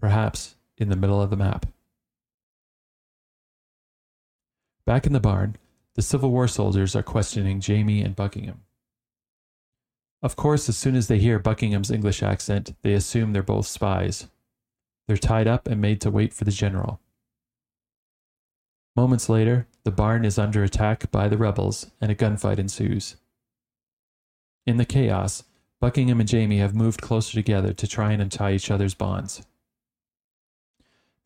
perhaps 0.00 0.56
in 0.76 0.88
the 0.88 0.96
middle 0.96 1.20
of 1.20 1.30
the 1.30 1.36
map. 1.36 1.66
Back 4.86 5.06
in 5.06 5.12
the 5.12 5.20
barn, 5.20 5.56
the 5.94 6.02
Civil 6.02 6.30
War 6.30 6.48
soldiers 6.48 6.96
are 6.96 7.02
questioning 7.02 7.60
Jamie 7.60 8.02
and 8.02 8.16
Buckingham. 8.16 8.62
Of 10.22 10.34
course, 10.34 10.68
as 10.68 10.76
soon 10.76 10.96
as 10.96 11.08
they 11.08 11.18
hear 11.18 11.38
Buckingham's 11.38 11.90
English 11.90 12.22
accent, 12.22 12.74
they 12.82 12.94
assume 12.94 13.32
they're 13.32 13.42
both 13.42 13.66
spies. 13.66 14.28
They're 15.06 15.16
tied 15.16 15.46
up 15.46 15.66
and 15.68 15.80
made 15.80 16.00
to 16.02 16.10
wait 16.10 16.32
for 16.32 16.44
the 16.44 16.50
general. 16.50 17.00
Moments 18.98 19.28
later, 19.28 19.68
the 19.84 19.92
barn 19.92 20.24
is 20.24 20.40
under 20.40 20.64
attack 20.64 21.08
by 21.12 21.28
the 21.28 21.38
rebels 21.38 21.88
and 22.00 22.10
a 22.10 22.16
gunfight 22.16 22.58
ensues. 22.58 23.14
In 24.66 24.76
the 24.76 24.84
chaos, 24.84 25.44
Buckingham 25.80 26.18
and 26.18 26.28
Jamie 26.28 26.58
have 26.58 26.74
moved 26.74 27.00
closer 27.00 27.32
together 27.32 27.72
to 27.72 27.86
try 27.86 28.10
and 28.10 28.20
untie 28.20 28.54
each 28.54 28.72
other's 28.72 28.94
bonds. 28.94 29.46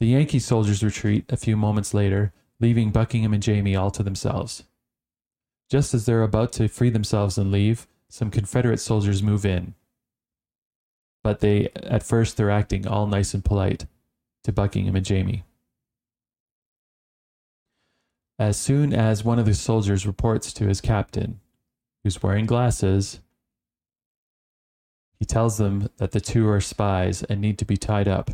The 0.00 0.06
Yankee 0.08 0.38
soldiers 0.38 0.84
retreat 0.84 1.24
a 1.30 1.38
few 1.38 1.56
moments 1.56 1.94
later 1.94 2.34
leaving 2.60 2.90
Buckingham 2.90 3.32
and 3.32 3.42
Jamie 3.42 3.74
all 3.74 3.90
to 3.92 4.02
themselves. 4.02 4.64
Just 5.70 5.94
as 5.94 6.04
they're 6.04 6.22
about 6.22 6.52
to 6.52 6.68
free 6.68 6.90
themselves 6.90 7.38
and 7.38 7.50
leave, 7.50 7.86
some 8.06 8.30
Confederate 8.30 8.80
soldiers 8.80 9.22
move 9.22 9.46
in. 9.46 9.72
But 11.22 11.40
they, 11.40 11.70
at 11.76 12.02
first, 12.02 12.36
they're 12.36 12.50
acting 12.50 12.86
all 12.86 13.06
nice 13.06 13.32
and 13.32 13.42
polite 13.42 13.86
to 14.44 14.52
Buckingham 14.52 14.94
and 14.94 15.06
Jamie. 15.06 15.44
As 18.42 18.56
soon 18.56 18.92
as 18.92 19.24
one 19.24 19.38
of 19.38 19.46
the 19.46 19.54
soldiers 19.54 20.04
reports 20.04 20.52
to 20.54 20.66
his 20.66 20.80
captain, 20.80 21.38
who's 22.02 22.24
wearing 22.24 22.44
glasses, 22.44 23.20
he 25.20 25.24
tells 25.24 25.58
them 25.58 25.88
that 25.98 26.10
the 26.10 26.20
two 26.20 26.48
are 26.48 26.60
spies 26.60 27.22
and 27.22 27.40
need 27.40 27.56
to 27.58 27.64
be 27.64 27.76
tied 27.76 28.08
up. 28.08 28.32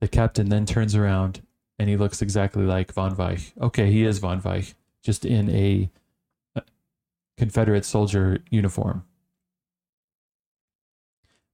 The 0.00 0.06
captain 0.06 0.48
then 0.48 0.64
turns 0.64 0.94
around 0.94 1.42
and 1.76 1.88
he 1.88 1.96
looks 1.96 2.22
exactly 2.22 2.62
like 2.62 2.92
Von 2.92 3.16
Weich. 3.16 3.50
Okay, 3.60 3.90
he 3.90 4.04
is 4.04 4.20
Von 4.20 4.42
Weich, 4.42 4.74
just 5.02 5.24
in 5.24 5.50
a 5.50 5.90
uh, 6.54 6.60
Confederate 7.36 7.84
soldier 7.84 8.44
uniform. 8.48 9.04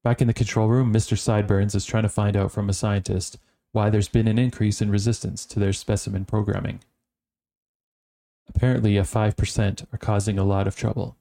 Back 0.04 0.20
in 0.20 0.26
the 0.26 0.34
control 0.34 0.68
room, 0.68 0.92
Mr. 0.92 1.16
Sideburns 1.16 1.74
is 1.74 1.86
trying 1.86 2.02
to 2.02 2.10
find 2.10 2.36
out 2.36 2.52
from 2.52 2.68
a 2.68 2.74
scientist 2.74 3.38
why 3.72 3.88
there's 3.88 4.08
been 4.08 4.28
an 4.28 4.38
increase 4.38 4.82
in 4.82 4.90
resistance 4.90 5.46
to 5.46 5.58
their 5.58 5.72
specimen 5.72 6.26
programming. 6.26 6.80
Apparently, 8.48 8.96
a 8.96 9.02
5% 9.02 9.86
are 9.92 9.98
causing 9.98 10.38
a 10.38 10.44
lot 10.44 10.66
of 10.66 10.76
trouble. 10.76 11.16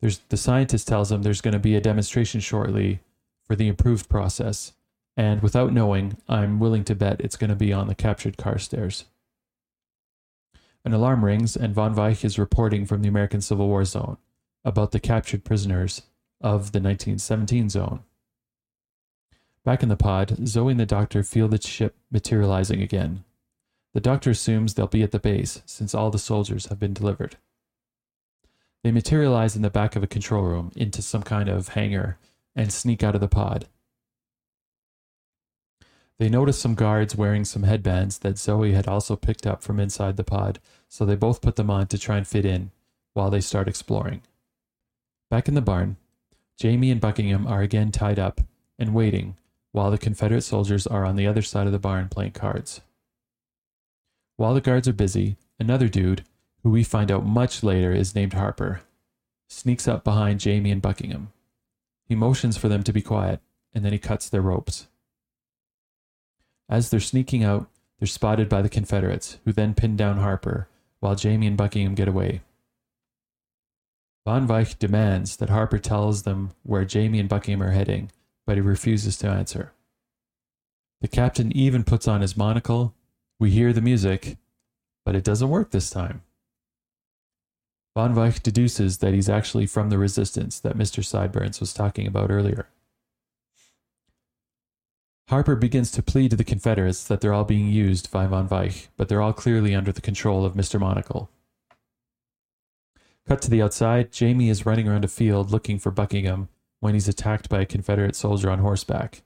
There's, 0.00 0.18
the 0.28 0.36
scientist 0.36 0.86
tells 0.86 1.10
him 1.10 1.22
there's 1.22 1.40
going 1.40 1.52
to 1.52 1.58
be 1.58 1.74
a 1.74 1.80
demonstration 1.80 2.40
shortly 2.40 3.00
for 3.46 3.56
the 3.56 3.68
improved 3.68 4.08
process, 4.08 4.72
and 5.16 5.42
without 5.42 5.72
knowing, 5.72 6.16
I'm 6.28 6.58
willing 6.58 6.84
to 6.84 6.94
bet 6.94 7.20
it's 7.20 7.36
going 7.36 7.50
to 7.50 7.56
be 7.56 7.72
on 7.72 7.88
the 7.88 7.94
captured 7.94 8.36
Carstairs. 8.36 9.04
An 10.84 10.92
alarm 10.92 11.24
rings, 11.24 11.56
and 11.56 11.74
Von 11.74 11.94
Weich 11.94 12.24
is 12.24 12.38
reporting 12.38 12.84
from 12.84 13.00
the 13.00 13.08
American 13.08 13.40
Civil 13.40 13.68
War 13.68 13.84
zone 13.84 14.18
about 14.64 14.92
the 14.92 15.00
captured 15.00 15.44
prisoners 15.44 16.02
of 16.40 16.72
the 16.72 16.80
1917 16.80 17.70
zone. 17.70 18.00
Back 19.64 19.82
in 19.82 19.88
the 19.88 19.96
pod, 19.96 20.46
Zoe 20.46 20.72
and 20.72 20.80
the 20.80 20.84
doctor 20.84 21.22
feel 21.22 21.48
the 21.48 21.60
ship 21.60 21.96
materializing 22.10 22.82
again. 22.82 23.24
The 23.94 24.00
doctor 24.00 24.30
assumes 24.30 24.74
they'll 24.74 24.88
be 24.88 25.04
at 25.04 25.12
the 25.12 25.20
base 25.20 25.62
since 25.66 25.94
all 25.94 26.10
the 26.10 26.18
soldiers 26.18 26.66
have 26.66 26.80
been 26.80 26.92
delivered. 26.92 27.36
They 28.82 28.90
materialize 28.90 29.56
in 29.56 29.62
the 29.62 29.70
back 29.70 29.96
of 29.96 30.02
a 30.02 30.08
control 30.08 30.42
room 30.42 30.72
into 30.74 31.00
some 31.00 31.22
kind 31.22 31.48
of 31.48 31.68
hangar 31.68 32.18
and 32.56 32.72
sneak 32.72 33.02
out 33.02 33.14
of 33.14 33.20
the 33.20 33.28
pod. 33.28 33.66
They 36.18 36.28
notice 36.28 36.58
some 36.58 36.74
guards 36.74 37.16
wearing 37.16 37.44
some 37.44 37.62
headbands 37.62 38.18
that 38.18 38.38
Zoe 38.38 38.72
had 38.72 38.86
also 38.86 39.16
picked 39.16 39.46
up 39.46 39.62
from 39.62 39.80
inside 39.80 40.16
the 40.16 40.24
pod, 40.24 40.60
so 40.88 41.04
they 41.04 41.16
both 41.16 41.40
put 41.40 41.56
them 41.56 41.70
on 41.70 41.86
to 41.88 41.98
try 41.98 42.16
and 42.16 42.26
fit 42.26 42.44
in 42.44 42.72
while 43.14 43.30
they 43.30 43.40
start 43.40 43.68
exploring. 43.68 44.22
Back 45.30 45.48
in 45.48 45.54
the 45.54 45.62
barn, 45.62 45.96
Jamie 46.58 46.90
and 46.90 47.00
Buckingham 47.00 47.46
are 47.46 47.62
again 47.62 47.90
tied 47.90 48.18
up 48.18 48.40
and 48.78 48.92
waiting 48.92 49.36
while 49.72 49.90
the 49.90 49.98
Confederate 49.98 50.42
soldiers 50.42 50.86
are 50.86 51.04
on 51.04 51.16
the 51.16 51.26
other 51.26 51.42
side 51.42 51.66
of 51.66 51.72
the 51.72 51.78
barn 51.78 52.08
playing 52.08 52.32
cards. 52.32 52.80
While 54.36 54.54
the 54.54 54.60
guards 54.60 54.88
are 54.88 54.92
busy, 54.92 55.36
another 55.58 55.88
dude, 55.88 56.24
who 56.62 56.70
we 56.70 56.82
find 56.82 57.10
out 57.10 57.24
much 57.24 57.62
later 57.62 57.92
is 57.92 58.14
named 58.14 58.32
Harper, 58.32 58.80
sneaks 59.48 59.86
up 59.86 60.02
behind 60.02 60.40
Jamie 60.40 60.70
and 60.70 60.82
Buckingham. 60.82 61.32
He 62.06 62.14
motions 62.14 62.56
for 62.56 62.68
them 62.68 62.82
to 62.82 62.92
be 62.92 63.02
quiet, 63.02 63.40
and 63.72 63.84
then 63.84 63.92
he 63.92 63.98
cuts 63.98 64.28
their 64.28 64.42
ropes. 64.42 64.88
As 66.68 66.90
they're 66.90 67.00
sneaking 67.00 67.44
out, 67.44 67.68
they're 67.98 68.06
spotted 68.06 68.48
by 68.48 68.62
the 68.62 68.68
Confederates, 68.68 69.38
who 69.44 69.52
then 69.52 69.74
pin 69.74 69.96
down 69.96 70.18
Harper, 70.18 70.68
while 71.00 71.14
Jamie 71.14 71.46
and 71.46 71.56
Buckingham 71.56 71.94
get 71.94 72.08
away. 72.08 72.40
Von 74.24 74.48
Weich 74.48 74.78
demands 74.78 75.36
that 75.36 75.50
Harper 75.50 75.78
tells 75.78 76.22
them 76.22 76.52
where 76.62 76.84
Jamie 76.84 77.20
and 77.20 77.28
Buckingham 77.28 77.62
are 77.62 77.72
heading, 77.72 78.10
but 78.46 78.56
he 78.56 78.62
refuses 78.62 79.18
to 79.18 79.28
answer. 79.28 79.72
The 81.02 81.08
captain 81.08 81.54
even 81.54 81.84
puts 81.84 82.08
on 82.08 82.22
his 82.22 82.36
monocle. 82.36 82.94
We 83.44 83.50
hear 83.50 83.74
the 83.74 83.82
music, 83.82 84.38
but 85.04 85.14
it 85.14 85.22
doesn't 85.22 85.50
work 85.50 85.70
this 85.70 85.90
time. 85.90 86.22
Von 87.94 88.14
Weich 88.14 88.42
deduces 88.42 88.96
that 88.98 89.12
he's 89.12 89.28
actually 89.28 89.66
from 89.66 89.90
the 89.90 89.98
resistance 89.98 90.58
that 90.60 90.78
Mr. 90.78 91.04
Sideburns 91.04 91.60
was 91.60 91.74
talking 91.74 92.06
about 92.06 92.30
earlier. 92.30 92.68
Harper 95.28 95.56
begins 95.56 95.90
to 95.90 96.02
plead 96.02 96.30
to 96.30 96.38
the 96.38 96.42
Confederates 96.42 97.04
that 97.04 97.20
they're 97.20 97.34
all 97.34 97.44
being 97.44 97.68
used 97.68 98.10
by 98.10 98.26
von 98.26 98.48
Weich, 98.48 98.88
but 98.96 99.10
they're 99.10 99.20
all 99.20 99.34
clearly 99.34 99.74
under 99.74 99.92
the 99.92 100.00
control 100.00 100.46
of 100.46 100.54
Mr. 100.54 100.80
Monocle. 100.80 101.28
Cut 103.28 103.42
to 103.42 103.50
the 103.50 103.60
outside, 103.60 104.10
Jamie 104.10 104.48
is 104.48 104.64
running 104.64 104.88
around 104.88 105.04
a 105.04 105.08
field 105.08 105.50
looking 105.50 105.78
for 105.78 105.90
Buckingham 105.90 106.48
when 106.80 106.94
he's 106.94 107.08
attacked 107.08 107.50
by 107.50 107.60
a 107.60 107.66
Confederate 107.66 108.16
soldier 108.16 108.48
on 108.48 108.60
horseback. 108.60 109.20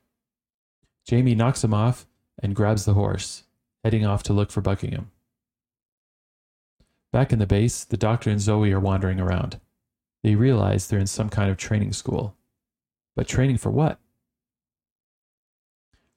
Jamie 1.06 1.36
knocks 1.36 1.62
him 1.62 1.72
off 1.72 2.08
and 2.42 2.56
grabs 2.56 2.84
the 2.84 2.94
horse, 2.94 3.44
heading 3.84 4.04
off 4.04 4.22
to 4.24 4.32
look 4.32 4.50
for 4.50 4.60
Buckingham. 4.60 5.10
Back 7.12 7.32
in 7.32 7.38
the 7.38 7.46
base, 7.46 7.84
the 7.84 7.96
doctor 7.96 8.30
and 8.30 8.40
Zoe 8.40 8.72
are 8.72 8.80
wandering 8.80 9.20
around. 9.20 9.60
They 10.22 10.34
realize 10.34 10.86
they're 10.86 10.98
in 10.98 11.06
some 11.06 11.28
kind 11.28 11.50
of 11.50 11.56
training 11.56 11.92
school. 11.92 12.36
But 13.16 13.28
training 13.28 13.58
for 13.58 13.70
what? 13.70 13.98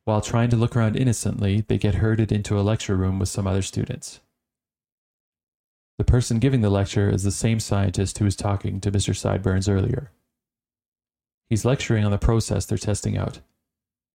While 0.04 0.22
trying 0.22 0.50
to 0.50 0.58
look 0.58 0.76
around 0.76 0.96
innocently, 0.96 1.62
they 1.62 1.78
get 1.78 1.96
herded 1.96 2.32
into 2.32 2.60
a 2.60 2.62
lecture 2.62 2.96
room 2.96 3.20
with 3.20 3.30
some 3.30 3.48
other 3.48 3.62
students. 3.62 4.20
The 5.98 6.04
person 6.04 6.40
giving 6.40 6.62
the 6.62 6.70
lecture 6.70 7.10
is 7.10 7.24
the 7.24 7.32
same 7.32 7.60
scientist 7.60 8.18
who 8.18 8.26
was 8.26 8.36
talking 8.36 8.82
to 8.82 8.92
Mr. 8.92 9.16
Sideburns 9.16 9.70
earlier. 9.70 10.12
He's 11.48 11.66
lecturing 11.66 12.04
on 12.04 12.12
the 12.12 12.18
process 12.18 12.66
they're 12.66 12.78
testing 12.78 13.18
out 13.18 13.40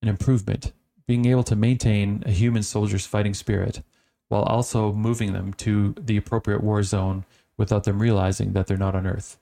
an 0.02 0.08
improvement, 0.08 0.72
being 1.06 1.26
able 1.26 1.44
to 1.44 1.56
maintain 1.56 2.22
a 2.26 2.30
human 2.30 2.62
soldier's 2.62 3.06
fighting 3.06 3.34
spirit 3.34 3.82
while 4.28 4.42
also 4.42 4.92
moving 4.92 5.32
them 5.32 5.52
to 5.54 5.94
the 6.00 6.16
appropriate 6.16 6.62
war 6.62 6.82
zone 6.82 7.24
without 7.56 7.84
them 7.84 8.02
realizing 8.02 8.52
that 8.52 8.66
they're 8.66 8.76
not 8.76 8.94
on 8.94 9.06
Earth. 9.06 9.38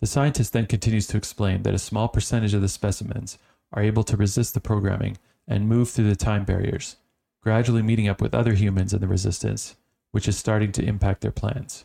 The 0.00 0.06
scientist 0.06 0.52
then 0.52 0.66
continues 0.66 1.06
to 1.08 1.16
explain 1.16 1.62
that 1.62 1.74
a 1.74 1.78
small 1.78 2.08
percentage 2.08 2.54
of 2.54 2.62
the 2.62 2.68
specimens 2.68 3.38
are 3.72 3.82
able 3.82 4.02
to 4.04 4.16
resist 4.16 4.54
the 4.54 4.60
programming 4.60 5.18
and 5.46 5.68
move 5.68 5.90
through 5.90 6.08
the 6.08 6.16
time 6.16 6.44
barriers, 6.44 6.96
gradually 7.42 7.82
meeting 7.82 8.08
up 8.08 8.20
with 8.20 8.34
other 8.34 8.54
humans 8.54 8.94
in 8.94 9.00
the 9.00 9.08
resistance, 9.08 9.76
which 10.10 10.28
is 10.28 10.38
starting 10.38 10.72
to 10.72 10.84
impact 10.84 11.20
their 11.20 11.30
plans. 11.30 11.84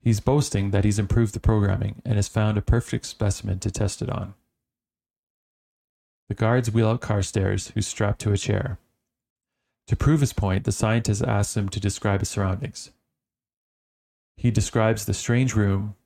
He's 0.00 0.20
boasting 0.20 0.70
that 0.70 0.84
he's 0.84 0.98
improved 0.98 1.34
the 1.34 1.40
programming 1.40 2.00
and 2.04 2.14
has 2.14 2.28
found 2.28 2.56
a 2.56 2.62
perfect 2.62 3.06
specimen 3.06 3.58
to 3.60 3.70
test 3.70 4.00
it 4.00 4.10
on. 4.10 4.34
The 6.28 6.34
guards 6.34 6.70
wheel 6.70 6.88
out 6.88 7.00
Carstairs, 7.00 7.72
who's 7.72 7.86
strapped 7.86 8.20
to 8.20 8.32
a 8.32 8.36
chair. 8.36 8.78
To 9.86 9.96
prove 9.96 10.20
his 10.20 10.34
point, 10.34 10.64
the 10.64 10.72
scientist 10.72 11.22
asks 11.22 11.56
him 11.56 11.70
to 11.70 11.80
describe 11.80 12.20
his 12.20 12.28
surroundings. 12.28 12.90
He 14.36 14.50
describes 14.50 15.06
the 15.06 15.14
strange 15.14 15.54
room, 15.54 15.96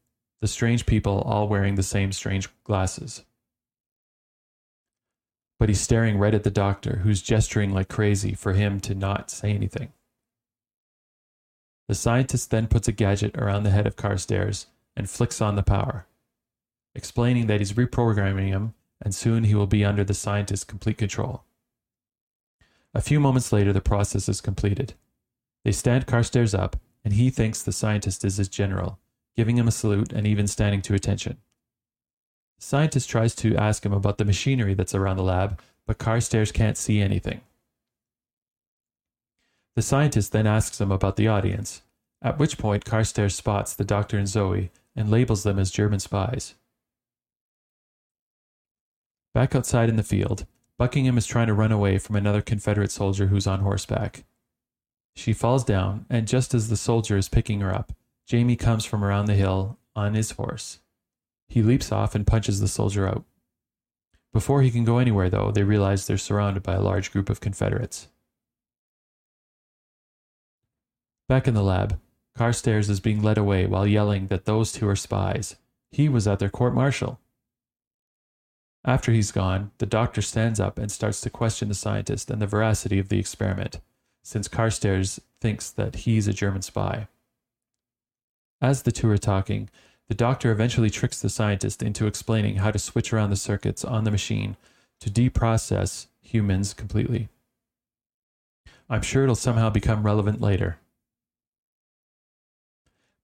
the 0.40 0.46
strange 0.46 0.86
people 0.86 1.20
all 1.22 1.48
wearing 1.48 1.74
the 1.74 1.82
same 1.82 2.12
strange 2.12 2.48
glasses. 2.62 3.24
But 5.58 5.68
he's 5.68 5.80
staring 5.80 6.18
right 6.18 6.34
at 6.34 6.44
the 6.44 6.50
doctor, 6.50 7.00
who's 7.02 7.20
gesturing 7.20 7.74
like 7.74 7.88
crazy 7.88 8.34
for 8.34 8.52
him 8.52 8.80
to 8.80 8.94
not 8.94 9.30
say 9.30 9.50
anything. 9.50 9.92
The 11.88 11.94
scientist 11.96 12.50
then 12.50 12.68
puts 12.68 12.86
a 12.86 12.92
gadget 12.92 13.36
around 13.36 13.64
the 13.64 13.70
head 13.70 13.86
of 13.86 13.96
Carstairs 13.96 14.66
and 14.96 15.10
flicks 15.10 15.40
on 15.40 15.56
the 15.56 15.62
power, 15.62 16.06
explaining 16.94 17.48
that 17.48 17.60
he's 17.60 17.72
reprogramming 17.72 18.48
him 18.48 18.74
and 19.02 19.14
soon 19.14 19.44
he 19.44 19.54
will 19.54 19.66
be 19.66 19.84
under 19.84 20.04
the 20.04 20.14
scientist's 20.14 20.64
complete 20.64 20.96
control. 20.96 21.44
A 22.94 23.00
few 23.00 23.20
moments 23.20 23.52
later, 23.52 23.72
the 23.72 23.80
process 23.80 24.28
is 24.28 24.40
completed. 24.40 24.94
They 25.64 25.72
stand 25.72 26.06
Carstairs 26.06 26.54
up, 26.54 26.76
and 27.04 27.14
he 27.14 27.30
thinks 27.30 27.62
the 27.62 27.72
scientist 27.72 28.24
is 28.24 28.36
his 28.36 28.48
general, 28.48 28.98
giving 29.36 29.56
him 29.56 29.68
a 29.68 29.72
salute 29.72 30.12
and 30.12 30.26
even 30.26 30.46
standing 30.46 30.82
to 30.82 30.94
attention. 30.94 31.38
The 32.58 32.66
scientist 32.66 33.08
tries 33.08 33.34
to 33.36 33.56
ask 33.56 33.84
him 33.84 33.92
about 33.92 34.18
the 34.18 34.24
machinery 34.24 34.74
that's 34.74 34.94
around 34.94 35.16
the 35.16 35.22
lab, 35.22 35.60
but 35.86 35.98
Carstairs 35.98 36.52
can't 36.52 36.76
see 36.76 37.00
anything. 37.00 37.40
The 39.74 39.82
scientist 39.82 40.32
then 40.32 40.46
asks 40.46 40.80
him 40.80 40.92
about 40.92 41.16
the 41.16 41.28
audience, 41.28 41.82
at 42.20 42.38
which 42.38 42.58
point 42.58 42.84
Carstairs 42.84 43.34
spots 43.34 43.74
the 43.74 43.84
doctor 43.84 44.18
and 44.18 44.28
Zoe 44.28 44.70
and 44.94 45.10
labels 45.10 45.42
them 45.42 45.58
as 45.58 45.70
German 45.70 45.98
spies. 45.98 46.54
Back 49.34 49.54
outside 49.54 49.88
in 49.88 49.96
the 49.96 50.02
field, 50.02 50.46
Buckingham 50.78 51.16
is 51.16 51.26
trying 51.26 51.46
to 51.46 51.54
run 51.54 51.72
away 51.72 51.98
from 51.98 52.16
another 52.16 52.42
Confederate 52.42 52.90
soldier 52.90 53.28
who's 53.28 53.46
on 53.46 53.60
horseback. 53.60 54.24
She 55.14 55.32
falls 55.32 55.64
down, 55.64 56.06
and 56.10 56.28
just 56.28 56.54
as 56.54 56.68
the 56.68 56.76
soldier 56.76 57.16
is 57.16 57.28
picking 57.28 57.60
her 57.60 57.74
up, 57.74 57.92
Jamie 58.26 58.56
comes 58.56 58.84
from 58.84 59.04
around 59.04 59.26
the 59.26 59.34
hill 59.34 59.78
on 59.94 60.14
his 60.14 60.32
horse. 60.32 60.80
He 61.48 61.62
leaps 61.62 61.92
off 61.92 62.14
and 62.14 62.26
punches 62.26 62.60
the 62.60 62.68
soldier 62.68 63.06
out. 63.06 63.24
Before 64.32 64.62
he 64.62 64.70
can 64.70 64.84
go 64.84 64.98
anywhere, 64.98 65.28
though, 65.28 65.50
they 65.50 65.64
realize 65.64 66.06
they're 66.06 66.18
surrounded 66.18 66.62
by 66.62 66.74
a 66.74 66.80
large 66.80 67.12
group 67.12 67.28
of 67.28 67.40
Confederates. 67.40 68.08
Back 71.28 71.46
in 71.46 71.54
the 71.54 71.62
lab, 71.62 71.98
Carstairs 72.36 72.88
is 72.88 73.00
being 73.00 73.22
led 73.22 73.38
away 73.38 73.66
while 73.66 73.86
yelling 73.86 74.28
that 74.28 74.46
those 74.46 74.72
two 74.72 74.88
are 74.88 74.96
spies. 74.96 75.56
He 75.90 76.08
was 76.08 76.26
at 76.26 76.38
their 76.38 76.48
court 76.48 76.74
martial. 76.74 77.20
After 78.84 79.12
he's 79.12 79.30
gone, 79.30 79.70
the 79.78 79.86
doctor 79.86 80.20
stands 80.22 80.58
up 80.58 80.78
and 80.78 80.90
starts 80.90 81.20
to 81.20 81.30
question 81.30 81.68
the 81.68 81.74
scientist 81.74 82.30
and 82.30 82.42
the 82.42 82.46
veracity 82.46 82.98
of 82.98 83.08
the 83.08 83.18
experiment, 83.18 83.80
since 84.24 84.48
Carstairs 84.48 85.20
thinks 85.40 85.70
that 85.70 85.96
he's 85.96 86.26
a 86.26 86.32
German 86.32 86.62
spy. 86.62 87.06
As 88.60 88.82
the 88.82 88.92
two 88.92 89.08
are 89.08 89.18
talking, 89.18 89.70
the 90.08 90.14
doctor 90.14 90.50
eventually 90.50 90.90
tricks 90.90 91.20
the 91.20 91.28
scientist 91.28 91.82
into 91.82 92.06
explaining 92.06 92.56
how 92.56 92.70
to 92.70 92.78
switch 92.78 93.12
around 93.12 93.30
the 93.30 93.36
circuits 93.36 93.84
on 93.84 94.04
the 94.04 94.10
machine 94.10 94.56
to 95.00 95.10
deprocess 95.10 96.06
humans 96.20 96.74
completely. 96.74 97.28
I'm 98.90 99.02
sure 99.02 99.22
it'll 99.22 99.34
somehow 99.36 99.70
become 99.70 100.04
relevant 100.04 100.40
later. 100.40 100.78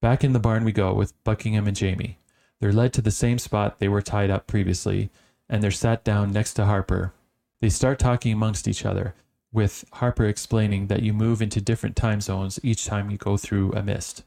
Back 0.01 0.23
in 0.23 0.33
the 0.33 0.39
barn 0.39 0.65
we 0.65 0.73
go 0.73 0.95
with 0.95 1.23
Buckingham 1.25 1.67
and 1.67 1.77
Jamie. 1.77 2.19
They're 2.61 2.73
led 2.73 2.93
to 2.95 3.03
the 3.03 3.11
same 3.11 3.39
spot 3.39 3.79
they 3.79 3.89
were 3.89 4.03
tied 4.03 4.31
up 4.31 4.47
previously 4.47 5.11
and 5.49 5.63
they're 5.63 5.71
sat 5.71 6.05
down 6.05 6.33
next 6.33 6.55
to 6.55 6.67
Harper. 6.67 7.13
They 7.61 7.69
start 7.69 7.99
talking 7.99 8.33
amongst 8.33 8.69
each 8.69 8.85
other, 8.85 9.15
with 9.53 9.85
Harper 9.95 10.27
explaining 10.27 10.89
that 10.89 11.03
you 11.03 11.13
move 11.13 11.41
into 11.41 11.61
different 11.61 11.97
time 11.97 12.21
zones 12.21 12.61
each 12.63 12.87
time 12.87 13.11
you 13.11 13.17
go 13.17 13.37
through 13.37 13.73
a 13.73 13.83
mist. 13.83 14.25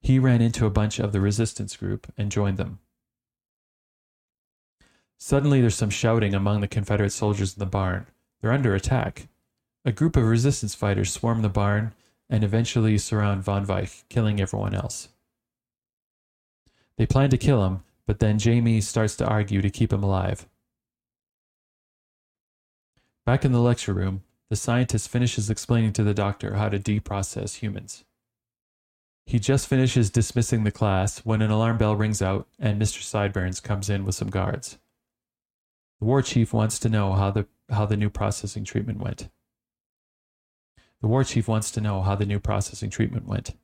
He 0.00 0.18
ran 0.18 0.42
into 0.42 0.66
a 0.66 0.70
bunch 0.70 0.98
of 0.98 1.12
the 1.12 1.20
resistance 1.20 1.76
group 1.76 2.12
and 2.18 2.30
joined 2.30 2.58
them. 2.58 2.78
Suddenly, 5.16 5.62
there's 5.62 5.74
some 5.74 5.90
shouting 5.90 6.34
among 6.34 6.60
the 6.60 6.68
Confederate 6.68 7.12
soldiers 7.12 7.54
in 7.54 7.58
the 7.58 7.66
barn. 7.66 8.06
They're 8.40 8.52
under 8.52 8.74
attack. 8.74 9.28
A 9.86 9.92
group 9.92 10.16
of 10.16 10.24
resistance 10.24 10.74
fighters 10.74 11.10
swarm 11.10 11.40
the 11.40 11.48
barn 11.48 11.94
and 12.28 12.44
eventually 12.44 12.98
surround 12.98 13.42
Von 13.42 13.66
Weich, 13.66 14.04
killing 14.10 14.40
everyone 14.40 14.74
else. 14.74 15.08
They 16.96 17.06
plan 17.06 17.30
to 17.30 17.38
kill 17.38 17.64
him, 17.64 17.82
but 18.06 18.18
then 18.18 18.38
Jamie 18.38 18.80
starts 18.80 19.16
to 19.16 19.26
argue 19.26 19.62
to 19.62 19.70
keep 19.70 19.92
him 19.92 20.02
alive. 20.02 20.46
Back 23.24 23.44
in 23.44 23.52
the 23.52 23.60
lecture 23.60 23.94
room, 23.94 24.22
the 24.50 24.56
scientist 24.56 25.08
finishes 25.08 25.48
explaining 25.48 25.92
to 25.94 26.04
the 26.04 26.14
doctor 26.14 26.54
how 26.54 26.68
to 26.68 26.78
deprocess 26.78 27.56
humans. 27.56 28.04
He 29.26 29.38
just 29.38 29.66
finishes 29.66 30.10
dismissing 30.10 30.64
the 30.64 30.70
class 30.70 31.20
when 31.20 31.40
an 31.40 31.50
alarm 31.50 31.78
bell 31.78 31.96
rings 31.96 32.20
out 32.20 32.46
and 32.58 32.80
Mr. 32.80 33.02
Sideburns 33.02 33.60
comes 33.60 33.88
in 33.88 34.04
with 34.04 34.14
some 34.14 34.28
guards. 34.28 34.78
The 36.00 36.04
war 36.04 36.20
chief 36.20 36.52
wants 36.52 36.78
to 36.80 36.90
know 36.90 37.12
how 37.14 37.30
the, 37.30 37.46
how 37.70 37.86
the 37.86 37.96
new 37.96 38.10
processing 38.10 38.64
treatment 38.64 38.98
went. 39.00 39.30
The 41.00 41.08
war 41.08 41.24
chief 41.24 41.48
wants 41.48 41.70
to 41.72 41.80
know 41.80 42.02
how 42.02 42.14
the 42.14 42.26
new 42.26 42.38
processing 42.38 42.90
treatment 42.90 43.26
went. 43.26 43.54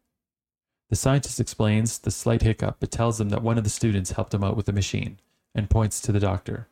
The 0.90 0.96
scientist 0.96 1.38
explains 1.38 1.98
the 1.98 2.10
slight 2.10 2.42
hiccup, 2.42 2.78
but 2.80 2.90
tells 2.90 3.18
them 3.18 3.28
that 3.28 3.42
one 3.42 3.56
of 3.56 3.64
the 3.64 3.70
students 3.70 4.10
helped 4.10 4.34
him 4.34 4.42
out 4.42 4.56
with 4.56 4.66
the 4.66 4.72
machine, 4.72 5.20
and 5.54 5.70
points 5.70 6.00
to 6.02 6.12
the 6.12 6.20
doctor. 6.20 6.66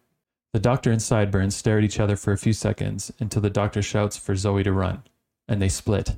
The 0.52 0.58
doctor 0.58 0.90
and 0.90 1.00
Sideburns 1.00 1.54
stare 1.54 1.78
at 1.78 1.84
each 1.84 2.00
other 2.00 2.16
for 2.16 2.32
a 2.32 2.38
few 2.38 2.52
seconds 2.52 3.12
until 3.20 3.42
the 3.42 3.48
doctor 3.48 3.80
shouts 3.80 4.16
for 4.16 4.34
Zoe 4.34 4.64
to 4.64 4.72
run, 4.72 5.04
and 5.46 5.62
they 5.62 5.68
split. 5.68 6.16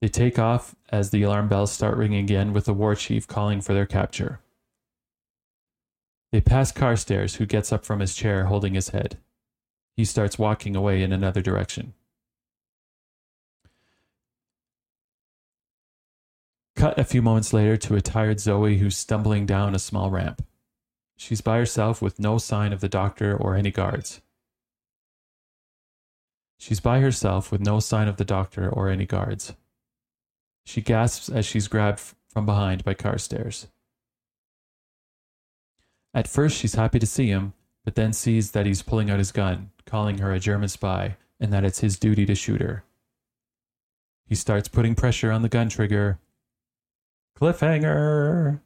They 0.00 0.08
take 0.08 0.38
off 0.38 0.76
as 0.90 1.10
the 1.10 1.22
alarm 1.22 1.48
bells 1.48 1.72
start 1.72 1.96
ringing 1.96 2.22
again, 2.22 2.52
with 2.52 2.66
the 2.66 2.72
war 2.72 2.94
chief 2.94 3.26
calling 3.26 3.60
for 3.60 3.74
their 3.74 3.86
capture. 3.86 4.40
They 6.30 6.40
pass 6.40 6.70
Carstairs, 6.70 7.36
who 7.36 7.46
gets 7.46 7.72
up 7.72 7.84
from 7.84 7.98
his 7.98 8.14
chair 8.14 8.44
holding 8.44 8.74
his 8.74 8.90
head. 8.90 9.18
He 9.96 10.04
starts 10.04 10.38
walking 10.38 10.76
away 10.76 11.02
in 11.02 11.12
another 11.12 11.42
direction. 11.42 11.94
Cut 16.76 16.98
a 16.98 17.04
few 17.04 17.22
moments 17.22 17.52
later 17.52 17.76
to 17.76 17.96
a 17.96 18.00
tired 18.00 18.40
Zoe 18.40 18.78
who's 18.78 18.96
stumbling 18.96 19.46
down 19.46 19.74
a 19.74 19.78
small 19.78 20.10
ramp. 20.10 20.42
She's 21.16 21.40
by 21.40 21.58
herself 21.58 22.00
with 22.00 22.18
no 22.18 22.38
sign 22.38 22.72
of 22.72 22.80
the 22.80 22.88
doctor 22.88 23.36
or 23.36 23.54
any 23.54 23.70
guards. 23.70 24.20
She's 26.58 26.80
by 26.80 27.00
herself 27.00 27.50
with 27.50 27.60
no 27.60 27.80
sign 27.80 28.08
of 28.08 28.16
the 28.16 28.24
doctor 28.24 28.68
or 28.68 28.88
any 28.88 29.06
guards. 29.06 29.54
She 30.64 30.80
gasps 30.80 31.28
as 31.28 31.46
she's 31.46 31.68
grabbed 31.68 32.00
from 32.28 32.46
behind 32.46 32.84
by 32.84 32.94
Carstairs. 32.94 33.66
At 36.12 36.28
first, 36.28 36.56
she's 36.56 36.74
happy 36.74 36.98
to 36.98 37.06
see 37.06 37.28
him, 37.28 37.54
but 37.84 37.94
then 37.94 38.12
sees 38.12 38.50
that 38.52 38.66
he's 38.66 38.82
pulling 38.82 39.10
out 39.10 39.18
his 39.18 39.32
gun, 39.32 39.70
calling 39.86 40.18
her 40.18 40.32
a 40.32 40.40
German 40.40 40.68
spy, 40.68 41.16
and 41.38 41.52
that 41.52 41.64
it's 41.64 41.80
his 41.80 41.98
duty 41.98 42.26
to 42.26 42.34
shoot 42.34 42.60
her. 42.60 42.84
He 44.26 44.34
starts 44.34 44.68
putting 44.68 44.94
pressure 44.94 45.32
on 45.32 45.42
the 45.42 45.48
gun 45.48 45.68
trigger, 45.68 46.18
Cliffhanger. 47.40 48.60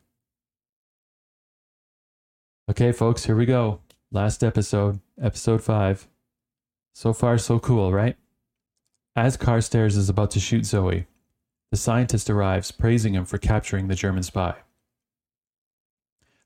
Okay, 2.68 2.90
folks, 2.90 3.24
here 3.24 3.36
we 3.36 3.46
go. 3.46 3.78
Last 4.10 4.42
episode, 4.42 4.98
episode 5.20 5.62
five. 5.62 6.08
So 6.92 7.12
far, 7.12 7.38
so 7.38 7.60
cool, 7.60 7.92
right? 7.92 8.16
As 9.14 9.36
Carstairs 9.36 9.96
is 9.96 10.08
about 10.08 10.32
to 10.32 10.40
shoot 10.40 10.66
Zoe, 10.66 11.06
the 11.70 11.76
scientist 11.76 12.28
arrives, 12.28 12.72
praising 12.72 13.14
him 13.14 13.24
for 13.24 13.38
capturing 13.38 13.86
the 13.86 13.94
German 13.94 14.24
spy. 14.24 14.56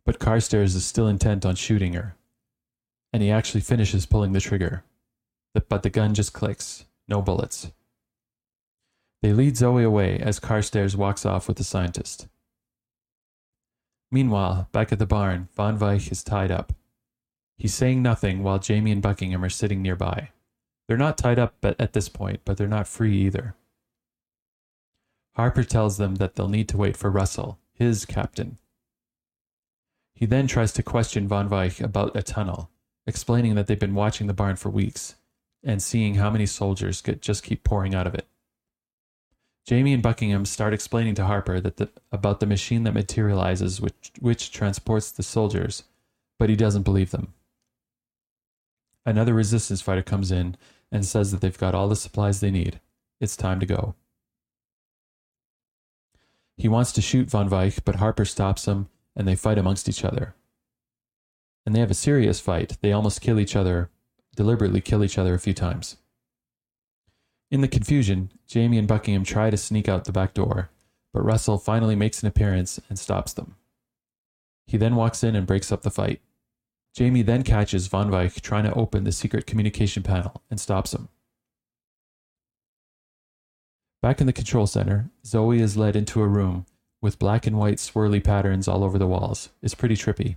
But 0.05 0.19
Carstairs 0.19 0.75
is 0.75 0.85
still 0.85 1.09
intent 1.09 1.47
on 1.47 1.55
shooting 1.55 1.95
her, 1.95 2.15
and 3.11 3.23
he 3.23 3.31
actually 3.31 3.63
finishes 3.63 4.05
pulling 4.05 4.33
the 4.33 4.41
trigger. 4.41 4.85
But 5.55 5.83
the 5.83 5.89
gun 5.89 6.13
just 6.13 6.35
clicks, 6.35 6.85
no 7.09 7.23
bullets. 7.23 7.73
They 9.23 9.33
lead 9.33 9.57
Zoe 9.57 9.83
away 9.83 10.19
as 10.19 10.39
Carstairs 10.39 10.95
walks 10.97 11.27
off 11.27 11.49
with 11.49 11.57
the 11.57 11.65
scientist. 11.65 12.29
Meanwhile, 14.11 14.69
back 14.73 14.93
at 14.93 14.99
the 14.99 15.07
barn, 15.07 15.49
Von 15.55 15.79
Weich 15.79 16.11
is 16.13 16.23
tied 16.23 16.51
up. 16.51 16.73
He's 17.57 17.75
saying 17.75 18.01
nothing 18.01 18.43
while 18.43 18.59
Jamie 18.59 18.93
and 18.93 19.03
Buckingham 19.03 19.45
are 19.45 19.51
sitting 19.51 19.83
nearby. 19.83 20.31
They're 20.87 20.97
not 20.97 21.19
tied 21.19 21.39
up 21.39 21.57
at 21.63 21.93
this 21.93 22.09
point, 22.09 22.41
but 22.45 22.57
they're 22.57 22.69
not 22.69 22.89
free 22.89 23.19
either. 23.19 23.55
Harper 25.35 25.65
tells 25.65 25.99
them 25.99 26.17
that 26.17 26.35
they'll 26.35 26.49
need 26.49 26.69
to 26.71 26.77
wait 26.77 26.97
for 26.97 27.11
Russell, 27.11 27.59
his 27.73 28.07
captain. 28.07 28.59
He 30.15 30.27
then 30.27 30.47
tries 30.47 30.73
to 30.73 30.83
question 30.83 31.29
Von 31.29 31.49
Weich 31.51 31.81
about 31.83 32.17
a 32.17 32.23
tunnel, 32.23 32.71
explaining 33.07 33.55
that 33.57 33.67
they've 33.67 33.79
been 33.79 33.95
watching 33.95 34.27
the 34.27 34.33
barn 34.33 34.57
for 34.57 34.71
weeks 34.71 35.17
and 35.63 35.83
seeing 35.83 36.15
how 36.15 36.31
many 36.31 36.47
soldiers 36.47 37.03
get, 37.03 37.21
just 37.21 37.43
keep 37.43 37.65
pouring 37.65 37.95
out 37.95 38.07
of 38.07 38.15
it. 38.15 38.27
Jamie 39.69 39.93
and 39.93 40.03
Buckingham 40.03 40.47
start 40.47 40.73
explaining 40.73 41.15
to 41.17 41.27
Harper 41.27 41.61
that 41.61 41.77
the, 41.77 41.91
about 42.11 42.41
the 42.41 42.47
machine 42.47 42.85
that 42.85 42.95
materializes, 42.95 43.83
which, 43.83 44.13
which 44.19 44.51
transports 44.51 45.11
the 45.11 45.23
soldiers, 45.23 45.83
but 46.39 46.49
he 46.49 46.57
doesn't 46.57 46.85
believe 46.85 47.11
them. 47.11 47.35
Another 49.05 49.35
resistance 49.35 49.83
fighter 49.83 50.03
comes 50.03 50.33
in 50.33 50.57
and 50.91 51.05
says 51.05 51.33
that 51.33 51.43
they've 51.43 51.59
got 51.59 51.75
all 51.75 51.87
the 51.87 51.97
supplies 51.97 52.41
they 52.41 52.51
need. 52.51 52.81
It's 53.21 53.37
time 53.37 53.61
to 53.61 53.67
go. 53.67 53.95
He 56.57 56.67
wants 56.67 56.91
to 56.93 57.03
shoot 57.03 57.29
Von 57.29 57.51
Weich, 57.51 57.81
but 57.85 57.97
Harper 57.97 58.25
stops 58.25 58.65
him 58.65 58.89
and 59.15 59.29
they 59.29 59.37
fight 59.37 59.59
amongst 59.59 59.87
each 59.87 60.03
other. 60.03 60.35
And 61.67 61.75
they 61.75 61.81
have 61.81 61.91
a 61.91 61.95
serious 61.95 62.41
fight. 62.41 62.79
They 62.81 62.93
almost 62.93 63.21
kill 63.21 63.39
each 63.39 63.55
other, 63.55 63.91
deliberately 64.35 64.81
kill 64.81 65.05
each 65.05 65.19
other 65.19 65.35
a 65.35 65.39
few 65.39 65.53
times. 65.53 65.99
In 67.51 67.63
the 67.63 67.69
confusion, 67.69 68.31
Jamie 68.47 68.79
and 68.79 68.87
Buckingham 68.87 69.25
try 69.25 69.49
to 69.49 69.57
sneak 69.57 69.89
out 69.89 70.05
the 70.05 70.13
back 70.13 70.35
door, 70.35 70.71
but 71.15 71.25
Russell 71.25 71.57
finally 71.57 71.97
makes 71.97 72.23
an 72.23 72.29
appearance 72.29 72.79
and 72.89 72.99
stops 72.99 73.33
them. 73.33 73.57
He 74.67 74.77
then 74.77 74.97
walks 74.97 75.25
in 75.25 75.35
and 75.35 75.47
breaks 75.47 75.73
up 75.73 75.83
the 75.83 75.91
fight. 75.91 76.21
Jamie 76.95 77.23
then 77.23 77.43
catches 77.43 77.87
Von 77.87 78.11
Weich 78.11 78.41
trying 78.43 78.65
to 78.65 78.75
open 78.75 79.05
the 79.05 79.13
secret 79.13 79.47
communication 79.47 80.03
panel 80.03 80.43
and 80.51 80.61
stops 80.61 80.93
him. 80.93 81.09
Back 84.03 84.21
in 84.21 84.27
the 84.27 84.33
control 84.33 84.67
center, 84.67 85.11
Zoe 85.25 85.61
is 85.61 85.77
led 85.77 85.97
into 85.97 86.23
a 86.23 86.29
room 86.29 86.67
with 87.01 87.19
black 87.19 87.47
and 87.47 87.57
white 87.57 87.79
swirly 87.79 88.23
patterns 88.23 88.69
all 88.69 88.85
over 88.85 88.99
the 88.99 89.07
walls. 89.07 89.51
It's 89.63 89.75
pretty 89.75 89.97
trippy. 89.97 90.37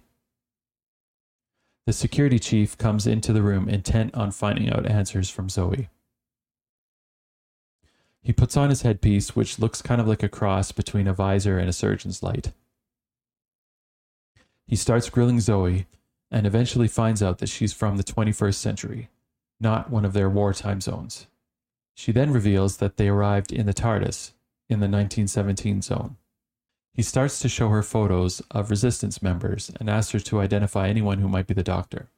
The 1.88 1.93
security 1.93 2.39
chief 2.39 2.78
comes 2.78 3.05
into 3.05 3.34
the 3.34 3.41
room 3.41 3.68
intent 3.68 4.16
on 4.16 4.32
finding 4.32 4.72
out 4.72 4.86
answers 4.86 5.30
from 5.30 5.49
Zoe. 5.49 5.89
He 8.22 8.34
puts 8.34 8.55
on 8.55 8.69
his 8.69 8.84
headpiece, 8.84 9.36
which 9.36 9.57
looks 9.57 9.82
kind 9.82 9.99
of 9.99 10.07
like 10.07 10.22
a 10.22 10.30
cross 10.30 10.72
between 10.72 11.07
a 11.07 11.13
visor 11.13 11.57
and 11.57 11.67
a 11.67 11.74
surgeon's 11.74 12.22
light. 12.22 12.51
He 14.67 14.76
starts 14.76 15.09
grilling 15.09 15.39
Zoe 15.39 15.88
and 16.30 16.45
eventually 16.45 16.88
finds 16.88 17.24
out 17.24 17.39
that 17.39 17.49
she's 17.49 17.74
from 17.74 17.97
the 17.97 18.03
21st 18.03 18.55
century, 18.55 19.09
not 19.59 19.89
one 19.89 20.05
of 20.05 20.13
their 20.13 20.30
wartime 20.30 20.82
zones. 20.82 21.28
She 21.95 22.11
then 22.11 22.32
reveals 22.32 22.78
that 22.78 22.97
they 22.97 23.09
arrived 23.09 23.51
in 23.51 23.65
the 23.65 23.74
TARDIS 23.74 24.32
in 24.69 24.80
the 24.80 24.88
1917 24.88 25.82
zone. 25.82 26.15
He 26.93 27.01
starts 27.01 27.39
to 27.39 27.49
show 27.49 27.69
her 27.69 27.84
photos 27.84 28.41
of 28.51 28.69
resistance 28.69 29.22
members 29.22 29.72
and 29.80 29.89
asks 29.89 30.11
her 30.11 30.19
to 30.19 30.39
identify 30.39 30.88
anyone 30.88 31.19
who 31.19 31.28
might 31.28 31.47
be 31.47 31.53
the 31.53 31.63
doctor. 31.63 32.09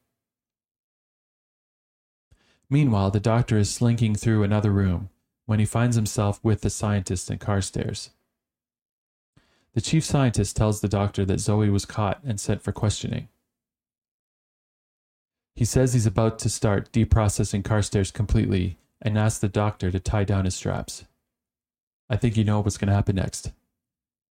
Meanwhile, 2.68 3.10
the 3.10 3.20
doctor 3.20 3.56
is 3.56 3.70
slinking 3.70 4.14
through 4.14 4.42
another 4.42 4.70
room 4.70 5.10
when 5.46 5.58
he 5.58 5.66
finds 5.66 5.96
himself 5.96 6.40
with 6.42 6.62
the 6.62 6.70
scientist 6.70 7.30
and 7.30 7.40
Carstairs. 7.40 8.10
The 9.74 9.80
chief 9.80 10.04
scientist 10.04 10.56
tells 10.56 10.80
the 10.80 10.88
doctor 10.88 11.24
that 11.24 11.40
Zoe 11.40 11.68
was 11.68 11.84
caught 11.84 12.22
and 12.24 12.38
sent 12.38 12.62
for 12.62 12.72
questioning. 12.72 13.28
He 15.56 15.64
says 15.64 15.92
he's 15.92 16.06
about 16.06 16.38
to 16.40 16.48
start 16.48 16.92
deprocessing 16.92 17.62
Carstairs 17.62 18.12
completely 18.12 18.78
and 19.02 19.18
asks 19.18 19.40
the 19.40 19.48
doctor 19.48 19.90
to 19.90 20.00
tie 20.00 20.24
down 20.24 20.46
his 20.46 20.54
straps. 20.54 21.04
I 22.08 22.16
think 22.16 22.36
you 22.36 22.44
know 22.44 22.60
what's 22.60 22.78
going 22.78 22.88
to 22.88 22.94
happen 22.94 23.16
next. 23.16 23.52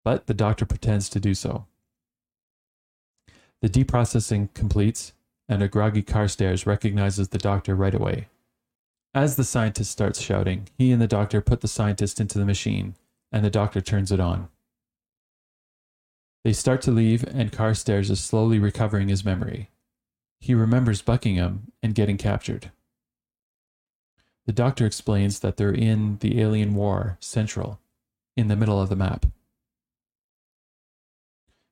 But 0.03 0.27
the 0.27 0.33
doctor 0.33 0.65
pretends 0.65 1.09
to 1.09 1.19
do 1.19 1.33
so. 1.33 1.65
The 3.61 3.69
deprocessing 3.69 4.53
completes, 4.53 5.13
and 5.47 5.63
a 5.63 5.69
groggy 5.69 6.03
Carstairs 6.03 6.65
recognizes 6.65 7.29
the 7.29 7.37
doctor 7.37 7.75
right 7.75 7.93
away. 7.93 8.27
As 9.15 9.35
the 9.35 9.43
scientist 9.43 9.91
starts 9.91 10.19
shouting, 10.19 10.69
he 10.75 10.91
and 10.91 11.01
the 11.01 11.07
doctor 11.07 11.39
put 11.39 11.61
the 11.61 11.67
scientist 11.67 12.19
into 12.19 12.39
the 12.39 12.45
machine, 12.45 12.95
and 13.31 13.45
the 13.45 13.51
doctor 13.51 13.79
turns 13.79 14.11
it 14.11 14.19
on. 14.19 14.47
They 16.43 16.53
start 16.53 16.81
to 16.83 16.91
leave, 16.91 17.23
and 17.23 17.51
Carstairs 17.51 18.09
is 18.09 18.19
slowly 18.19 18.57
recovering 18.57 19.09
his 19.09 19.23
memory. 19.23 19.69
He 20.39 20.55
remembers 20.55 21.01
Buckingham 21.01 21.71
and 21.81 21.95
getting 21.95 22.17
captured. 22.17 22.71
The 24.45 24.51
doctor 24.51 24.85
explains 24.85 25.39
that 25.39 25.57
they're 25.57 25.71
in 25.71 26.17
the 26.17 26.41
Alien 26.41 26.73
War 26.73 27.17
Central, 27.21 27.79
in 28.35 28.47
the 28.47 28.55
middle 28.55 28.81
of 28.81 28.89
the 28.89 28.95
map. 28.95 29.27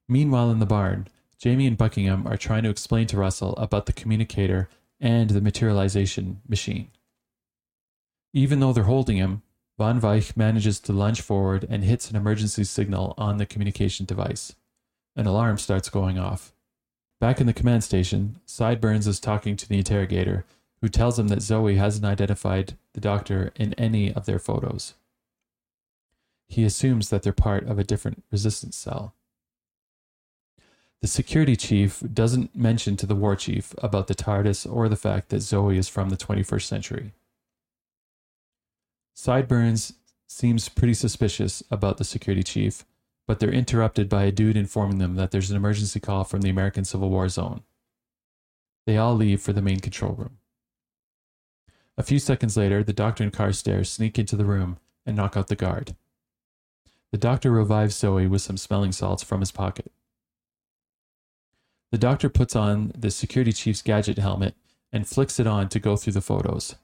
Meanwhile, 0.07 0.51
in 0.51 0.59
the 0.59 0.65
barn, 0.65 1.07
Jamie 1.37 1.67
and 1.67 1.77
Buckingham 1.77 2.27
are 2.27 2.37
trying 2.37 2.63
to 2.63 2.69
explain 2.69 3.07
to 3.07 3.17
Russell 3.17 3.55
about 3.55 3.87
the 3.87 3.93
communicator 3.93 4.69
and 4.99 5.31
the 5.31 5.41
materialization 5.41 6.41
machine. 6.47 6.91
Even 8.33 8.59
though 8.59 8.71
they're 8.71 8.83
holding 8.83 9.17
him, 9.17 9.41
Von 9.77 9.99
Weich 9.99 10.37
manages 10.37 10.79
to 10.81 10.93
lunge 10.93 11.21
forward 11.21 11.65
and 11.69 11.83
hits 11.83 12.09
an 12.09 12.15
emergency 12.15 12.63
signal 12.63 13.13
on 13.17 13.37
the 13.37 13.45
communication 13.45 14.05
device. 14.05 14.55
An 15.15 15.25
alarm 15.25 15.57
starts 15.57 15.89
going 15.89 16.17
off. 16.17 16.53
Back 17.19 17.41
in 17.41 17.47
the 17.47 17.53
command 17.53 17.83
station, 17.83 18.39
Sideburns 18.45 19.07
is 19.07 19.19
talking 19.19 19.55
to 19.57 19.67
the 19.67 19.77
interrogator, 19.77 20.45
who 20.81 20.87
tells 20.87 21.19
him 21.19 21.27
that 21.27 21.41
Zoe 21.41 21.75
hasn't 21.75 22.05
identified 22.05 22.77
the 22.93 23.01
doctor 23.01 23.51
in 23.55 23.73
any 23.73 24.13
of 24.13 24.25
their 24.25 24.39
photos. 24.39 24.95
He 26.47 26.63
assumes 26.63 27.09
that 27.09 27.23
they're 27.23 27.33
part 27.33 27.67
of 27.67 27.77
a 27.79 27.83
different 27.83 28.23
resistance 28.31 28.75
cell. 28.75 29.13
The 31.01 31.07
security 31.07 31.55
chief 31.55 32.03
doesn't 32.13 32.55
mention 32.55 32.97
to 32.97 33.05
the 33.05 33.15
war 33.15 33.35
chief 33.35 33.73
about 33.79 34.07
the 34.07 34.15
TARDIS 34.15 34.71
or 34.71 34.87
the 34.87 34.95
fact 34.95 35.29
that 35.29 35.41
Zoe 35.41 35.77
is 35.77 35.87
from 35.87 36.09
the 36.09 36.17
21st 36.17 36.63
century. 36.63 37.13
Sideburns 39.13 39.93
seems 40.27 40.69
pretty 40.69 40.93
suspicious 40.93 41.61
about 41.69 41.97
the 41.97 42.03
security 42.03 42.43
chief 42.43 42.85
but 43.31 43.39
they're 43.39 43.49
interrupted 43.49 44.09
by 44.09 44.23
a 44.23 44.31
dude 44.31 44.57
informing 44.57 44.97
them 44.97 45.15
that 45.15 45.31
there's 45.31 45.49
an 45.49 45.55
emergency 45.55 46.01
call 46.01 46.25
from 46.25 46.41
the 46.41 46.49
American 46.49 46.83
Civil 46.83 47.09
War 47.09 47.29
zone. 47.29 47.63
They 48.85 48.97
all 48.97 49.15
leave 49.15 49.39
for 49.39 49.53
the 49.53 49.61
main 49.61 49.79
control 49.79 50.11
room. 50.11 50.37
A 51.97 52.03
few 52.03 52.19
seconds 52.19 52.57
later, 52.57 52.83
the 52.83 52.91
doctor 52.91 53.23
and 53.23 53.31
Carstairs 53.31 53.89
sneak 53.89 54.19
into 54.19 54.35
the 54.35 54.43
room 54.43 54.79
and 55.05 55.15
knock 55.15 55.37
out 55.37 55.47
the 55.47 55.55
guard. 55.55 55.95
The 57.13 57.17
doctor 57.17 57.51
revives 57.51 57.95
Zoe 57.95 58.27
with 58.27 58.41
some 58.41 58.57
smelling 58.57 58.91
salts 58.91 59.23
from 59.23 59.39
his 59.39 59.51
pocket. 59.51 59.93
The 61.91 61.97
doctor 61.97 62.27
puts 62.27 62.53
on 62.53 62.91
the 62.97 63.11
security 63.11 63.53
chief's 63.53 63.81
gadget 63.81 64.17
helmet 64.17 64.55
and 64.91 65.07
flicks 65.07 65.39
it 65.39 65.47
on 65.47 65.69
to 65.69 65.79
go 65.79 65.95
through 65.95 66.13
the 66.13 66.19
photos. 66.19 66.75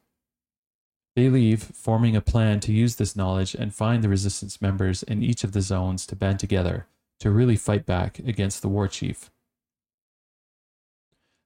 They 1.18 1.32
leave, 1.32 1.64
forming 1.64 2.16
a 2.16 2.22
plan 2.22 2.60
to 2.60 2.72
use 2.72 2.98
this 2.98 3.16
knowledge 3.16 3.56
and 3.56 3.74
find 3.74 4.04
the 4.04 4.08
resistance 4.08 4.62
members 4.62 5.02
in 5.02 5.24
each 5.24 5.44
of 5.44 5.52
the 5.52 5.62
zones 5.62 6.06
to 6.06 6.16
band 6.16 6.40
together 6.40 6.86
to 7.22 7.32
really 7.32 7.56
fight 7.56 7.88
back 7.88 8.20
against 8.20 8.62
the 8.62 8.68
war 8.68 8.88
chief. 8.88 9.32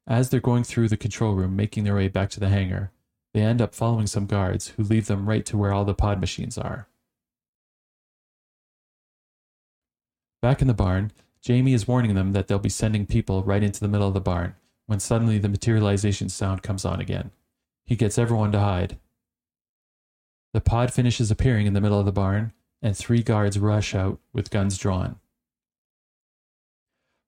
As 0.05 0.30
they're 0.30 0.41
going 0.41 0.65
through 0.65 0.89
the 0.89 0.97
control 0.97 1.36
room, 1.36 1.55
making 1.55 1.86
their 1.86 1.95
way 1.95 2.09
back 2.09 2.30
to 2.32 2.41
the 2.41 2.49
hangar, 2.49 2.91
they 3.34 3.39
end 3.39 3.61
up 3.61 3.74
following 3.74 4.07
some 4.07 4.26
guards 4.26 4.67
who 4.76 4.84
lead 4.84 5.05
them 5.05 5.30
right 5.30 5.45
to 5.45 5.57
where 5.57 5.72
all 5.72 5.86
the 5.86 5.93
pod 5.93 6.19
machines 6.19 6.57
are. 6.57 6.89
Back 10.41 10.61
in 10.61 10.67
the 10.67 10.74
barn, 10.74 11.13
Jamie 11.41 11.72
is 11.72 11.88
warning 11.88 12.13
them 12.13 12.34
that 12.34 12.49
they'll 12.49 12.59
be 12.59 12.67
sending 12.67 13.05
people 13.05 13.41
right 13.41 13.63
into 13.63 13.80
the 13.80 13.88
middle 13.88 14.09
of 14.09 14.15
the 14.15 14.19
barn 14.19 14.55
when 14.88 14.99
suddenly 14.99 15.38
the 15.38 15.47
materialization 15.47 16.28
sound 16.28 16.61
comes 16.61 16.84
on 16.84 16.99
again. 16.99 17.32
He 17.86 17.95
gets 17.95 18.17
everyone 18.17 18.51
to 18.51 18.59
hide, 18.59 18.97
the 20.53 20.61
pod 20.61 20.93
finishes 20.93 21.31
appearing 21.31 21.65
in 21.65 21.73
the 21.73 21.81
middle 21.81 21.99
of 21.99 22.05
the 22.05 22.11
barn, 22.11 22.53
and 22.81 22.95
three 22.95 23.23
guards 23.23 23.59
rush 23.59 23.95
out 23.95 24.19
with 24.33 24.49
guns 24.49 24.77
drawn. 24.77 25.19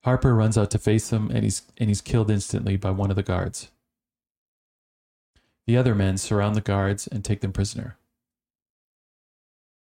Harper 0.04 0.36
runs 0.36 0.58
out 0.58 0.72
to 0.72 0.78
face 0.78 1.10
them, 1.10 1.32
and 1.32 1.44
he's, 1.44 1.62
and 1.78 1.90
he's 1.90 2.02
killed 2.02 2.30
instantly 2.30 2.76
by 2.76 2.92
one 2.92 3.10
of 3.10 3.16
the 3.16 3.24
guards. 3.24 3.72
The 5.66 5.78
other 5.78 5.96
men 5.96 6.18
surround 6.18 6.56
the 6.56 6.62
guards 6.62 7.08
and 7.08 7.24
take 7.24 7.40
them 7.40 7.54
prisoner. 7.54 7.98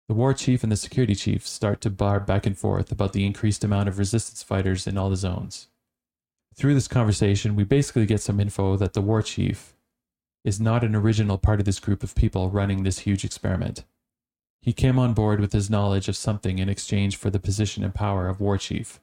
The 0.07 0.13
war 0.13 0.33
chief 0.33 0.61
and 0.61 0.71
the 0.71 0.77
security 0.77 1.15
chief 1.15 1.47
start 1.47 1.81
to 1.81 1.89
barb 1.89 2.27
back 2.27 2.45
and 2.45 2.55
forth 2.55 2.91
about 2.91 3.13
the 3.13 3.25
increased 3.25 3.63
amount 3.63 3.89
of 3.89 3.97
resistance 3.97 4.43
fighters 4.43 4.85
in 4.85 4.97
all 4.97 5.09
the 5.09 5.15
zones. 5.15 5.67
Through 6.55 6.75
this 6.75 6.87
conversation, 6.87 7.55
we 7.55 7.63
basically 7.63 8.05
get 8.05 8.21
some 8.21 8.39
info 8.39 8.77
that 8.77 8.93
the 8.93 9.01
war 9.01 9.23
chief 9.23 9.72
is 10.43 10.59
not 10.59 10.83
an 10.83 10.95
original 10.95 11.37
part 11.37 11.59
of 11.59 11.65
this 11.65 11.79
group 11.79 12.03
of 12.03 12.15
people 12.15 12.49
running 12.49 12.83
this 12.83 12.99
huge 12.99 13.23
experiment. 13.23 13.83
He 14.61 14.73
came 14.73 14.97
on 14.97 15.13
board 15.13 15.39
with 15.39 15.53
his 15.53 15.69
knowledge 15.69 16.07
of 16.07 16.15
something 16.15 16.59
in 16.59 16.69
exchange 16.69 17.15
for 17.15 17.29
the 17.29 17.39
position 17.39 17.83
and 17.83 17.93
power 17.93 18.27
of 18.27 18.39
war 18.39 18.57
chief. 18.57 18.99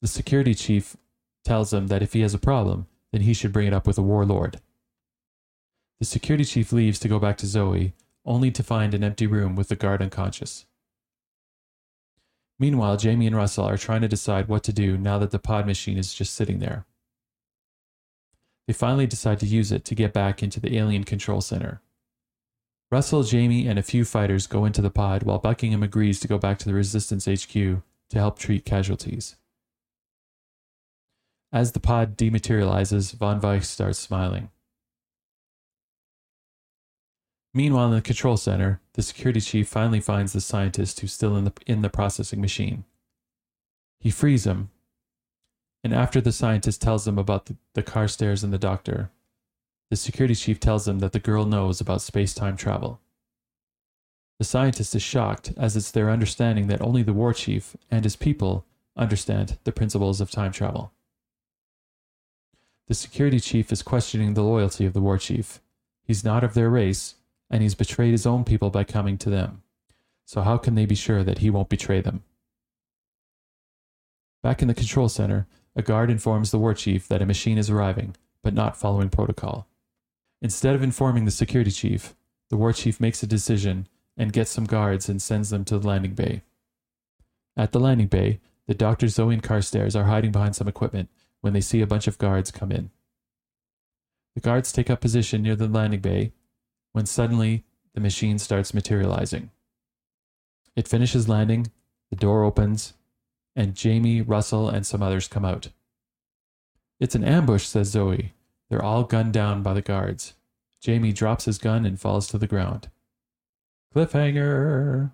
The 0.00 0.08
security 0.08 0.54
chief 0.54 0.96
tells 1.44 1.72
him 1.72 1.86
that 1.88 2.02
if 2.02 2.12
he 2.12 2.20
has 2.20 2.34
a 2.34 2.38
problem, 2.38 2.86
then 3.10 3.22
he 3.22 3.34
should 3.34 3.52
bring 3.52 3.66
it 3.66 3.74
up 3.74 3.86
with 3.86 3.98
a 3.98 4.02
warlord. 4.02 4.60
The 5.98 6.06
security 6.06 6.44
chief 6.44 6.72
leaves 6.72 6.98
to 7.00 7.08
go 7.08 7.18
back 7.18 7.36
to 7.38 7.46
Zoe, 7.46 7.94
only 8.24 8.50
to 8.50 8.62
find 8.62 8.94
an 8.94 9.04
empty 9.04 9.26
room 9.26 9.56
with 9.56 9.68
the 9.68 9.76
guard 9.76 10.02
unconscious. 10.02 10.66
Meanwhile, 12.58 12.96
Jamie 12.96 13.26
and 13.26 13.36
Russell 13.36 13.64
are 13.64 13.76
trying 13.76 14.02
to 14.02 14.08
decide 14.08 14.48
what 14.48 14.62
to 14.64 14.72
do 14.72 14.96
now 14.96 15.18
that 15.18 15.30
the 15.30 15.38
pod 15.38 15.66
machine 15.66 15.98
is 15.98 16.14
just 16.14 16.34
sitting 16.34 16.58
there. 16.58 16.86
They 18.66 18.72
finally 18.72 19.06
decide 19.06 19.40
to 19.40 19.46
use 19.46 19.72
it 19.72 19.84
to 19.86 19.94
get 19.94 20.12
back 20.12 20.42
into 20.42 20.60
the 20.60 20.76
alien 20.76 21.04
control 21.04 21.40
center. 21.40 21.80
Russell, 22.90 23.22
Jamie, 23.22 23.66
and 23.66 23.78
a 23.78 23.82
few 23.82 24.04
fighters 24.04 24.46
go 24.46 24.64
into 24.64 24.82
the 24.82 24.90
pod 24.90 25.22
while 25.22 25.38
Buckingham 25.38 25.82
agrees 25.82 26.20
to 26.20 26.28
go 26.28 26.38
back 26.38 26.58
to 26.58 26.66
the 26.66 26.74
Resistance 26.74 27.24
HQ 27.24 27.52
to 27.52 27.82
help 28.12 28.38
treat 28.38 28.64
casualties. 28.64 29.36
As 31.52 31.72
the 31.72 31.80
pod 31.80 32.16
dematerializes, 32.16 33.14
Von 33.14 33.40
Weich 33.40 33.64
starts 33.64 33.98
smiling. 33.98 34.50
Meanwhile, 37.54 37.88
in 37.88 37.94
the 37.94 38.02
control 38.02 38.36
center, 38.38 38.80
the 38.94 39.02
security 39.02 39.40
chief 39.40 39.68
finally 39.68 40.00
finds 40.00 40.32
the 40.32 40.40
scientist 40.40 41.00
who's 41.00 41.12
still 41.12 41.36
in 41.36 41.44
the, 41.44 41.52
in 41.66 41.82
the 41.82 41.90
processing 41.90 42.40
machine. 42.40 42.84
He 44.00 44.10
frees 44.10 44.46
him, 44.46 44.70
and 45.84 45.92
after 45.92 46.20
the 46.20 46.32
scientist 46.32 46.80
tells 46.80 47.04
them 47.04 47.18
about 47.18 47.46
the, 47.46 47.56
the 47.74 47.82
Carstairs 47.82 48.44
and 48.44 48.52
the 48.52 48.58
doctor, 48.58 49.10
the 49.90 49.96
security 49.96 50.34
chief 50.34 50.60
tells 50.60 50.84
them 50.84 51.00
that 51.00 51.12
the 51.12 51.18
girl 51.18 51.44
knows 51.44 51.80
about 51.80 52.00
space 52.00 52.32
time 52.32 52.56
travel. 52.56 53.00
The 54.38 54.44
scientist 54.44 54.94
is 54.94 55.02
shocked, 55.02 55.52
as 55.56 55.76
it's 55.76 55.90
their 55.90 56.10
understanding 56.10 56.68
that 56.68 56.80
only 56.80 57.02
the 57.02 57.12
war 57.12 57.32
chief 57.32 57.76
and 57.90 58.04
his 58.04 58.16
people 58.16 58.64
understand 58.96 59.58
the 59.64 59.72
principles 59.72 60.20
of 60.20 60.30
time 60.30 60.52
travel. 60.52 60.92
The 62.88 62.94
security 62.94 63.40
chief 63.40 63.72
is 63.72 63.82
questioning 63.82 64.34
the 64.34 64.42
loyalty 64.42 64.84
of 64.84 64.92
the 64.92 65.00
war 65.00 65.18
chief. 65.18 65.60
He's 66.04 66.24
not 66.24 66.42
of 66.44 66.54
their 66.54 66.68
race, 66.68 67.14
and 67.50 67.62
he's 67.62 67.74
betrayed 67.74 68.12
his 68.12 68.26
own 68.26 68.44
people 68.44 68.70
by 68.70 68.84
coming 68.84 69.18
to 69.18 69.30
them. 69.30 69.62
So, 70.24 70.40
how 70.40 70.56
can 70.56 70.74
they 70.74 70.86
be 70.86 70.94
sure 70.94 71.22
that 71.22 71.38
he 71.38 71.50
won't 71.50 71.68
betray 71.68 72.00
them? 72.00 72.22
Back 74.42 74.62
in 74.62 74.68
the 74.68 74.74
control 74.74 75.08
center, 75.08 75.46
a 75.74 75.82
guard 75.82 76.10
informs 76.10 76.50
the 76.50 76.58
war 76.58 76.74
chief 76.74 77.08
that 77.08 77.22
a 77.22 77.26
machine 77.26 77.58
is 77.58 77.70
arriving, 77.70 78.16
but 78.42 78.54
not 78.54 78.76
following 78.76 79.08
protocol. 79.08 79.66
Instead 80.40 80.74
of 80.74 80.82
informing 80.82 81.24
the 81.24 81.30
security 81.30 81.70
chief, 81.70 82.14
the 82.50 82.56
war 82.56 82.72
chief 82.72 83.00
makes 83.00 83.22
a 83.22 83.26
decision 83.26 83.86
and 84.16 84.32
gets 84.32 84.50
some 84.50 84.64
guards 84.64 85.08
and 85.08 85.22
sends 85.22 85.50
them 85.50 85.64
to 85.64 85.78
the 85.78 85.86
landing 85.86 86.14
bay. 86.14 86.42
At 87.56 87.72
the 87.72 87.80
landing 87.80 88.08
bay, 88.08 88.40
the 88.66 88.74
doctor 88.74 89.08
Zoe 89.08 89.34
and 89.34 89.42
Carstairs 89.42 89.96
are 89.96 90.04
hiding 90.04 90.32
behind 90.32 90.56
some 90.56 90.68
equipment 90.68 91.08
when 91.40 91.52
they 91.52 91.60
see 91.60 91.80
a 91.80 91.86
bunch 91.86 92.06
of 92.06 92.18
guards 92.18 92.50
come 92.50 92.70
in. 92.70 92.90
The 94.34 94.40
guards 94.40 94.72
take 94.72 94.90
up 94.90 95.00
position 95.00 95.42
near 95.42 95.56
the 95.56 95.68
landing 95.68 96.00
bay 96.00 96.32
when 96.92 97.06
suddenly 97.06 97.64
the 97.94 98.00
machine 98.00 98.38
starts 98.38 98.74
materializing. 98.74 99.50
It 100.74 100.88
finishes 100.88 101.28
landing, 101.28 101.70
the 102.10 102.16
door 102.16 102.44
opens, 102.44 102.94
and 103.54 103.74
Jamie, 103.74 104.22
Russell, 104.22 104.68
and 104.68 104.86
some 104.86 105.02
others 105.02 105.28
come 105.28 105.44
out. 105.44 105.68
It's 107.00 107.14
an 107.14 107.24
ambush, 107.24 107.66
says 107.66 107.88
Zoe. 107.88 108.32
They're 108.70 108.82
all 108.82 109.04
gunned 109.04 109.32
down 109.32 109.62
by 109.62 109.74
the 109.74 109.82
guards. 109.82 110.34
Jamie 110.80 111.12
drops 111.12 111.44
his 111.44 111.58
gun 111.58 111.84
and 111.84 112.00
falls 112.00 112.26
to 112.28 112.38
the 112.38 112.46
ground. 112.46 112.88
Cliffhanger! 113.94 115.12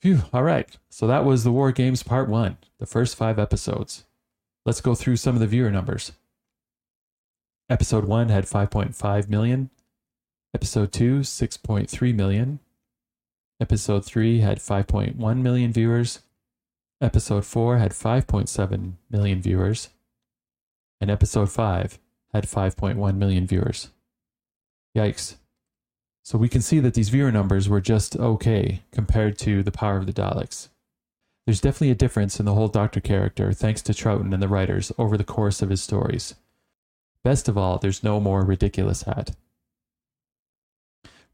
Phew, 0.00 0.22
all 0.32 0.42
right. 0.42 0.68
So 0.88 1.06
that 1.06 1.24
was 1.24 1.44
the 1.44 1.52
War 1.52 1.72
Games 1.72 2.02
Part 2.02 2.28
1, 2.28 2.56
the 2.78 2.86
first 2.86 3.16
five 3.16 3.38
episodes. 3.38 4.04
Let's 4.64 4.80
go 4.80 4.94
through 4.94 5.16
some 5.16 5.34
of 5.34 5.40
the 5.40 5.46
viewer 5.46 5.70
numbers. 5.70 6.12
Episode 7.68 8.04
1 8.04 8.28
had 8.28 8.44
5.5 8.44 9.28
million. 9.28 9.70
Episode 10.54 10.92
2, 10.92 11.20
6.3 11.20 12.14
million. 12.14 12.60
Episode 13.60 14.04
3 14.04 14.40
had 14.40 14.58
5.1 14.58 15.42
million 15.42 15.72
viewers. 15.72 16.20
Episode 17.00 17.44
4 17.44 17.76
had 17.76 17.92
5.7 17.92 18.92
million 19.10 19.42
viewers. 19.42 19.90
And 21.00 21.10
episode 21.10 21.50
5 21.50 21.98
had 22.32 22.44
5.1 22.44 23.16
million 23.16 23.46
viewers. 23.46 23.90
Yikes. 24.96 25.36
So 26.22 26.38
we 26.38 26.48
can 26.48 26.62
see 26.62 26.80
that 26.80 26.94
these 26.94 27.10
viewer 27.10 27.30
numbers 27.30 27.68
were 27.68 27.82
just 27.82 28.16
okay 28.16 28.82
compared 28.92 29.38
to 29.40 29.62
the 29.62 29.70
power 29.70 29.98
of 29.98 30.06
the 30.06 30.12
Daleks. 30.12 30.68
There's 31.44 31.60
definitely 31.60 31.90
a 31.90 31.94
difference 31.94 32.40
in 32.40 32.46
the 32.46 32.54
whole 32.54 32.66
Doctor 32.68 33.00
character 33.00 33.52
thanks 33.52 33.82
to 33.82 33.92
Troughton 33.92 34.32
and 34.32 34.42
the 34.42 34.48
writers 34.48 34.90
over 34.98 35.16
the 35.16 35.22
course 35.22 35.62
of 35.62 35.70
his 35.70 35.82
stories. 35.82 36.34
Best 37.22 37.46
of 37.46 37.58
all, 37.58 37.78
there's 37.78 38.02
no 38.02 38.20
more 38.20 38.42
ridiculous 38.42 39.02
hat. 39.02 39.36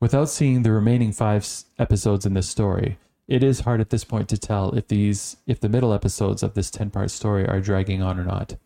Without 0.00 0.28
seeing 0.28 0.62
the 0.64 0.72
remaining 0.72 1.12
five 1.12 1.46
episodes 1.78 2.26
in 2.26 2.34
this 2.34 2.48
story, 2.48 2.98
it 3.32 3.42
is 3.42 3.60
hard 3.60 3.80
at 3.80 3.88
this 3.88 4.04
point 4.04 4.28
to 4.28 4.36
tell 4.36 4.72
if 4.72 4.88
these 4.88 5.38
if 5.46 5.58
the 5.58 5.68
middle 5.70 5.94
episodes 5.94 6.42
of 6.42 6.52
this 6.52 6.70
10-part 6.70 7.10
story 7.10 7.48
are 7.48 7.62
dragging 7.62 8.02
on 8.02 8.20
or 8.20 8.24
not. 8.24 8.56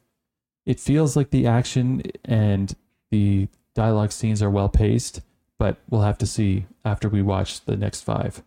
It 0.64 0.80
feels 0.80 1.14
like 1.14 1.30
the 1.30 1.46
action 1.46 2.02
and 2.24 2.74
the 3.12 3.46
dialogue 3.76 4.10
scenes 4.10 4.42
are 4.42 4.50
well 4.50 4.68
paced, 4.68 5.20
but 5.56 5.76
we'll 5.88 6.00
have 6.00 6.18
to 6.18 6.26
see 6.26 6.66
after 6.84 7.08
we 7.08 7.22
watch 7.22 7.64
the 7.64 7.76
next 7.76 8.00
5. 8.00 8.42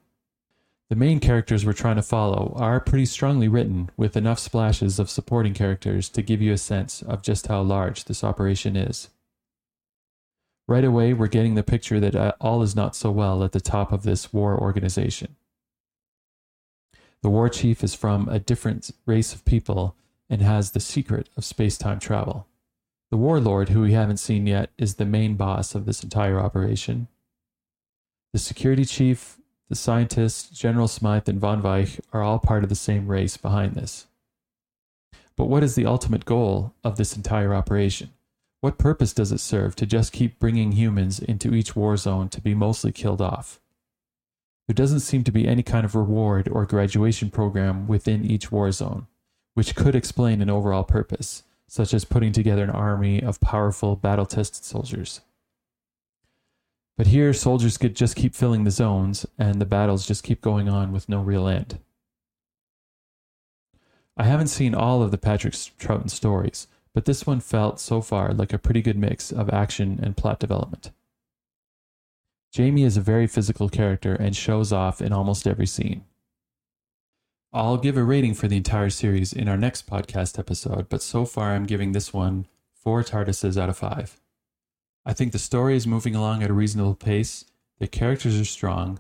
The 0.90 0.98
main 0.98 1.22
characters 1.22 1.66
we're 1.66 1.72
trying 1.72 1.96
to 1.96 2.02
follow 2.02 2.54
are 2.58 2.82
pretty 2.82 3.06
strongly 3.06 3.48
written 3.48 3.90
with 3.96 4.18
enough 4.18 4.40
splashes 4.40 5.00
of 5.00 5.10
supporting 5.10 5.54
characters 5.54 6.10
to 6.10 6.22
give 6.22 6.42
you 6.42 6.52
a 6.52 6.58
sense 6.58 7.02
of 7.02 7.22
just 7.22 7.48
how 7.48 7.62
large 7.62 8.06
this 8.06 8.26
operation 8.26 8.76
is. 8.76 9.08
Right 10.68 10.84
away, 10.84 11.14
we're 11.14 11.28
getting 11.28 11.56
the 11.56 11.64
picture 11.64 12.02
that 12.02 12.16
uh, 12.16 12.34
all 12.42 12.62
is 12.62 12.76
not 12.76 12.94
so 12.94 13.10
well 13.10 13.42
at 13.42 13.54
the 13.54 13.62
top 13.62 13.94
of 13.94 14.04
this 14.04 14.34
war 14.34 14.60
organization. 14.60 15.38
The 17.22 17.30
war 17.30 17.50
chief 17.50 17.84
is 17.84 17.96
from 17.96 18.30
a 18.30 18.40
different 18.40 18.92
race 19.06 19.34
of 19.34 19.46
people 19.46 19.96
and 20.30 20.42
has 20.42 20.72
the 20.72 20.80
secret 20.80 21.30
of 21.36 21.44
space 21.44 21.78
time 21.78 22.00
travel. 22.00 22.48
The 23.12 23.18
warlord, 23.18 23.70
who 23.70 23.82
we 23.82 23.94
haven't 23.94 24.18
seen 24.18 24.46
yet, 24.46 24.70
is 24.78 24.96
the 24.96 25.06
main 25.06 25.36
boss 25.36 25.74
of 25.74 25.86
this 25.86 26.04
entire 26.04 26.40
operation. 26.40 27.08
The 28.34 28.40
security 28.40 28.86
chief, 28.86 29.40
the 29.68 29.76
scientists, 29.76 30.50
General 30.50 30.88
Smythe, 30.88 31.28
and 31.28 31.40
Von 31.40 31.62
Weich 31.62 32.00
are 32.14 32.22
all 32.22 32.40
part 32.40 32.64
of 32.64 32.70
the 32.70 32.76
same 32.76 33.08
race 33.08 33.36
behind 33.36 33.74
this. 33.74 34.06
But 35.36 35.46
what 35.46 35.64
is 35.64 35.76
the 35.76 35.86
ultimate 35.86 36.26
goal 36.26 36.74
of 36.84 36.98
this 36.98 37.16
entire 37.16 37.54
operation? 37.54 38.12
What 38.62 38.78
purpose 38.78 39.14
does 39.14 39.32
it 39.32 39.40
serve 39.40 39.76
to 39.78 39.86
just 39.86 40.12
keep 40.12 40.38
bringing 40.38 40.74
humans 40.74 41.20
into 41.20 41.54
each 41.54 41.76
war 41.76 41.98
zone 41.98 42.30
to 42.30 42.42
be 42.42 42.54
mostly 42.54 42.92
killed 42.92 43.22
off? 43.22 43.60
There 44.70 44.76
doesn't 44.76 45.00
seem 45.00 45.24
to 45.24 45.32
be 45.32 45.48
any 45.48 45.64
kind 45.64 45.84
of 45.84 45.96
reward 45.96 46.48
or 46.48 46.64
graduation 46.64 47.32
program 47.32 47.88
within 47.88 48.24
each 48.24 48.52
war 48.52 48.72
zone, 48.72 49.08
which 49.56 49.74
could 49.74 49.96
explain 49.96 50.44
an 50.44 50.50
overall 50.52 50.84
purpose, 50.84 51.42
such 51.68 51.92
as 51.92 52.06
putting 52.06 52.32
together 52.32 52.66
an 52.66 52.70
army 52.70 53.20
of 53.20 53.42
powerful 53.42 53.96
battle 53.96 54.28
tested 54.28 54.64
soldiers. 54.64 55.22
But 57.00 57.08
here, 57.08 57.34
soldiers 57.34 57.80
could 57.80 57.96
just 57.96 58.16
keep 58.16 58.36
filling 58.36 58.64
the 58.64 58.70
zones, 58.70 59.26
and 59.40 59.60
the 59.60 59.66
battles 59.66 60.06
just 60.06 60.24
keep 60.24 60.40
going 60.40 60.70
on 60.70 60.92
with 60.92 61.10
no 61.10 61.20
real 61.20 61.48
end. 61.48 61.80
I 64.16 64.26
haven't 64.26 64.50
seen 64.50 64.76
all 64.76 65.02
of 65.02 65.10
the 65.10 65.18
Patrick 65.18 65.56
Troughton 65.56 66.12
stories, 66.12 66.68
but 66.94 67.06
this 67.06 67.26
one 67.26 67.40
felt 67.40 67.80
so 67.80 68.02
far 68.02 68.36
like 68.36 68.54
a 68.54 68.60
pretty 68.60 68.84
good 68.84 69.00
mix 69.00 69.32
of 69.32 69.50
action 69.50 70.00
and 70.04 70.16
plot 70.16 70.40
development. 70.40 70.92
Jamie 72.52 72.84
is 72.84 72.98
a 72.98 73.02
very 73.02 73.28
physical 73.28 73.70
character 73.70 74.16
and 74.16 74.36
shows 74.36 74.74
off 74.74 75.02
in 75.02 75.14
almost 75.14 75.46
every 75.46 75.68
scene. 75.68 76.06
I'll 77.54 77.78
give 77.78 77.98
a 77.98 78.04
rating 78.04 78.34
for 78.34 78.48
the 78.48 78.58
entire 78.58 78.90
series 78.90 79.34
in 79.34 79.48
our 79.48 79.58
next 79.58 79.88
podcast 79.88 80.38
episode, 80.38 80.90
but 80.90 81.02
so 81.02 81.26
far 81.26 81.52
I'm 81.52 81.66
giving 81.66 81.92
this 81.92 82.14
one 82.14 82.48
four 82.74 83.04
TARDISes 83.04 83.60
out 83.60 83.70
of 83.70 83.78
five. 83.78 84.20
I 85.06 85.14
think 85.14 85.32
the 85.32 85.40
story 85.40 85.76
is 85.76 85.88
moving 85.88 86.16
along 86.16 86.44
at 86.44 86.50
a 86.50 86.54
reasonable 86.54 86.96
pace, 86.96 87.46
the 87.80 87.88
characters 87.88 88.40
are 88.40 88.46
strong, 88.46 89.00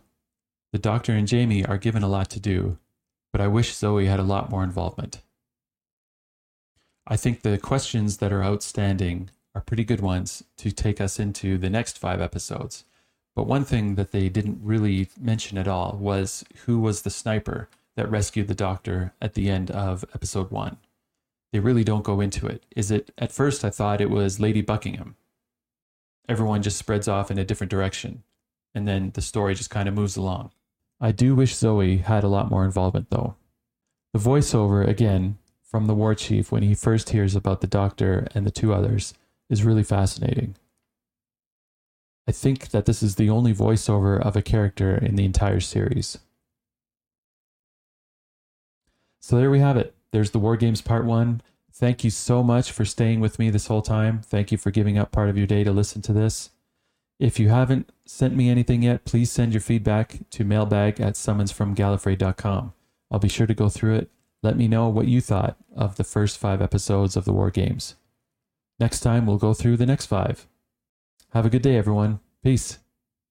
the 0.71 0.79
Doctor 0.79 1.13
and 1.13 1.27
Jamie 1.27 1.65
are 1.65 1.77
given 1.77 2.03
a 2.03 2.07
lot 2.07 2.29
to 2.31 2.39
do, 2.39 2.77
but 3.31 3.41
I 3.41 3.47
wish 3.47 3.73
Zoe 3.73 4.05
had 4.05 4.19
a 4.19 4.23
lot 4.23 4.49
more 4.49 4.63
involvement. 4.63 5.21
I 7.07 7.17
think 7.17 7.41
the 7.41 7.57
questions 7.57 8.17
that 8.17 8.31
are 8.31 8.43
outstanding 8.43 9.31
are 9.55 9.61
pretty 9.61 9.83
good 9.83 10.01
ones 10.01 10.43
to 10.57 10.71
take 10.71 11.01
us 11.01 11.19
into 11.19 11.57
the 11.57 11.69
next 11.69 11.97
five 11.97 12.21
episodes. 12.21 12.85
But 13.39 13.47
one 13.47 13.63
thing 13.63 13.95
that 13.95 14.11
they 14.11 14.27
didn't 14.27 14.59
really 14.61 15.07
mention 15.17 15.57
at 15.57 15.65
all 15.65 15.95
was 15.97 16.43
who 16.65 16.77
was 16.77 17.03
the 17.03 17.09
sniper 17.09 17.69
that 17.95 18.11
rescued 18.11 18.49
the 18.49 18.53
doctor 18.53 19.13
at 19.21 19.33
the 19.33 19.49
end 19.49 19.71
of 19.71 20.03
episode 20.13 20.51
one. 20.51 20.75
They 21.53 21.61
really 21.61 21.85
don't 21.85 22.03
go 22.03 22.19
into 22.19 22.47
it. 22.47 22.65
Is 22.75 22.91
it, 22.91 23.11
at 23.17 23.31
first, 23.31 23.63
I 23.63 23.69
thought 23.69 24.01
it 24.01 24.09
was 24.09 24.41
Lady 24.41 24.61
Buckingham. 24.61 25.15
Everyone 26.27 26.61
just 26.61 26.77
spreads 26.77 27.07
off 27.07 27.31
in 27.31 27.37
a 27.37 27.45
different 27.45 27.71
direction, 27.71 28.23
and 28.75 28.85
then 28.85 29.11
the 29.13 29.21
story 29.21 29.55
just 29.55 29.69
kind 29.69 29.87
of 29.87 29.95
moves 29.95 30.17
along. 30.17 30.51
I 30.99 31.13
do 31.13 31.33
wish 31.33 31.55
Zoe 31.55 31.99
had 31.99 32.25
a 32.25 32.27
lot 32.27 32.49
more 32.49 32.65
involvement, 32.65 33.09
though. 33.09 33.35
The 34.11 34.19
voiceover, 34.19 34.85
again, 34.85 35.37
from 35.63 35.85
the 35.85 35.95
war 35.95 36.13
chief 36.13 36.51
when 36.51 36.63
he 36.63 36.75
first 36.75 37.11
hears 37.11 37.37
about 37.37 37.61
the 37.61 37.67
doctor 37.67 38.27
and 38.35 38.45
the 38.45 38.51
two 38.51 38.73
others, 38.73 39.13
is 39.49 39.63
really 39.63 39.83
fascinating. 39.83 40.55
I 42.27 42.31
think 42.31 42.69
that 42.69 42.85
this 42.85 43.01
is 43.01 43.15
the 43.15 43.29
only 43.29 43.53
voiceover 43.53 44.19
of 44.19 44.35
a 44.35 44.41
character 44.41 44.95
in 44.95 45.15
the 45.15 45.25
entire 45.25 45.59
series. 45.59 46.17
So 49.19 49.37
there 49.37 49.49
we 49.49 49.59
have 49.59 49.77
it. 49.77 49.95
There's 50.11 50.31
the 50.31 50.39
War 50.39 50.57
Games 50.57 50.81
Part 50.81 51.05
1. 51.05 51.41
Thank 51.71 52.03
you 52.03 52.09
so 52.09 52.43
much 52.43 52.71
for 52.71 52.85
staying 52.85 53.19
with 53.19 53.39
me 53.39 53.49
this 53.49 53.67
whole 53.67 53.81
time. 53.81 54.21
Thank 54.21 54.51
you 54.51 54.57
for 54.57 54.71
giving 54.71 54.97
up 54.97 55.11
part 55.11 55.29
of 55.29 55.37
your 55.37 55.47
day 55.47 55.63
to 55.63 55.71
listen 55.71 56.01
to 56.03 56.13
this. 56.13 56.49
If 57.19 57.39
you 57.39 57.49
haven't 57.49 57.91
sent 58.05 58.35
me 58.35 58.49
anything 58.49 58.81
yet, 58.83 59.05
please 59.05 59.31
send 59.31 59.53
your 59.53 59.61
feedback 59.61 60.19
to 60.31 60.43
mailbag 60.45 61.01
at 61.01 61.15
summonsfromgallifrey.com. 61.15 62.73
I'll 63.11 63.19
be 63.19 63.27
sure 63.29 63.47
to 63.47 63.53
go 63.53 63.69
through 63.69 63.95
it. 63.95 64.11
Let 64.41 64.55
me 64.55 64.67
know 64.67 64.87
what 64.87 65.07
you 65.07 65.19
thought 65.19 65.57
of 65.75 65.97
the 65.97 66.03
first 66.03 66.37
five 66.37 66.61
episodes 66.61 67.17
of 67.17 67.25
the 67.25 67.33
War 67.33 67.51
Games. 67.51 67.95
Next 68.79 69.01
time, 69.01 69.25
we'll 69.25 69.37
go 69.37 69.53
through 69.53 69.77
the 69.77 69.85
next 69.85 70.05
five. 70.05 70.47
Have 71.31 71.45
a 71.45 71.49
good 71.49 71.61
day, 71.61 71.77
everyone. 71.77 72.21
Peace. 72.43 72.79